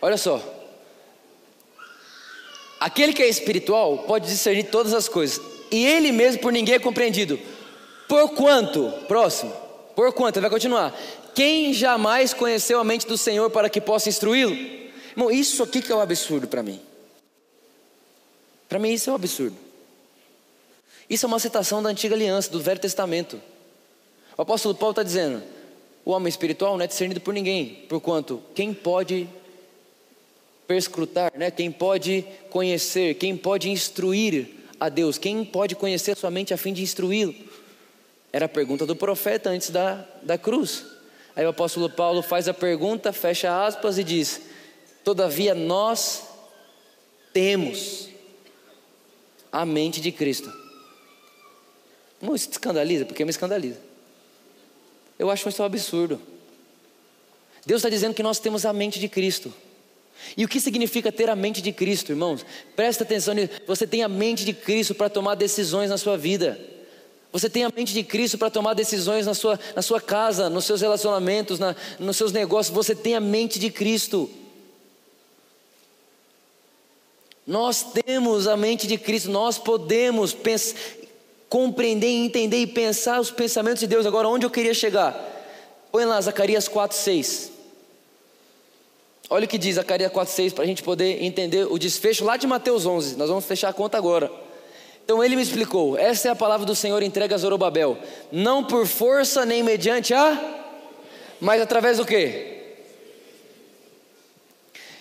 Olha 0.00 0.16
só. 0.16 0.42
Aquele 2.78 3.12
que 3.12 3.22
é 3.22 3.28
espiritual 3.28 3.98
pode 3.98 4.28
discernir 4.28 4.64
todas 4.64 4.94
as 4.94 5.08
coisas, 5.08 5.40
e 5.70 5.84
ele 5.84 6.12
mesmo 6.12 6.40
por 6.40 6.52
ninguém 6.52 6.76
é 6.76 6.78
compreendido. 6.78 7.38
Porquanto, 8.08 8.92
próximo, 9.08 9.52
porquanto, 9.96 10.40
vai 10.40 10.48
continuar. 10.48 10.96
Quem 11.34 11.72
jamais 11.72 12.32
conheceu 12.32 12.80
a 12.80 12.84
mente 12.84 13.06
do 13.06 13.18
Senhor 13.18 13.50
para 13.50 13.68
que 13.68 13.80
possa 13.80 14.08
instruí-lo? 14.08 14.54
Irmão, 15.10 15.30
isso 15.30 15.62
aqui 15.62 15.82
que 15.82 15.90
é 15.90 15.94
um 15.94 16.00
absurdo 16.00 16.46
para 16.46 16.62
mim. 16.62 16.80
Para 18.68 18.78
mim, 18.78 18.92
isso 18.92 19.10
é 19.10 19.12
um 19.12 19.16
absurdo. 19.16 19.56
Isso 21.10 21.24
é 21.24 21.28
uma 21.28 21.38
citação 21.38 21.82
da 21.82 21.90
antiga 21.90 22.14
aliança, 22.14 22.50
do 22.50 22.60
Velho 22.60 22.80
Testamento. 22.80 23.40
O 24.36 24.42
apóstolo 24.42 24.74
Paulo 24.74 24.92
está 24.92 25.02
dizendo: 25.02 25.42
o 26.08 26.12
homem 26.12 26.30
espiritual 26.30 26.74
não 26.74 26.82
é 26.82 26.86
discernido 26.86 27.20
por 27.20 27.34
ninguém, 27.34 27.84
porquanto 27.86 28.42
quem 28.54 28.72
pode 28.72 29.28
perscrutar, 30.66 31.30
né? 31.36 31.50
quem 31.50 31.70
pode 31.70 32.24
conhecer, 32.48 33.12
quem 33.16 33.36
pode 33.36 33.68
instruir 33.68 34.48
a 34.80 34.88
Deus, 34.88 35.18
quem 35.18 35.44
pode 35.44 35.74
conhecer 35.76 36.16
sua 36.16 36.30
mente 36.30 36.54
a 36.54 36.56
fim 36.56 36.72
de 36.72 36.82
instruí-lo? 36.82 37.34
Era 38.32 38.46
a 38.46 38.48
pergunta 38.48 38.86
do 38.86 38.96
profeta 38.96 39.50
antes 39.50 39.68
da, 39.68 40.02
da 40.22 40.38
cruz. 40.38 40.82
Aí 41.36 41.44
o 41.44 41.50
apóstolo 41.50 41.90
Paulo 41.90 42.22
faz 42.22 42.48
a 42.48 42.54
pergunta, 42.54 43.12
fecha 43.12 43.66
aspas 43.66 43.98
e 43.98 44.02
diz: 44.02 44.40
Todavia 45.04 45.54
nós 45.54 46.22
temos 47.34 48.08
a 49.52 49.66
mente 49.66 50.00
de 50.00 50.10
Cristo. 50.10 50.50
Não, 52.18 52.34
isso 52.34 52.48
te 52.48 52.52
escandaliza, 52.52 53.04
porque 53.04 53.26
me 53.26 53.30
escandaliza. 53.30 53.87
Eu 55.18 55.30
acho 55.30 55.48
isso 55.48 55.62
um 55.62 55.66
absurdo. 55.66 56.20
Deus 57.66 57.80
está 57.80 57.88
dizendo 57.88 58.14
que 58.14 58.22
nós 58.22 58.38
temos 58.38 58.64
a 58.64 58.72
mente 58.72 59.00
de 59.00 59.08
Cristo. 59.08 59.52
E 60.36 60.44
o 60.44 60.48
que 60.48 60.60
significa 60.60 61.12
ter 61.12 61.28
a 61.28 61.36
mente 61.36 61.60
de 61.60 61.72
Cristo, 61.72 62.12
irmãos? 62.12 62.44
Presta 62.74 63.04
atenção. 63.04 63.34
Você 63.66 63.86
tem 63.86 64.02
a 64.02 64.08
mente 64.08 64.44
de 64.44 64.52
Cristo 64.52 64.94
para 64.94 65.08
tomar 65.08 65.34
decisões 65.34 65.90
na 65.90 65.98
sua 65.98 66.16
vida. 66.16 66.58
Você 67.30 67.50
tem 67.50 67.64
a 67.64 67.70
mente 67.74 67.92
de 67.92 68.02
Cristo 68.02 68.38
para 68.38 68.50
tomar 68.50 68.74
decisões 68.74 69.26
na 69.26 69.34
sua, 69.34 69.60
na 69.76 69.82
sua 69.82 70.00
casa, 70.00 70.48
nos 70.48 70.64
seus 70.64 70.80
relacionamentos, 70.80 71.58
na, 71.58 71.76
nos 71.98 72.16
seus 72.16 72.32
negócios. 72.32 72.74
Você 72.74 72.94
tem 72.94 73.14
a 73.14 73.20
mente 73.20 73.58
de 73.58 73.70
Cristo. 73.70 74.30
Nós 77.46 77.82
temos 77.82 78.46
a 78.46 78.56
mente 78.56 78.86
de 78.86 78.98
Cristo, 78.98 79.30
nós 79.30 79.56
podemos 79.56 80.34
pensar, 80.34 80.76
compreender, 81.48 82.08
entender 82.08 82.58
e 82.58 82.66
pensar 82.66 83.20
os 83.20 83.30
pensamentos 83.30 83.80
de 83.80 83.86
Deus. 83.86 84.06
Agora, 84.06 84.28
onde 84.28 84.44
eu 84.44 84.50
queria 84.50 84.74
chegar? 84.74 85.16
Põe 85.90 86.04
lá 86.04 86.20
Zacarias 86.20 86.68
4,6. 86.68 87.50
Olha 89.30 89.44
o 89.44 89.48
que 89.48 89.58
diz 89.58 89.76
Zacarias 89.76 90.10
4,6 90.10 90.54
para 90.54 90.64
a 90.64 90.66
gente 90.66 90.82
poder 90.82 91.22
entender 91.22 91.66
o 91.70 91.78
desfecho 91.78 92.24
lá 92.24 92.36
de 92.36 92.46
Mateus 92.46 92.86
11. 92.86 93.16
Nós 93.16 93.28
vamos 93.28 93.44
fechar 93.44 93.68
a 93.68 93.72
conta 93.72 93.96
agora. 93.96 94.30
Então 95.04 95.24
ele 95.24 95.36
me 95.36 95.42
explicou: 95.42 95.96
essa 95.98 96.28
é 96.28 96.30
a 96.30 96.36
palavra 96.36 96.66
do 96.66 96.74
Senhor 96.74 97.02
entregue 97.02 97.34
a 97.34 97.38
Zorobabel, 97.38 97.98
não 98.30 98.64
por 98.64 98.86
força 98.86 99.44
nem 99.46 99.62
mediante 99.62 100.12
a, 100.12 100.56
mas 101.40 101.62
através 101.62 101.96
do 101.98 102.04
que? 102.04 102.56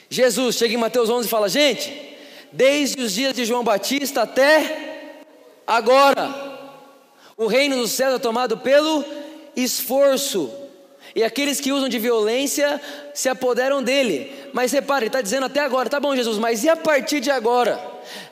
Jesus 0.10 0.56
chega 0.56 0.74
em 0.74 0.78
Mateus 0.78 1.10
11 1.10 1.28
e 1.28 1.30
fala: 1.30 1.50
gente, 1.50 2.16
desde 2.52 3.02
os 3.02 3.14
dias 3.14 3.34
de 3.34 3.44
João 3.44 3.64
Batista 3.64 4.22
até 4.22 4.87
Agora, 5.68 6.34
o 7.36 7.46
reino 7.46 7.76
dos 7.76 7.92
céus 7.92 8.16
é 8.16 8.20
tomado 8.20 8.58
pelo 8.58 9.04
esforço, 9.54 10.50
e 11.14 11.24
aqueles 11.24 11.60
que 11.60 11.74
usam 11.74 11.90
de 11.90 12.00
violência 12.00 12.80
se 13.14 13.28
apoderam 13.28 13.84
dele. 13.84 14.32
Mas 14.54 14.72
repare, 14.72 15.04
ele 15.04 15.10
está 15.10 15.22
dizendo 15.22 15.46
até 15.46 15.60
agora, 15.60 15.90
tá 15.90 16.00
bom, 16.00 16.16
Jesus, 16.16 16.38
mas 16.38 16.64
e 16.64 16.70
a 16.70 16.78
partir 16.78 17.20
de 17.20 17.30
agora? 17.30 17.80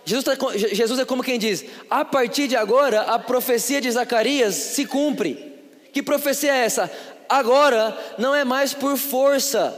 Jesus, 0.06 0.24
tá, 0.24 0.36
Jesus 0.56 1.00
é 1.00 1.06
como 1.06 1.24
quem 1.24 1.38
diz: 1.38 1.66
a 1.90 2.06
partir 2.06 2.48
de 2.48 2.56
agora 2.56 3.02
a 3.02 3.20
profecia 3.20 3.82
de 3.82 3.92
Zacarias 3.92 4.56
se 4.56 4.86
cumpre. 4.86 5.54
Que 5.92 6.02
profecia 6.02 6.54
é 6.54 6.66
essa? 6.66 6.92
Agora 7.28 7.98
não 8.18 8.34
é 8.34 8.46
mais 8.46 8.74
por 8.74 8.98
força 8.98 9.76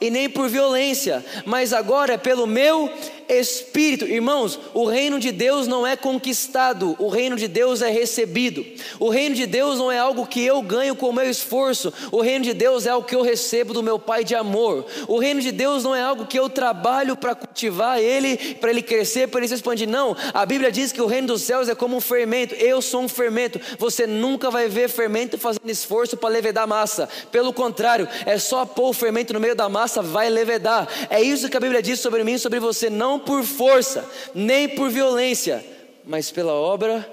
e 0.00 0.10
nem 0.10 0.28
por 0.28 0.48
violência, 0.48 1.24
mas 1.44 1.72
agora 1.72 2.14
é 2.14 2.18
pelo 2.18 2.46
meu 2.46 2.90
espírito. 3.28 4.06
Irmãos, 4.06 4.58
o 4.74 4.84
reino 4.84 5.18
de 5.18 5.32
Deus 5.32 5.66
não 5.66 5.86
é 5.86 5.96
conquistado, 5.96 6.96
o 6.98 7.08
reino 7.08 7.36
de 7.36 7.48
Deus 7.48 7.82
é 7.82 7.90
recebido. 7.90 8.64
O 8.98 9.08
reino 9.08 9.34
de 9.34 9.46
Deus 9.46 9.78
não 9.78 9.90
é 9.90 9.98
algo 9.98 10.26
que 10.26 10.44
eu 10.44 10.60
ganho 10.62 10.94
com 10.94 11.08
o 11.08 11.12
meu 11.12 11.28
esforço, 11.28 11.92
o 12.10 12.20
reino 12.20 12.44
de 12.44 12.54
Deus 12.54 12.86
é 12.86 12.90
algo 12.90 13.06
que 13.06 13.14
eu 13.14 13.22
recebo 13.22 13.72
do 13.72 13.82
meu 13.82 13.98
Pai 13.98 14.24
de 14.24 14.34
amor. 14.34 14.86
O 15.08 15.18
reino 15.18 15.40
de 15.40 15.50
Deus 15.50 15.82
não 15.82 15.94
é 15.94 16.02
algo 16.02 16.26
que 16.26 16.38
eu 16.38 16.48
trabalho 16.48 17.16
para 17.16 17.34
cultivar 17.34 18.00
ele, 18.00 18.54
para 18.54 18.70
ele 18.70 18.82
crescer, 18.82 19.28
para 19.28 19.40
ele 19.40 19.48
se 19.48 19.54
expandir. 19.54 19.88
Não, 19.88 20.16
a 20.32 20.46
Bíblia 20.46 20.70
diz 20.70 20.92
que 20.92 21.02
o 21.02 21.06
reino 21.06 21.28
dos 21.28 21.42
céus 21.42 21.68
é 21.68 21.74
como 21.74 21.96
um 21.96 22.00
fermento. 22.00 22.54
Eu 22.54 22.80
sou 22.80 23.02
um 23.02 23.08
fermento. 23.08 23.60
Você 23.78 24.06
nunca 24.06 24.50
vai 24.50 24.68
ver 24.68 24.88
fermento 24.88 25.38
fazendo 25.38 25.68
esforço 25.68 26.16
para 26.16 26.28
levedar 26.28 26.66
massa. 26.66 27.08
Pelo 27.30 27.52
contrário, 27.52 28.08
é 28.24 28.38
só 28.38 28.64
pôr 28.64 28.90
o 28.90 28.92
fermento 28.92 29.32
no 29.32 29.40
meio 29.40 29.54
da 29.54 29.68
massa, 29.68 30.02
vai 30.02 30.28
levedar. 30.30 30.88
É 31.10 31.20
isso 31.20 31.48
que 31.48 31.56
a 31.56 31.60
Bíblia 31.60 31.82
diz 31.82 32.00
sobre 32.00 32.22
mim 32.24 32.38
sobre 32.38 32.60
você. 32.60 32.88
Não 32.90 33.15
não 33.16 33.20
por 33.20 33.42
força, 33.42 34.08
nem 34.34 34.68
por 34.68 34.90
violência, 34.90 35.64
mas 36.04 36.30
pela 36.30 36.52
obra 36.52 37.10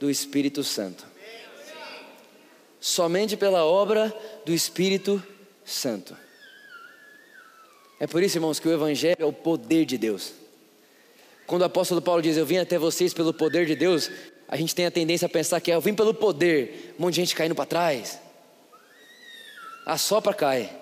do 0.00 0.10
Espírito 0.10 0.64
Santo. 0.64 1.06
Somente 2.80 3.36
pela 3.36 3.64
obra 3.64 4.12
do 4.44 4.52
Espírito 4.52 5.22
Santo. 5.64 6.16
É 8.00 8.06
por 8.06 8.22
isso, 8.22 8.38
irmãos, 8.38 8.58
que 8.58 8.66
o 8.66 8.72
Evangelho 8.72 9.16
é 9.18 9.24
o 9.24 9.32
poder 9.32 9.84
de 9.84 9.96
Deus. 9.96 10.32
Quando 11.46 11.62
o 11.62 11.66
apóstolo 11.66 12.00
Paulo 12.02 12.22
diz, 12.22 12.36
Eu 12.36 12.46
vim 12.46 12.56
até 12.56 12.78
vocês 12.78 13.14
pelo 13.14 13.32
poder 13.32 13.66
de 13.66 13.76
Deus, 13.76 14.10
a 14.48 14.56
gente 14.56 14.74
tem 14.74 14.86
a 14.86 14.90
tendência 14.90 15.26
a 15.26 15.28
pensar 15.28 15.60
que 15.60 15.70
é, 15.70 15.74
eu 15.74 15.80
vim 15.80 15.94
pelo 15.94 16.12
poder, 16.12 16.94
um 16.98 17.02
monte 17.02 17.14
de 17.14 17.20
gente 17.20 17.36
caindo 17.36 17.54
para 17.54 17.66
trás. 17.66 18.18
A 19.86 19.96
sopra 19.98 20.34
cai. 20.34 20.78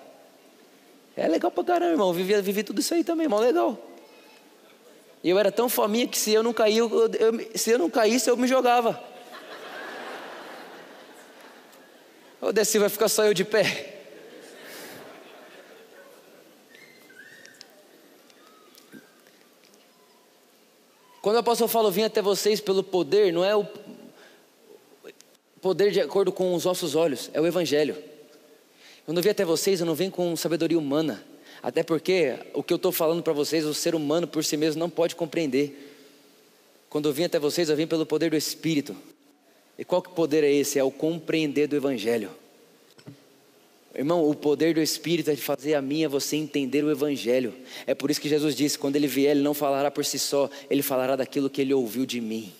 É 1.15 1.27
legal 1.27 1.51
pra 1.51 1.63
caramba, 1.63 1.91
irmão. 1.91 2.13
Vivi, 2.13 2.39
vivi 2.41 2.63
tudo 2.63 2.79
isso 2.79 2.93
aí 2.93 3.03
também, 3.03 3.25
irmão. 3.25 3.39
Legal. 3.39 3.90
E 5.23 5.29
eu 5.29 5.37
era 5.37 5.51
tão 5.51 5.69
fominha 5.69 6.07
que 6.07 6.17
se 6.17 6.31
eu 6.31 6.41
não 6.41 6.51
cair, 6.51 6.77
eu, 6.77 6.89
eu, 6.89 7.49
se 7.55 7.69
eu 7.69 7.77
não 7.77 7.89
caísse, 7.89 8.29
eu 8.29 8.35
me 8.35 8.47
jogava. 8.47 9.01
Ô 12.41 12.51
Desci, 12.51 12.79
vai 12.79 12.89
ficar 12.89 13.07
só 13.07 13.23
eu 13.23 13.33
de 13.33 13.45
pé. 13.45 13.99
Quando 21.21 21.35
o 21.35 21.39
apóstolo 21.39 21.67
fala, 21.67 21.91
vim 21.91 22.01
até 22.01 22.19
vocês 22.19 22.59
pelo 22.59 22.83
poder, 22.83 23.31
não 23.31 23.45
é 23.45 23.55
o 23.55 23.63
poder 25.61 25.91
de 25.91 26.01
acordo 26.01 26.31
com 26.31 26.55
os 26.55 26.65
nossos 26.65 26.95
olhos, 26.95 27.29
é 27.31 27.39
o 27.39 27.45
evangelho. 27.45 27.95
Eu 29.07 29.13
vim 29.21 29.29
até 29.29 29.45
vocês, 29.45 29.79
eu 29.79 29.85
não 29.85 29.93
venho 29.93 30.09
com 30.09 30.35
sabedoria 30.35 30.79
humana. 30.79 31.23
Até 31.61 31.83
porque 31.83 32.35
o 32.53 32.63
que 32.63 32.73
eu 32.73 32.77
estou 32.77 32.91
falando 32.91 33.21
para 33.21 33.33
vocês, 33.33 33.65
o 33.65 33.73
ser 33.73 33.93
humano 33.93 34.27
por 34.27 34.43
si 34.43 34.57
mesmo 34.57 34.79
não 34.79 34.89
pode 34.89 35.15
compreender. 35.15 35.89
Quando 36.89 37.07
eu 37.07 37.13
vim 37.13 37.23
até 37.23 37.39
vocês, 37.39 37.69
eu 37.69 37.75
vim 37.75 37.87
pelo 37.87 38.05
poder 38.05 38.31
do 38.31 38.35
Espírito. 38.35 38.95
E 39.77 39.85
qual 39.85 40.01
que 40.01 40.09
poder 40.09 40.43
é 40.43 40.51
esse? 40.51 40.77
É 40.79 40.83
o 40.83 40.91
compreender 40.91 41.67
do 41.67 41.75
Evangelho. 41.75 42.31
Irmão, 43.93 44.27
o 44.27 44.33
poder 44.33 44.73
do 44.73 44.81
Espírito 44.81 45.29
é 45.29 45.35
de 45.35 45.41
fazer 45.41 45.73
a 45.73 45.81
minha 45.81 46.07
você 46.07 46.35
entender 46.35 46.83
o 46.83 46.91
Evangelho. 46.91 47.53
É 47.85 47.93
por 47.93 48.09
isso 48.09 48.21
que 48.21 48.29
Jesus 48.29 48.55
disse: 48.55 48.77
quando 48.77 48.95
ele 48.95 49.07
vier, 49.07 49.31
ele 49.31 49.41
não 49.41 49.53
falará 49.53 49.91
por 49.91 50.05
si 50.05 50.17
só, 50.17 50.49
ele 50.69 50.81
falará 50.81 51.15
daquilo 51.15 51.49
que 51.49 51.61
ele 51.61 51.73
ouviu 51.73 52.05
de 52.05 52.21
mim. 52.21 52.53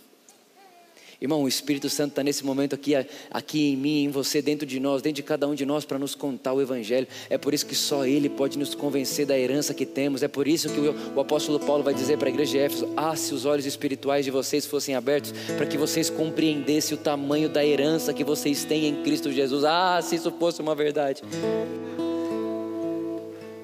Irmão, 1.21 1.43
o 1.43 1.47
Espírito 1.47 1.87
Santo 1.87 2.13
está 2.13 2.23
nesse 2.23 2.43
momento 2.43 2.73
aqui, 2.73 2.95
aqui 3.29 3.73
em 3.73 3.77
mim, 3.77 4.05
em 4.05 4.09
você, 4.09 4.41
dentro 4.41 4.65
de 4.65 4.79
nós, 4.79 5.03
dentro 5.03 5.17
de 5.17 5.23
cada 5.23 5.47
um 5.47 5.53
de 5.53 5.67
nós, 5.67 5.85
para 5.85 5.99
nos 5.99 6.15
contar 6.15 6.51
o 6.51 6.59
Evangelho. 6.59 7.07
É 7.29 7.37
por 7.37 7.53
isso 7.53 7.63
que 7.63 7.75
só 7.75 8.07
Ele 8.07 8.27
pode 8.27 8.57
nos 8.57 8.73
convencer 8.73 9.27
da 9.27 9.37
herança 9.37 9.71
que 9.71 9.85
temos. 9.85 10.23
É 10.23 10.27
por 10.27 10.47
isso 10.47 10.67
que 10.69 10.79
o, 10.79 10.95
o 11.15 11.19
apóstolo 11.19 11.59
Paulo 11.59 11.83
vai 11.83 11.93
dizer 11.93 12.17
para 12.17 12.27
a 12.27 12.31
igreja 12.31 12.51
de 12.53 12.57
Éfeso: 12.57 12.89
Ah, 12.97 13.15
se 13.15 13.35
os 13.35 13.45
olhos 13.45 13.67
espirituais 13.67 14.25
de 14.25 14.31
vocês 14.31 14.65
fossem 14.65 14.95
abertos, 14.95 15.31
para 15.55 15.67
que 15.67 15.77
vocês 15.77 16.09
compreendessem 16.09 16.97
o 16.97 16.99
tamanho 16.99 17.47
da 17.47 17.63
herança 17.63 18.13
que 18.13 18.23
vocês 18.23 18.65
têm 18.65 18.87
em 18.87 19.03
Cristo 19.03 19.31
Jesus. 19.31 19.63
Ah, 19.63 20.01
se 20.01 20.15
isso 20.15 20.31
fosse 20.31 20.59
uma 20.59 20.73
verdade. 20.73 21.21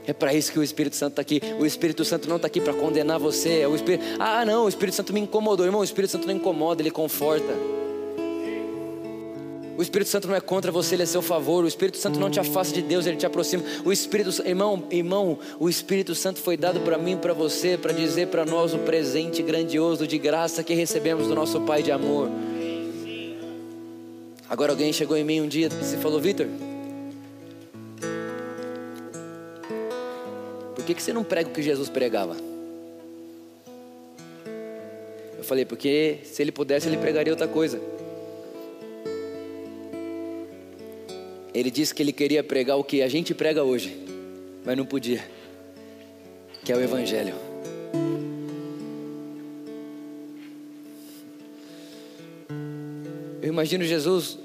É 0.08 0.14
para 0.14 0.34
isso 0.34 0.54
que 0.54 0.58
o 0.58 0.64
Espírito 0.64 0.96
Santo 0.96 1.12
está 1.12 1.22
aqui. 1.22 1.42
O 1.60 1.66
Espírito 1.66 2.06
Santo 2.06 2.30
não 2.30 2.38
está 2.38 2.48
aqui 2.48 2.62
para 2.62 2.74
condenar 2.74 3.20
você. 3.20 3.60
É 3.60 3.68
o 3.68 3.76
Espírito... 3.76 4.06
Ah, 4.18 4.46
não, 4.46 4.64
o 4.64 4.70
Espírito 4.70 4.96
Santo 4.96 5.12
me 5.12 5.20
incomodou. 5.20 5.66
Irmão, 5.66 5.82
o 5.82 5.84
Espírito 5.84 6.12
Santo 6.12 6.26
não 6.26 6.34
incomoda, 6.34 6.82
ele 6.82 6.90
conforta. 6.90 7.54
O 9.78 9.82
Espírito 9.82 10.10
Santo 10.10 10.28
não 10.28 10.34
é 10.34 10.40
contra 10.40 10.72
você, 10.72 10.96
ele 10.96 11.04
é 11.04 11.06
seu 11.06 11.22
favor. 11.22 11.66
O 11.66 11.68
Espírito 11.68 11.98
Santo 11.98 12.20
não 12.20 12.32
te 12.32 12.40
afasta 12.40 12.74
de 12.74 12.82
Deus, 12.82 13.06
ele 13.06 13.18
te 13.18 13.26
aproxima. 13.26 13.64
O 13.84 13.92
Espírito, 13.92 14.42
irmão, 14.48 14.82
irmão, 14.90 15.38
o 15.60 15.68
Espírito 15.70 16.16
Santo 16.16 16.40
foi 16.40 16.56
dado 16.56 16.80
para 16.80 16.98
mim, 16.98 17.18
para 17.18 17.34
você, 17.34 17.78
para 17.78 17.92
dizer 17.92 18.28
para 18.28 18.46
nós 18.46 18.74
o 18.74 18.80
presente 18.80 19.44
grandioso 19.44 20.08
de 20.08 20.18
graça 20.18 20.64
que 20.64 20.74
recebemos 20.74 21.28
do 21.28 21.36
nosso 21.36 21.62
Pai 21.62 21.84
de 21.84 21.92
amor. 21.92 22.30
Agora 24.50 24.72
alguém 24.72 24.92
chegou 24.94 25.18
em 25.18 25.24
mim 25.26 25.42
um 25.42 25.48
dia 25.48 25.68
e 25.68 25.98
falou, 25.98 26.20
Vitor, 26.20 26.48
que, 30.88 30.94
que 30.94 31.04
você 31.04 31.12
não 31.12 31.24
prega 31.24 31.50
o 31.50 31.54
que 31.54 31.62
Jesus 31.62 31.90
pregava? 31.90 32.38
Eu 35.38 35.44
falei, 35.44 35.66
porque 35.66 36.20
se 36.24 36.42
ele 36.42 36.52
pudesse, 36.52 36.88
ele 36.88 36.98
pregaria 36.98 37.32
outra 37.32 37.48
coisa. 37.48 37.80
Ele 41.54 41.70
disse 41.70 41.94
que 41.94 42.02
ele 42.02 42.14
queria 42.14 42.42
pregar 42.42 42.78
o 42.78 42.84
que 42.84 43.02
a 43.02 43.10
gente 43.10 43.34
prega 43.34 43.64
hoje, 43.64 43.98
mas 44.64 44.78
não 44.78 44.86
podia, 44.86 45.24
que 46.64 46.72
é 46.72 46.76
o 46.76 46.82
Evangelho. 46.82 47.36
Eu 53.42 53.50
imagino 53.50 53.84
Jesus 53.84 54.38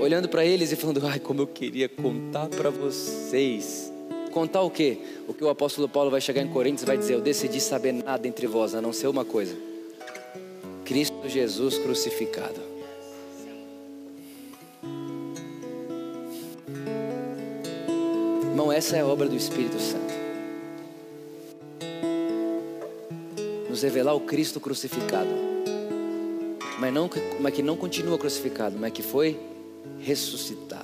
olhando 0.00 0.28
para 0.28 0.44
eles 0.44 0.72
e 0.72 0.76
falando: 0.76 1.06
Ai, 1.06 1.18
como 1.18 1.42
eu 1.42 1.46
queria 1.46 1.88
contar 1.88 2.48
para 2.48 2.70
vocês 2.70 3.91
Contar 4.32 4.62
o 4.62 4.70
quê? 4.70 4.98
O 5.28 5.34
que 5.34 5.44
o 5.44 5.50
apóstolo 5.50 5.86
Paulo 5.86 6.10
vai 6.10 6.20
chegar 6.20 6.40
em 6.40 6.48
Coríntios 6.48 6.82
e 6.82 6.86
vai 6.86 6.96
dizer: 6.96 7.14
Eu 7.14 7.20
decidi 7.20 7.60
saber 7.60 7.92
nada 7.92 8.26
entre 8.26 8.46
vós, 8.46 8.74
a 8.74 8.80
não 8.80 8.92
ser 8.92 9.06
uma 9.06 9.26
coisa: 9.26 9.54
Cristo 10.86 11.28
Jesus 11.28 11.76
crucificado. 11.78 12.60
Irmão, 18.50 18.72
essa 18.72 18.96
é 18.96 19.00
a 19.00 19.06
obra 19.06 19.28
do 19.28 19.36
Espírito 19.36 19.78
Santo. 19.78 20.12
Nos 23.68 23.82
revelar 23.82 24.14
o 24.14 24.20
Cristo 24.20 24.58
crucificado. 24.60 25.30
Mas, 26.78 26.92
não, 26.92 27.08
mas 27.38 27.54
que 27.54 27.62
não 27.62 27.76
continua 27.76 28.18
crucificado, 28.18 28.76
mas 28.78 28.92
que 28.92 29.02
foi 29.02 29.38
ressuscitado. 30.00 30.81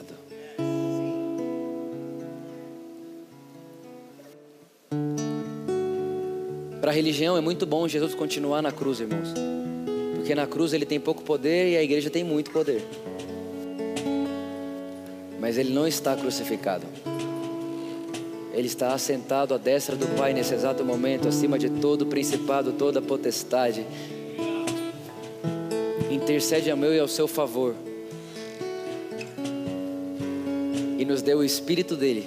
Religião 6.99 7.37
é 7.37 7.41
muito 7.41 7.65
bom 7.65 7.87
Jesus 7.87 8.13
continuar 8.13 8.61
na 8.61 8.73
cruz, 8.73 8.99
irmãos. 8.99 9.29
Porque 10.17 10.35
na 10.35 10.49
cruz 10.49 10.73
ele 10.73 10.85
tem 10.85 10.99
pouco 10.99 11.23
poder 11.23 11.71
e 11.71 11.77
a 11.77 11.83
igreja 11.83 12.11
tem 12.11 12.25
muito 12.25 12.51
poder. 12.51 12.83
Mas 15.39 15.57
ele 15.57 15.73
não 15.73 15.87
está 15.87 16.17
crucificado. 16.17 16.85
Ele 18.53 18.67
está 18.67 18.93
assentado 18.93 19.55
à 19.55 19.59
destra 19.59 19.95
do 19.95 20.07
Pai 20.17 20.33
nesse 20.33 20.53
exato 20.53 20.85
momento, 20.85 21.29
acima 21.29 21.57
de 21.57 21.71
todo 21.71 22.05
principado, 22.05 22.73
toda 22.73 23.01
potestade. 23.01 23.87
Intercede 26.11 26.69
ao 26.69 26.77
meu 26.77 26.93
e 26.93 26.99
ao 26.99 27.07
seu 27.07 27.29
favor. 27.29 27.77
E 30.99 31.05
nos 31.05 31.23
deu 31.23 31.39
o 31.39 31.45
Espírito 31.45 31.95
dele 31.95 32.27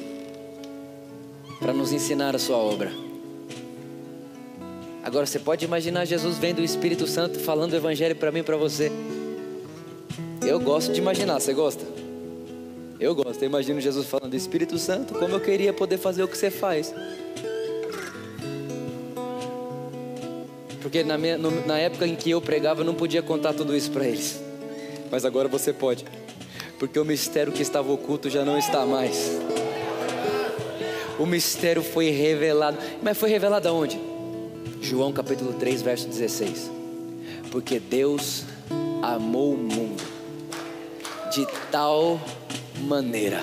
para 1.59 1.73
nos 1.73 1.91
ensinar 1.91 2.33
a 2.33 2.39
sua 2.39 2.55
obra. 2.55 3.10
Agora 5.11 5.25
você 5.25 5.39
pode 5.39 5.65
imaginar 5.65 6.05
Jesus 6.05 6.37
vendo 6.37 6.59
o 6.59 6.63
Espírito 6.63 7.05
Santo 7.05 7.37
falando 7.37 7.73
o 7.73 7.75
Evangelho 7.75 8.15
para 8.15 8.31
mim 8.31 8.39
e 8.39 8.43
para 8.43 8.55
você. 8.55 8.89
Eu 10.41 10.57
gosto 10.57 10.93
de 10.93 11.01
imaginar, 11.01 11.37
você 11.37 11.53
gosta? 11.53 11.83
Eu 12.97 13.13
gosto, 13.13 13.43
eu 13.43 13.47
imagino 13.47 13.81
Jesus 13.81 14.07
falando, 14.07 14.33
Espírito 14.35 14.77
Santo, 14.77 15.13
como 15.15 15.35
eu 15.35 15.41
queria 15.41 15.73
poder 15.73 15.97
fazer 15.97 16.23
o 16.23 16.29
que 16.29 16.37
você 16.37 16.49
faz. 16.49 16.95
Porque 20.81 21.03
na, 21.03 21.17
minha, 21.17 21.37
na 21.37 21.77
época 21.77 22.07
em 22.07 22.15
que 22.15 22.31
eu 22.31 22.39
pregava, 22.39 22.79
eu 22.79 22.85
não 22.85 22.93
podia 22.93 23.21
contar 23.21 23.51
tudo 23.51 23.75
isso 23.75 23.91
para 23.91 24.07
eles. 24.07 24.41
Mas 25.11 25.25
agora 25.25 25.49
você 25.49 25.73
pode. 25.73 26.05
Porque 26.79 26.97
o 26.97 27.03
mistério 27.03 27.51
que 27.51 27.61
estava 27.61 27.91
oculto 27.91 28.29
já 28.29 28.45
não 28.45 28.57
está 28.57 28.85
mais. 28.85 29.29
O 31.19 31.25
mistério 31.25 31.83
foi 31.83 32.11
revelado. 32.11 32.77
Mas 33.03 33.17
foi 33.17 33.29
revelado 33.29 33.67
aonde? 33.67 34.10
João 34.79 35.11
capítulo 35.11 35.53
3, 35.53 35.81
verso 35.81 36.07
16. 36.07 36.69
Porque 37.51 37.79
Deus 37.79 38.45
amou 39.01 39.53
o 39.53 39.57
mundo 39.57 40.03
de 41.33 41.47
tal 41.71 42.19
maneira 42.83 43.41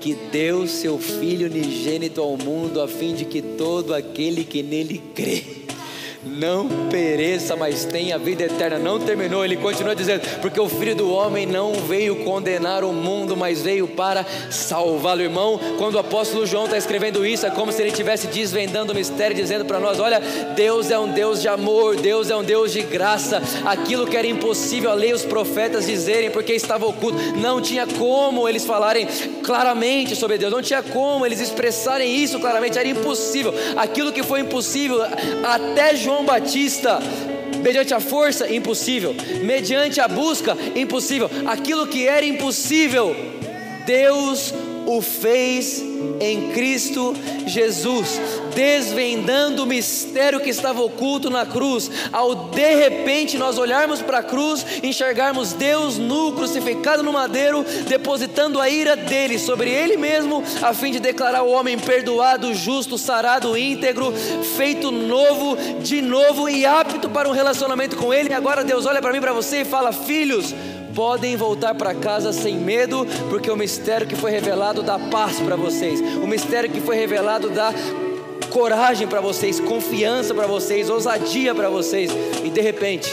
que 0.00 0.14
deu 0.32 0.66
seu 0.66 0.98
Filho 0.98 1.46
unigênito 1.46 2.20
ao 2.20 2.36
mundo, 2.36 2.80
a 2.80 2.88
fim 2.88 3.14
de 3.14 3.24
que 3.24 3.40
todo 3.40 3.94
aquele 3.94 4.44
que 4.44 4.62
nele 4.62 5.00
crê 5.14 5.61
não 6.24 6.68
pereça, 6.88 7.56
mas 7.56 7.84
tenha 7.84 8.16
vida 8.18 8.44
eterna. 8.44 8.78
Não 8.78 8.98
terminou, 9.00 9.44
ele 9.44 9.56
continua 9.56 9.94
dizendo: 9.94 10.22
porque 10.40 10.60
o 10.60 10.68
filho 10.68 10.94
do 10.94 11.10
homem 11.10 11.46
não 11.46 11.74
veio 11.74 12.16
condenar 12.24 12.84
o 12.84 12.92
mundo, 12.92 13.36
mas 13.36 13.62
veio 13.62 13.88
para 13.88 14.24
salvá-lo. 14.50 15.20
Irmão, 15.20 15.58
quando 15.78 15.96
o 15.96 15.98
apóstolo 15.98 16.46
João 16.46 16.64
está 16.64 16.76
escrevendo 16.76 17.26
isso, 17.26 17.46
é 17.46 17.50
como 17.50 17.72
se 17.72 17.82
ele 17.82 17.90
estivesse 17.90 18.28
desvendando 18.28 18.92
o 18.92 18.94
mistério, 18.94 19.36
dizendo 19.36 19.64
para 19.64 19.80
nós: 19.80 19.98
olha, 19.98 20.20
Deus 20.54 20.90
é 20.90 20.98
um 20.98 21.08
Deus 21.08 21.40
de 21.40 21.48
amor, 21.48 21.96
Deus 21.96 22.30
é 22.30 22.36
um 22.36 22.44
Deus 22.44 22.72
de 22.72 22.82
graça. 22.82 23.42
Aquilo 23.64 24.06
que 24.06 24.16
era 24.16 24.26
impossível 24.26 24.90
a 24.90 24.94
lei 24.94 25.12
os 25.12 25.24
profetas 25.24 25.86
dizerem, 25.86 26.30
porque 26.30 26.52
estava 26.52 26.86
oculto, 26.86 27.18
não 27.36 27.60
tinha 27.60 27.86
como 27.86 28.48
eles 28.48 28.64
falarem 28.64 29.08
claramente 29.42 30.14
sobre 30.14 30.38
Deus, 30.38 30.52
não 30.52 30.62
tinha 30.62 30.82
como 30.82 31.26
eles 31.26 31.40
expressarem 31.40 32.14
isso 32.14 32.38
claramente, 32.38 32.78
era 32.78 32.88
impossível. 32.88 33.52
Aquilo 33.76 34.12
que 34.12 34.22
foi 34.22 34.40
impossível 34.40 35.02
até 35.42 35.96
João 35.96 36.11
João 36.12 36.26
Batista, 36.26 36.98
mediante 37.62 37.94
a 37.94 37.98
força, 37.98 38.52
impossível, 38.52 39.14
mediante 39.42 39.98
a 39.98 40.06
busca, 40.06 40.54
impossível, 40.76 41.30
aquilo 41.46 41.86
que 41.86 42.06
era 42.06 42.24
impossível, 42.26 43.16
Deus 43.86 44.52
o 44.86 45.00
fez 45.00 45.82
em 46.20 46.52
Cristo 46.52 47.14
Jesus, 47.46 48.20
desvendando 48.54 49.62
o 49.62 49.66
mistério 49.66 50.40
que 50.40 50.50
estava 50.50 50.80
oculto 50.82 51.30
na 51.30 51.46
cruz. 51.46 51.90
Ao 52.12 52.34
de 52.34 52.74
repente 52.74 53.38
nós 53.38 53.58
olharmos 53.58 54.00
para 54.00 54.18
a 54.18 54.22
cruz, 54.22 54.64
enxergarmos 54.82 55.52
Deus 55.52 55.98
nu, 55.98 56.32
crucificado 56.32 57.02
no 57.02 57.12
madeiro, 57.12 57.64
depositando 57.88 58.60
a 58.60 58.68
ira 58.68 58.96
dele 58.96 59.38
sobre 59.38 59.70
ele 59.70 59.96
mesmo, 59.96 60.42
a 60.62 60.72
fim 60.72 60.92
de 60.92 61.00
declarar 61.00 61.42
o 61.42 61.50
homem 61.50 61.78
perdoado, 61.78 62.54
justo, 62.54 62.98
sarado, 62.98 63.56
íntegro, 63.56 64.12
feito 64.56 64.90
novo, 64.90 65.56
de 65.80 66.00
novo 66.02 66.48
e 66.48 66.64
apto 66.66 67.08
para 67.08 67.28
um 67.28 67.32
relacionamento 67.32 67.96
com 67.96 68.12
ele. 68.12 68.30
E 68.30 68.34
agora 68.34 68.64
Deus 68.64 68.86
olha 68.86 69.00
para 69.00 69.12
mim, 69.12 69.20
para 69.20 69.32
você 69.32 69.62
e 69.62 69.64
fala: 69.64 69.92
Filhos, 69.92 70.54
podem 70.94 71.36
voltar 71.36 71.74
para 71.74 71.94
casa 71.94 72.32
sem 72.32 72.56
medo, 72.56 73.06
porque 73.30 73.50
o 73.50 73.56
mistério 73.56 74.06
que 74.06 74.16
foi 74.16 74.30
revelado 74.30 74.82
dá 74.82 74.98
paz 74.98 75.40
para 75.40 75.56
vocês, 75.56 76.00
o 76.00 76.26
mistério 76.26 76.70
que 76.70 76.80
foi 76.80 76.96
revelado 76.96 77.50
dá 77.50 77.72
coragem 78.50 79.08
para 79.08 79.20
vocês, 79.20 79.58
confiança 79.58 80.34
para 80.34 80.46
vocês, 80.46 80.90
ousadia 80.90 81.54
para 81.54 81.70
vocês, 81.70 82.10
e 82.44 82.50
de 82.50 82.60
repente, 82.60 83.10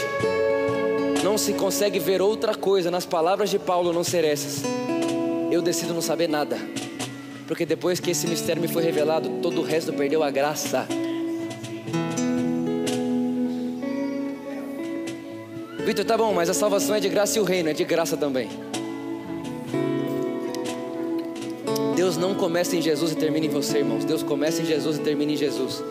não 1.24 1.38
se 1.38 1.52
consegue 1.54 1.98
ver 1.98 2.20
outra 2.20 2.54
coisa 2.54 2.90
nas 2.90 3.06
palavras 3.06 3.50
de 3.50 3.58
Paulo 3.58 3.92
não 3.92 4.04
ser 4.04 4.24
essas. 4.24 4.62
Eu 5.50 5.62
decido 5.62 5.92
não 5.92 6.02
saber 6.02 6.28
nada, 6.28 6.58
porque 7.46 7.66
depois 7.66 7.98
que 8.00 8.10
esse 8.10 8.26
mistério 8.26 8.60
me 8.60 8.68
foi 8.68 8.82
revelado, 8.82 9.28
todo 9.42 9.60
o 9.60 9.64
resto 9.64 9.92
perdeu 9.92 10.22
a 10.22 10.30
graça. 10.30 10.86
Vitor, 15.90 16.04
tá 16.04 16.16
bom, 16.16 16.32
mas 16.32 16.48
a 16.48 16.54
salvação 16.54 16.94
é 16.94 17.00
de 17.00 17.08
graça 17.08 17.36
e 17.36 17.40
o 17.40 17.44
reino 17.44 17.68
é 17.68 17.72
de 17.72 17.82
graça 17.82 18.16
também. 18.16 18.48
Deus 21.96 22.16
não 22.16 22.32
começa 22.32 22.76
em 22.76 22.80
Jesus 22.80 23.10
e 23.10 23.16
termina 23.16 23.46
em 23.46 23.48
você, 23.48 23.78
irmãos. 23.78 24.04
Deus 24.04 24.22
começa 24.22 24.62
em 24.62 24.66
Jesus 24.66 24.98
e 24.98 25.00
termina 25.00 25.32
em 25.32 25.36
Jesus. 25.36 25.82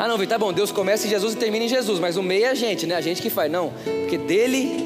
Ah, 0.00 0.08
não, 0.08 0.18
Vitor, 0.18 0.30
tá 0.30 0.36
bom, 0.36 0.52
Deus 0.52 0.72
começa 0.72 1.06
em 1.06 1.10
Jesus 1.10 1.34
e 1.34 1.36
termina 1.36 1.64
em 1.64 1.68
Jesus, 1.68 2.00
mas 2.00 2.16
o 2.16 2.24
meio 2.24 2.46
é 2.46 2.48
a 2.48 2.54
gente, 2.54 2.88
né? 2.88 2.96
A 2.96 3.00
gente 3.00 3.22
que 3.22 3.30
faz. 3.30 3.52
Não, 3.52 3.72
porque 4.00 4.18
dele, 4.18 4.84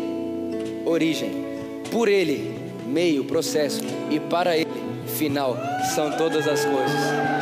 origem, 0.85 1.43
por 1.91 2.09
ele, 2.09 2.55
meio, 2.87 3.25
processo, 3.25 3.81
e 4.11 4.21
para 4.21 4.59
ele, 4.59 4.69
final, 5.07 5.57
são 5.95 6.11
todas 6.19 6.47
as 6.47 6.67
coisas. 6.67 7.36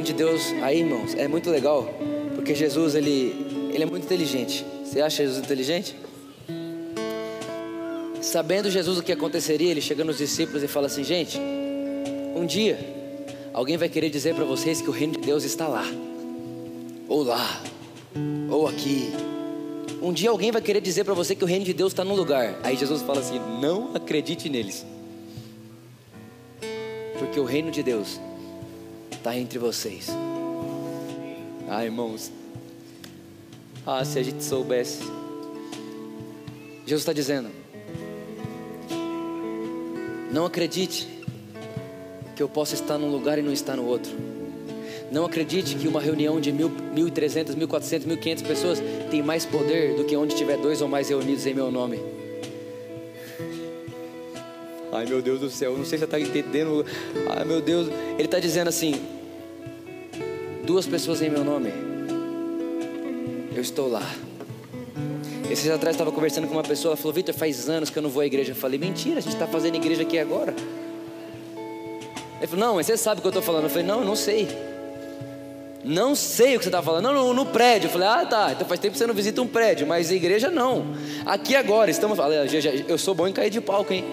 Reino 0.00 0.04
de 0.04 0.12
Deus, 0.14 0.52
aí 0.62 0.80
irmãos, 0.80 1.14
é 1.14 1.28
muito 1.28 1.50
legal, 1.50 1.86
porque 2.34 2.54
Jesus 2.54 2.94
ele, 2.94 3.70
ele 3.72 3.82
é 3.82 3.86
muito 3.86 4.04
inteligente. 4.04 4.64
Você 4.82 5.00
acha 5.00 5.22
Jesus 5.22 5.38
inteligente? 5.44 5.94
Sabendo 8.22 8.70
Jesus 8.70 8.98
o 8.98 9.02
que 9.02 9.12
aconteceria, 9.12 9.70
ele 9.70 9.80
chega 9.80 10.02
nos 10.02 10.18
discípulos 10.18 10.62
e 10.62 10.68
fala 10.68 10.86
assim: 10.86 11.04
gente, 11.04 11.38
um 12.34 12.46
dia 12.46 12.78
alguém 13.52 13.76
vai 13.76 13.88
querer 13.88 14.08
dizer 14.08 14.34
para 14.34 14.44
vocês 14.44 14.80
que 14.80 14.88
o 14.88 14.92
reino 14.92 15.14
de 15.14 15.20
Deus 15.20 15.44
está 15.44 15.68
lá, 15.68 15.84
ou 17.08 17.22
lá, 17.22 17.62
ou 18.50 18.66
aqui. 18.66 19.12
Um 20.00 20.14
dia 20.14 20.30
alguém 20.30 20.50
vai 20.50 20.62
querer 20.62 20.80
dizer 20.80 21.04
para 21.04 21.12
você 21.12 21.34
que 21.34 21.44
o 21.44 21.46
reino 21.46 21.64
de 21.64 21.74
Deus 21.74 21.92
está 21.92 22.04
num 22.04 22.14
lugar. 22.14 22.58
Aí 22.62 22.74
Jesus 22.74 23.02
fala 23.02 23.20
assim: 23.20 23.38
não 23.60 23.94
acredite 23.94 24.48
neles, 24.48 24.86
porque 27.18 27.38
o 27.38 27.44
reino 27.44 27.70
de 27.70 27.82
Deus 27.82 28.18
está 29.20 29.36
entre 29.36 29.58
vocês. 29.58 30.08
Ah, 31.68 31.84
irmãos. 31.84 32.32
Ah, 33.86 34.02
se 34.02 34.18
a 34.18 34.22
gente 34.22 34.42
soubesse. 34.42 35.02
Jesus 36.86 37.02
está 37.02 37.12
dizendo: 37.12 37.50
Não 40.32 40.46
acredite 40.46 41.06
que 42.34 42.42
eu 42.42 42.48
possa 42.48 42.74
estar 42.74 42.96
num 42.96 43.10
lugar 43.10 43.38
e 43.38 43.42
não 43.42 43.52
estar 43.52 43.76
no 43.76 43.84
outro. 43.84 44.10
Não 45.12 45.26
acredite 45.26 45.74
que 45.74 45.86
uma 45.86 46.00
reunião 46.00 46.40
de 46.40 46.50
mil, 46.50 46.70
mil 46.70 47.06
e 47.06 47.10
trezentas, 47.10 47.54
mil 47.54 47.68
quatrocentas, 47.68 48.06
mil 48.06 48.16
quinhentas 48.16 48.46
pessoas 48.46 48.80
tem 49.10 49.22
mais 49.22 49.44
poder 49.44 49.96
do 49.96 50.04
que 50.04 50.16
onde 50.16 50.34
tiver 50.34 50.56
dois 50.56 50.80
ou 50.80 50.88
mais 50.88 51.10
reunidos 51.10 51.44
em 51.46 51.52
meu 51.52 51.70
nome. 51.70 52.00
Ai 54.92 55.06
meu 55.06 55.22
Deus 55.22 55.40
do 55.40 55.48
céu, 55.48 55.76
não 55.76 55.84
sei 55.84 55.98
se 55.98 55.98
você 55.98 56.04
está 56.04 56.20
entendendo. 56.20 56.84
Ai 57.28 57.44
meu 57.44 57.60
Deus, 57.60 57.88
ele 58.14 58.24
está 58.24 58.38
dizendo 58.38 58.68
assim: 58.68 59.00
duas 60.64 60.86
pessoas 60.86 61.22
em 61.22 61.30
meu 61.30 61.44
nome, 61.44 61.72
eu 63.54 63.62
estou 63.62 63.88
lá. 63.88 64.02
Esses 65.50 65.68
atrás 65.68 65.94
estava 65.94 66.12
conversando 66.12 66.46
com 66.46 66.54
uma 66.54 66.62
pessoa, 66.62 66.96
falou: 66.96 67.12
Vitor, 67.12 67.34
faz 67.34 67.68
anos 67.68 67.90
que 67.90 67.98
eu 67.98 68.02
não 68.02 68.10
vou 68.10 68.22
à 68.22 68.26
igreja. 68.26 68.52
Eu 68.52 68.56
falei: 68.56 68.78
Mentira, 68.78 69.18
a 69.18 69.20
gente 69.20 69.32
está 69.32 69.46
fazendo 69.46 69.74
igreja 69.74 70.02
aqui 70.02 70.18
agora. 70.18 70.54
Ele 72.38 72.46
falou: 72.46 72.66
Não, 72.66 72.74
mas 72.76 72.86
você 72.86 72.96
sabe 72.96 73.18
o 73.18 73.20
que 73.20 73.26
eu 73.26 73.30
estou 73.30 73.42
falando. 73.42 73.64
Eu 73.64 73.70
falei: 73.70 73.84
Não, 73.84 74.00
eu 74.00 74.04
não 74.04 74.14
sei. 74.14 74.48
Não 75.82 76.14
sei 76.14 76.54
o 76.54 76.58
que 76.58 76.64
você 76.64 76.68
está 76.68 76.82
falando. 76.82 77.04
Não, 77.04 77.14
no, 77.14 77.34
no, 77.34 77.46
prédio. 77.46 77.88
Eu 77.88 77.90
falei: 77.90 78.06
Ah, 78.06 78.24
tá. 78.24 78.52
Então 78.52 78.66
faz 78.66 78.78
tempo 78.78 78.92
que 78.92 78.98
você 78.98 79.06
não 79.06 79.14
visita 79.14 79.42
um 79.42 79.46
prédio, 79.46 79.86
mas 79.86 80.10
igreja 80.10 80.50
não. 80.50 80.86
Aqui 81.26 81.56
agora, 81.56 81.90
estamos 81.90 82.16
falando. 82.16 82.48
Eu 82.88 82.98
sou 82.98 83.14
bom 83.14 83.26
em 83.26 83.32
cair 83.32 83.50
de 83.50 83.60
palco, 83.60 83.92
hein? 83.92 84.04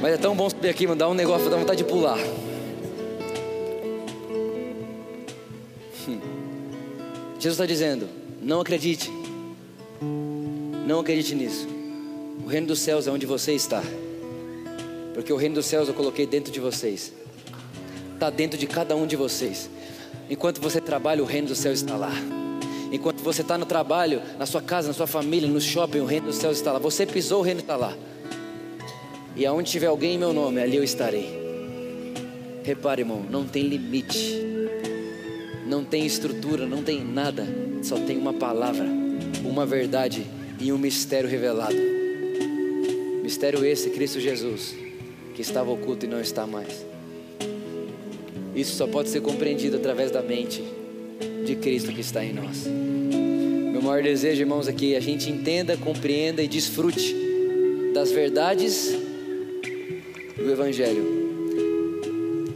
Mas 0.00 0.14
é 0.14 0.16
tão 0.16 0.34
bom 0.34 0.48
subir 0.48 0.68
aqui, 0.68 0.86
mandar 0.86 1.08
um 1.08 1.14
negócio, 1.14 1.50
dá 1.50 1.56
vontade 1.56 1.82
de 1.82 1.88
pular. 1.88 2.18
Hum. 6.08 6.20
Jesus 7.34 7.54
está 7.54 7.66
dizendo: 7.66 8.08
não 8.40 8.60
acredite, 8.60 9.10
não 10.86 11.00
acredite 11.00 11.34
nisso. 11.34 11.68
O 12.42 12.48
reino 12.48 12.68
dos 12.68 12.78
céus 12.78 13.06
é 13.06 13.10
onde 13.10 13.26
você 13.26 13.52
está, 13.52 13.82
porque 15.12 15.32
o 15.32 15.36
reino 15.36 15.56
dos 15.56 15.66
céus 15.66 15.86
eu 15.86 15.94
coloquei 15.94 16.26
dentro 16.26 16.50
de 16.50 16.60
vocês, 16.60 17.12
está 18.14 18.30
dentro 18.30 18.58
de 18.58 18.66
cada 18.66 18.96
um 18.96 19.06
de 19.06 19.16
vocês. 19.16 19.68
Enquanto 20.30 20.60
você 20.60 20.80
trabalha, 20.80 21.22
o 21.22 21.26
reino 21.26 21.48
dos 21.48 21.58
céus 21.58 21.80
está 21.80 21.96
lá. 21.96 22.12
Enquanto 22.92 23.20
você 23.22 23.42
está 23.42 23.58
no 23.58 23.66
trabalho, 23.66 24.22
na 24.38 24.46
sua 24.46 24.62
casa, 24.62 24.88
na 24.88 24.94
sua 24.94 25.06
família, 25.06 25.48
no 25.48 25.60
shopping, 25.60 26.00
o 26.00 26.06
reino 26.06 26.26
dos 26.26 26.36
céus 26.36 26.56
está 26.56 26.72
lá. 26.72 26.78
Você 26.78 27.04
pisou, 27.04 27.40
o 27.40 27.42
reino 27.42 27.60
está 27.60 27.76
lá. 27.76 27.96
E 29.40 29.46
aonde 29.46 29.70
tiver 29.70 29.86
alguém 29.86 30.16
em 30.16 30.18
meu 30.18 30.34
nome, 30.34 30.60
ali 30.60 30.76
eu 30.76 30.84
estarei. 30.84 31.26
Repare, 32.62 33.00
irmão, 33.00 33.24
não 33.30 33.46
tem 33.46 33.66
limite, 33.66 34.38
não 35.66 35.82
tem 35.82 36.04
estrutura, 36.04 36.66
não 36.66 36.82
tem 36.82 37.02
nada, 37.02 37.48
só 37.82 37.96
tem 37.98 38.18
uma 38.18 38.34
palavra, 38.34 38.84
uma 39.42 39.64
verdade 39.64 40.26
e 40.60 40.70
um 40.70 40.76
mistério 40.76 41.26
revelado. 41.26 41.74
Mistério 43.22 43.64
esse, 43.64 43.88
Cristo 43.88 44.20
Jesus, 44.20 44.74
que 45.34 45.40
estava 45.40 45.70
oculto 45.70 46.04
e 46.04 46.08
não 46.08 46.20
está 46.20 46.46
mais. 46.46 46.84
Isso 48.54 48.76
só 48.76 48.86
pode 48.86 49.08
ser 49.08 49.22
compreendido 49.22 49.78
através 49.78 50.10
da 50.10 50.20
mente 50.20 50.62
de 51.46 51.56
Cristo 51.56 51.92
que 51.92 52.02
está 52.02 52.22
em 52.22 52.34
nós. 52.34 52.66
Meu 52.66 53.80
maior 53.80 54.02
desejo, 54.02 54.42
irmãos, 54.42 54.68
é 54.68 54.72
que 54.74 54.94
a 54.94 55.00
gente 55.00 55.30
entenda, 55.30 55.78
compreenda 55.78 56.42
e 56.42 56.46
desfrute 56.46 57.16
das 57.94 58.12
verdades 58.12 59.08
do 60.42 60.50
Evangelho, 60.50 61.04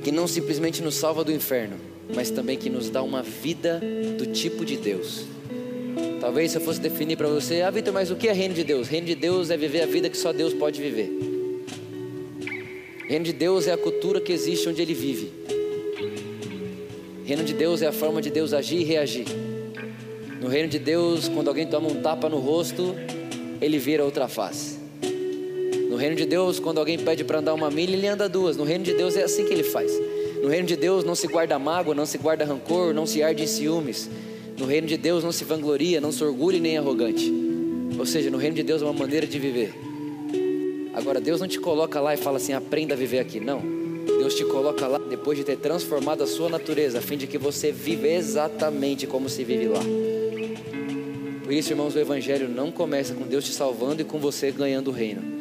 que 0.03 0.11
não 0.11 0.26
simplesmente 0.26 0.82
nos 0.82 0.95
salva 0.95 1.22
do 1.22 1.30
inferno, 1.30 1.76
mas 2.14 2.30
também 2.30 2.57
que 2.57 2.70
nos 2.70 2.91
dá 2.91 3.03
uma 3.03 3.22
vida 3.22 3.80
do 4.18 4.26
tipo 4.26 4.64
de 4.64 4.76
Deus. 4.76 5.24
Talvez 6.20 6.53
se 6.53 6.57
eu 6.57 6.62
fosse 6.62 6.80
definir 6.80 7.16
para 7.16 7.28
você, 7.28 7.61
ah, 7.61 7.70
Vitor, 7.70 7.93
mas 7.93 8.11
o 8.11 8.16
que 8.16 8.28
é 8.28 8.32
reino 8.32 8.55
de 8.55 8.64
Deus? 8.64 8.89
Reino 8.89 9.07
de 9.07 9.14
Deus 9.14 9.51
é 9.51 9.57
viver 9.57 9.82
a 9.82 9.87
vida 9.87 10.09
que 10.09 10.16
só 10.16 10.32
Deus 10.32 10.55
pode 10.55 10.80
viver. 10.80 11.11
Reino 13.07 13.24
de 13.24 13.32
Deus 13.32 13.66
é 13.66 13.72
a 13.72 13.76
cultura 13.76 14.20
que 14.20 14.32
existe 14.32 14.66
onde 14.66 14.80
ele 14.80 14.95
vive. 14.95 15.30
Reino 17.24 17.45
de 17.45 17.53
Deus 17.53 17.82
é 17.82 17.87
a 17.87 17.93
forma 17.93 18.22
de 18.22 18.30
Deus 18.30 18.55
agir 18.55 18.80
e 18.80 18.85
reagir. 18.85 19.26
No 20.41 20.49
reino 20.49 20.68
de 20.68 20.78
Deus, 20.78 21.28
quando 21.28 21.49
alguém 21.49 21.66
toma 21.66 21.89
um 21.89 22.03
tapa 22.03 22.28
no 22.28 22.39
rosto, 22.39 22.95
ele 23.61 23.78
vira 23.78 24.05
outra 24.05 24.28
face. 24.28 24.84
No 25.95 26.01
reino 26.01 26.16
de 26.16 26.26
Deus, 26.26 26.59
quando 26.59 26.78
alguém 26.78 26.99
pede 26.99 27.22
para 27.22 27.38
andar 27.38 27.55
uma 27.55 27.70
milha, 27.70 27.95
ele 27.95 28.09
anda 28.09 28.28
duas. 28.28 28.57
No 28.57 28.64
reino 28.64 28.82
de 28.82 28.95
Deus 28.95 29.14
é 29.14 29.22
assim 29.22 29.45
que 29.45 29.53
ele 29.53 29.62
faz. 29.62 29.92
No 30.42 30.49
reino 30.49 30.66
de 30.66 30.74
Deus 30.74 31.05
não 31.05 31.14
se 31.14 31.28
guarda 31.28 31.57
mágoa, 31.57 31.95
não 31.95 32.05
se 32.05 32.18
guarda 32.18 32.45
rancor, 32.45 32.92
não 32.92 33.07
se 33.07 33.22
arde 33.22 33.45
em 33.45 33.47
ciúmes. 33.47 34.11
No 34.59 34.66
reino 34.66 34.88
de 34.88 34.97
Deus 34.97 35.22
não 35.22 35.30
se 35.30 35.45
vangloria, 35.45 36.01
não 36.01 36.11
se 36.11 36.24
orgulha 36.24 36.59
nem 36.59 36.76
arrogante. 36.76 37.32
Ou 37.97 38.05
seja, 38.05 38.28
no 38.28 38.38
reino 38.38 38.57
de 38.57 38.64
Deus 38.64 38.82
é 38.82 38.84
uma 38.84 38.92
maneira 38.92 39.24
de 39.24 39.38
viver. 39.38 39.72
Agora, 40.95 41.20
Deus 41.20 41.40
não 41.40 41.47
te 41.47 41.61
coloca 41.61 42.01
lá 42.01 42.12
e 42.12 42.16
fala 42.16 42.38
assim, 42.38 42.53
aprenda 42.53 42.95
a 42.95 42.97
viver 42.97 43.20
aqui. 43.20 43.38
Não. 43.38 43.62
Deus 44.18 44.34
te 44.34 44.45
coloca 44.45 44.88
lá 44.88 44.99
depois 44.99 45.38
de 45.38 45.45
ter 45.45 45.59
transformado 45.59 46.24
a 46.24 46.26
sua 46.26 46.49
natureza, 46.49 46.99
a 46.99 47.03
fim 47.03 47.16
de 47.16 47.28
que 47.28 47.38
você 47.38 47.70
viva 47.70 48.09
exatamente 48.09 49.07
como 49.07 49.28
se 49.28 49.45
vive 49.45 49.68
lá. 49.68 49.80
Por 51.45 51.53
isso, 51.53 51.70
irmãos, 51.70 51.95
o 51.95 52.01
Evangelho 52.01 52.49
não 52.49 52.72
começa 52.72 53.14
com 53.14 53.24
Deus 53.24 53.45
te 53.45 53.53
salvando 53.53 54.03
e 54.03 54.05
com 54.05 54.18
você 54.18 54.51
ganhando 54.51 54.88
o 54.88 54.92
reino. 54.92 55.34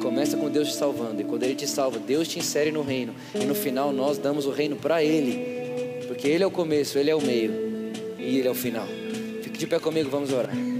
Começa 0.00 0.36
com 0.36 0.48
Deus 0.48 0.68
te 0.68 0.74
salvando, 0.74 1.20
e 1.20 1.24
quando 1.24 1.42
Ele 1.42 1.54
te 1.54 1.66
salva, 1.66 1.98
Deus 1.98 2.28
te 2.28 2.38
insere 2.38 2.70
no 2.70 2.82
reino, 2.82 3.14
e 3.34 3.44
no 3.44 3.54
final 3.54 3.92
nós 3.92 4.18
damos 4.18 4.46
o 4.46 4.50
reino 4.50 4.76
para 4.76 5.02
Ele, 5.02 6.06
porque 6.06 6.28
Ele 6.28 6.44
é 6.44 6.46
o 6.46 6.50
começo, 6.50 6.98
Ele 6.98 7.10
é 7.10 7.14
o 7.14 7.20
meio 7.20 7.52
e 8.18 8.38
Ele 8.38 8.48
é 8.48 8.50
o 8.50 8.54
final. 8.54 8.86
Fique 9.42 9.58
de 9.58 9.66
pé 9.66 9.78
comigo, 9.78 10.08
vamos 10.08 10.32
orar. 10.32 10.77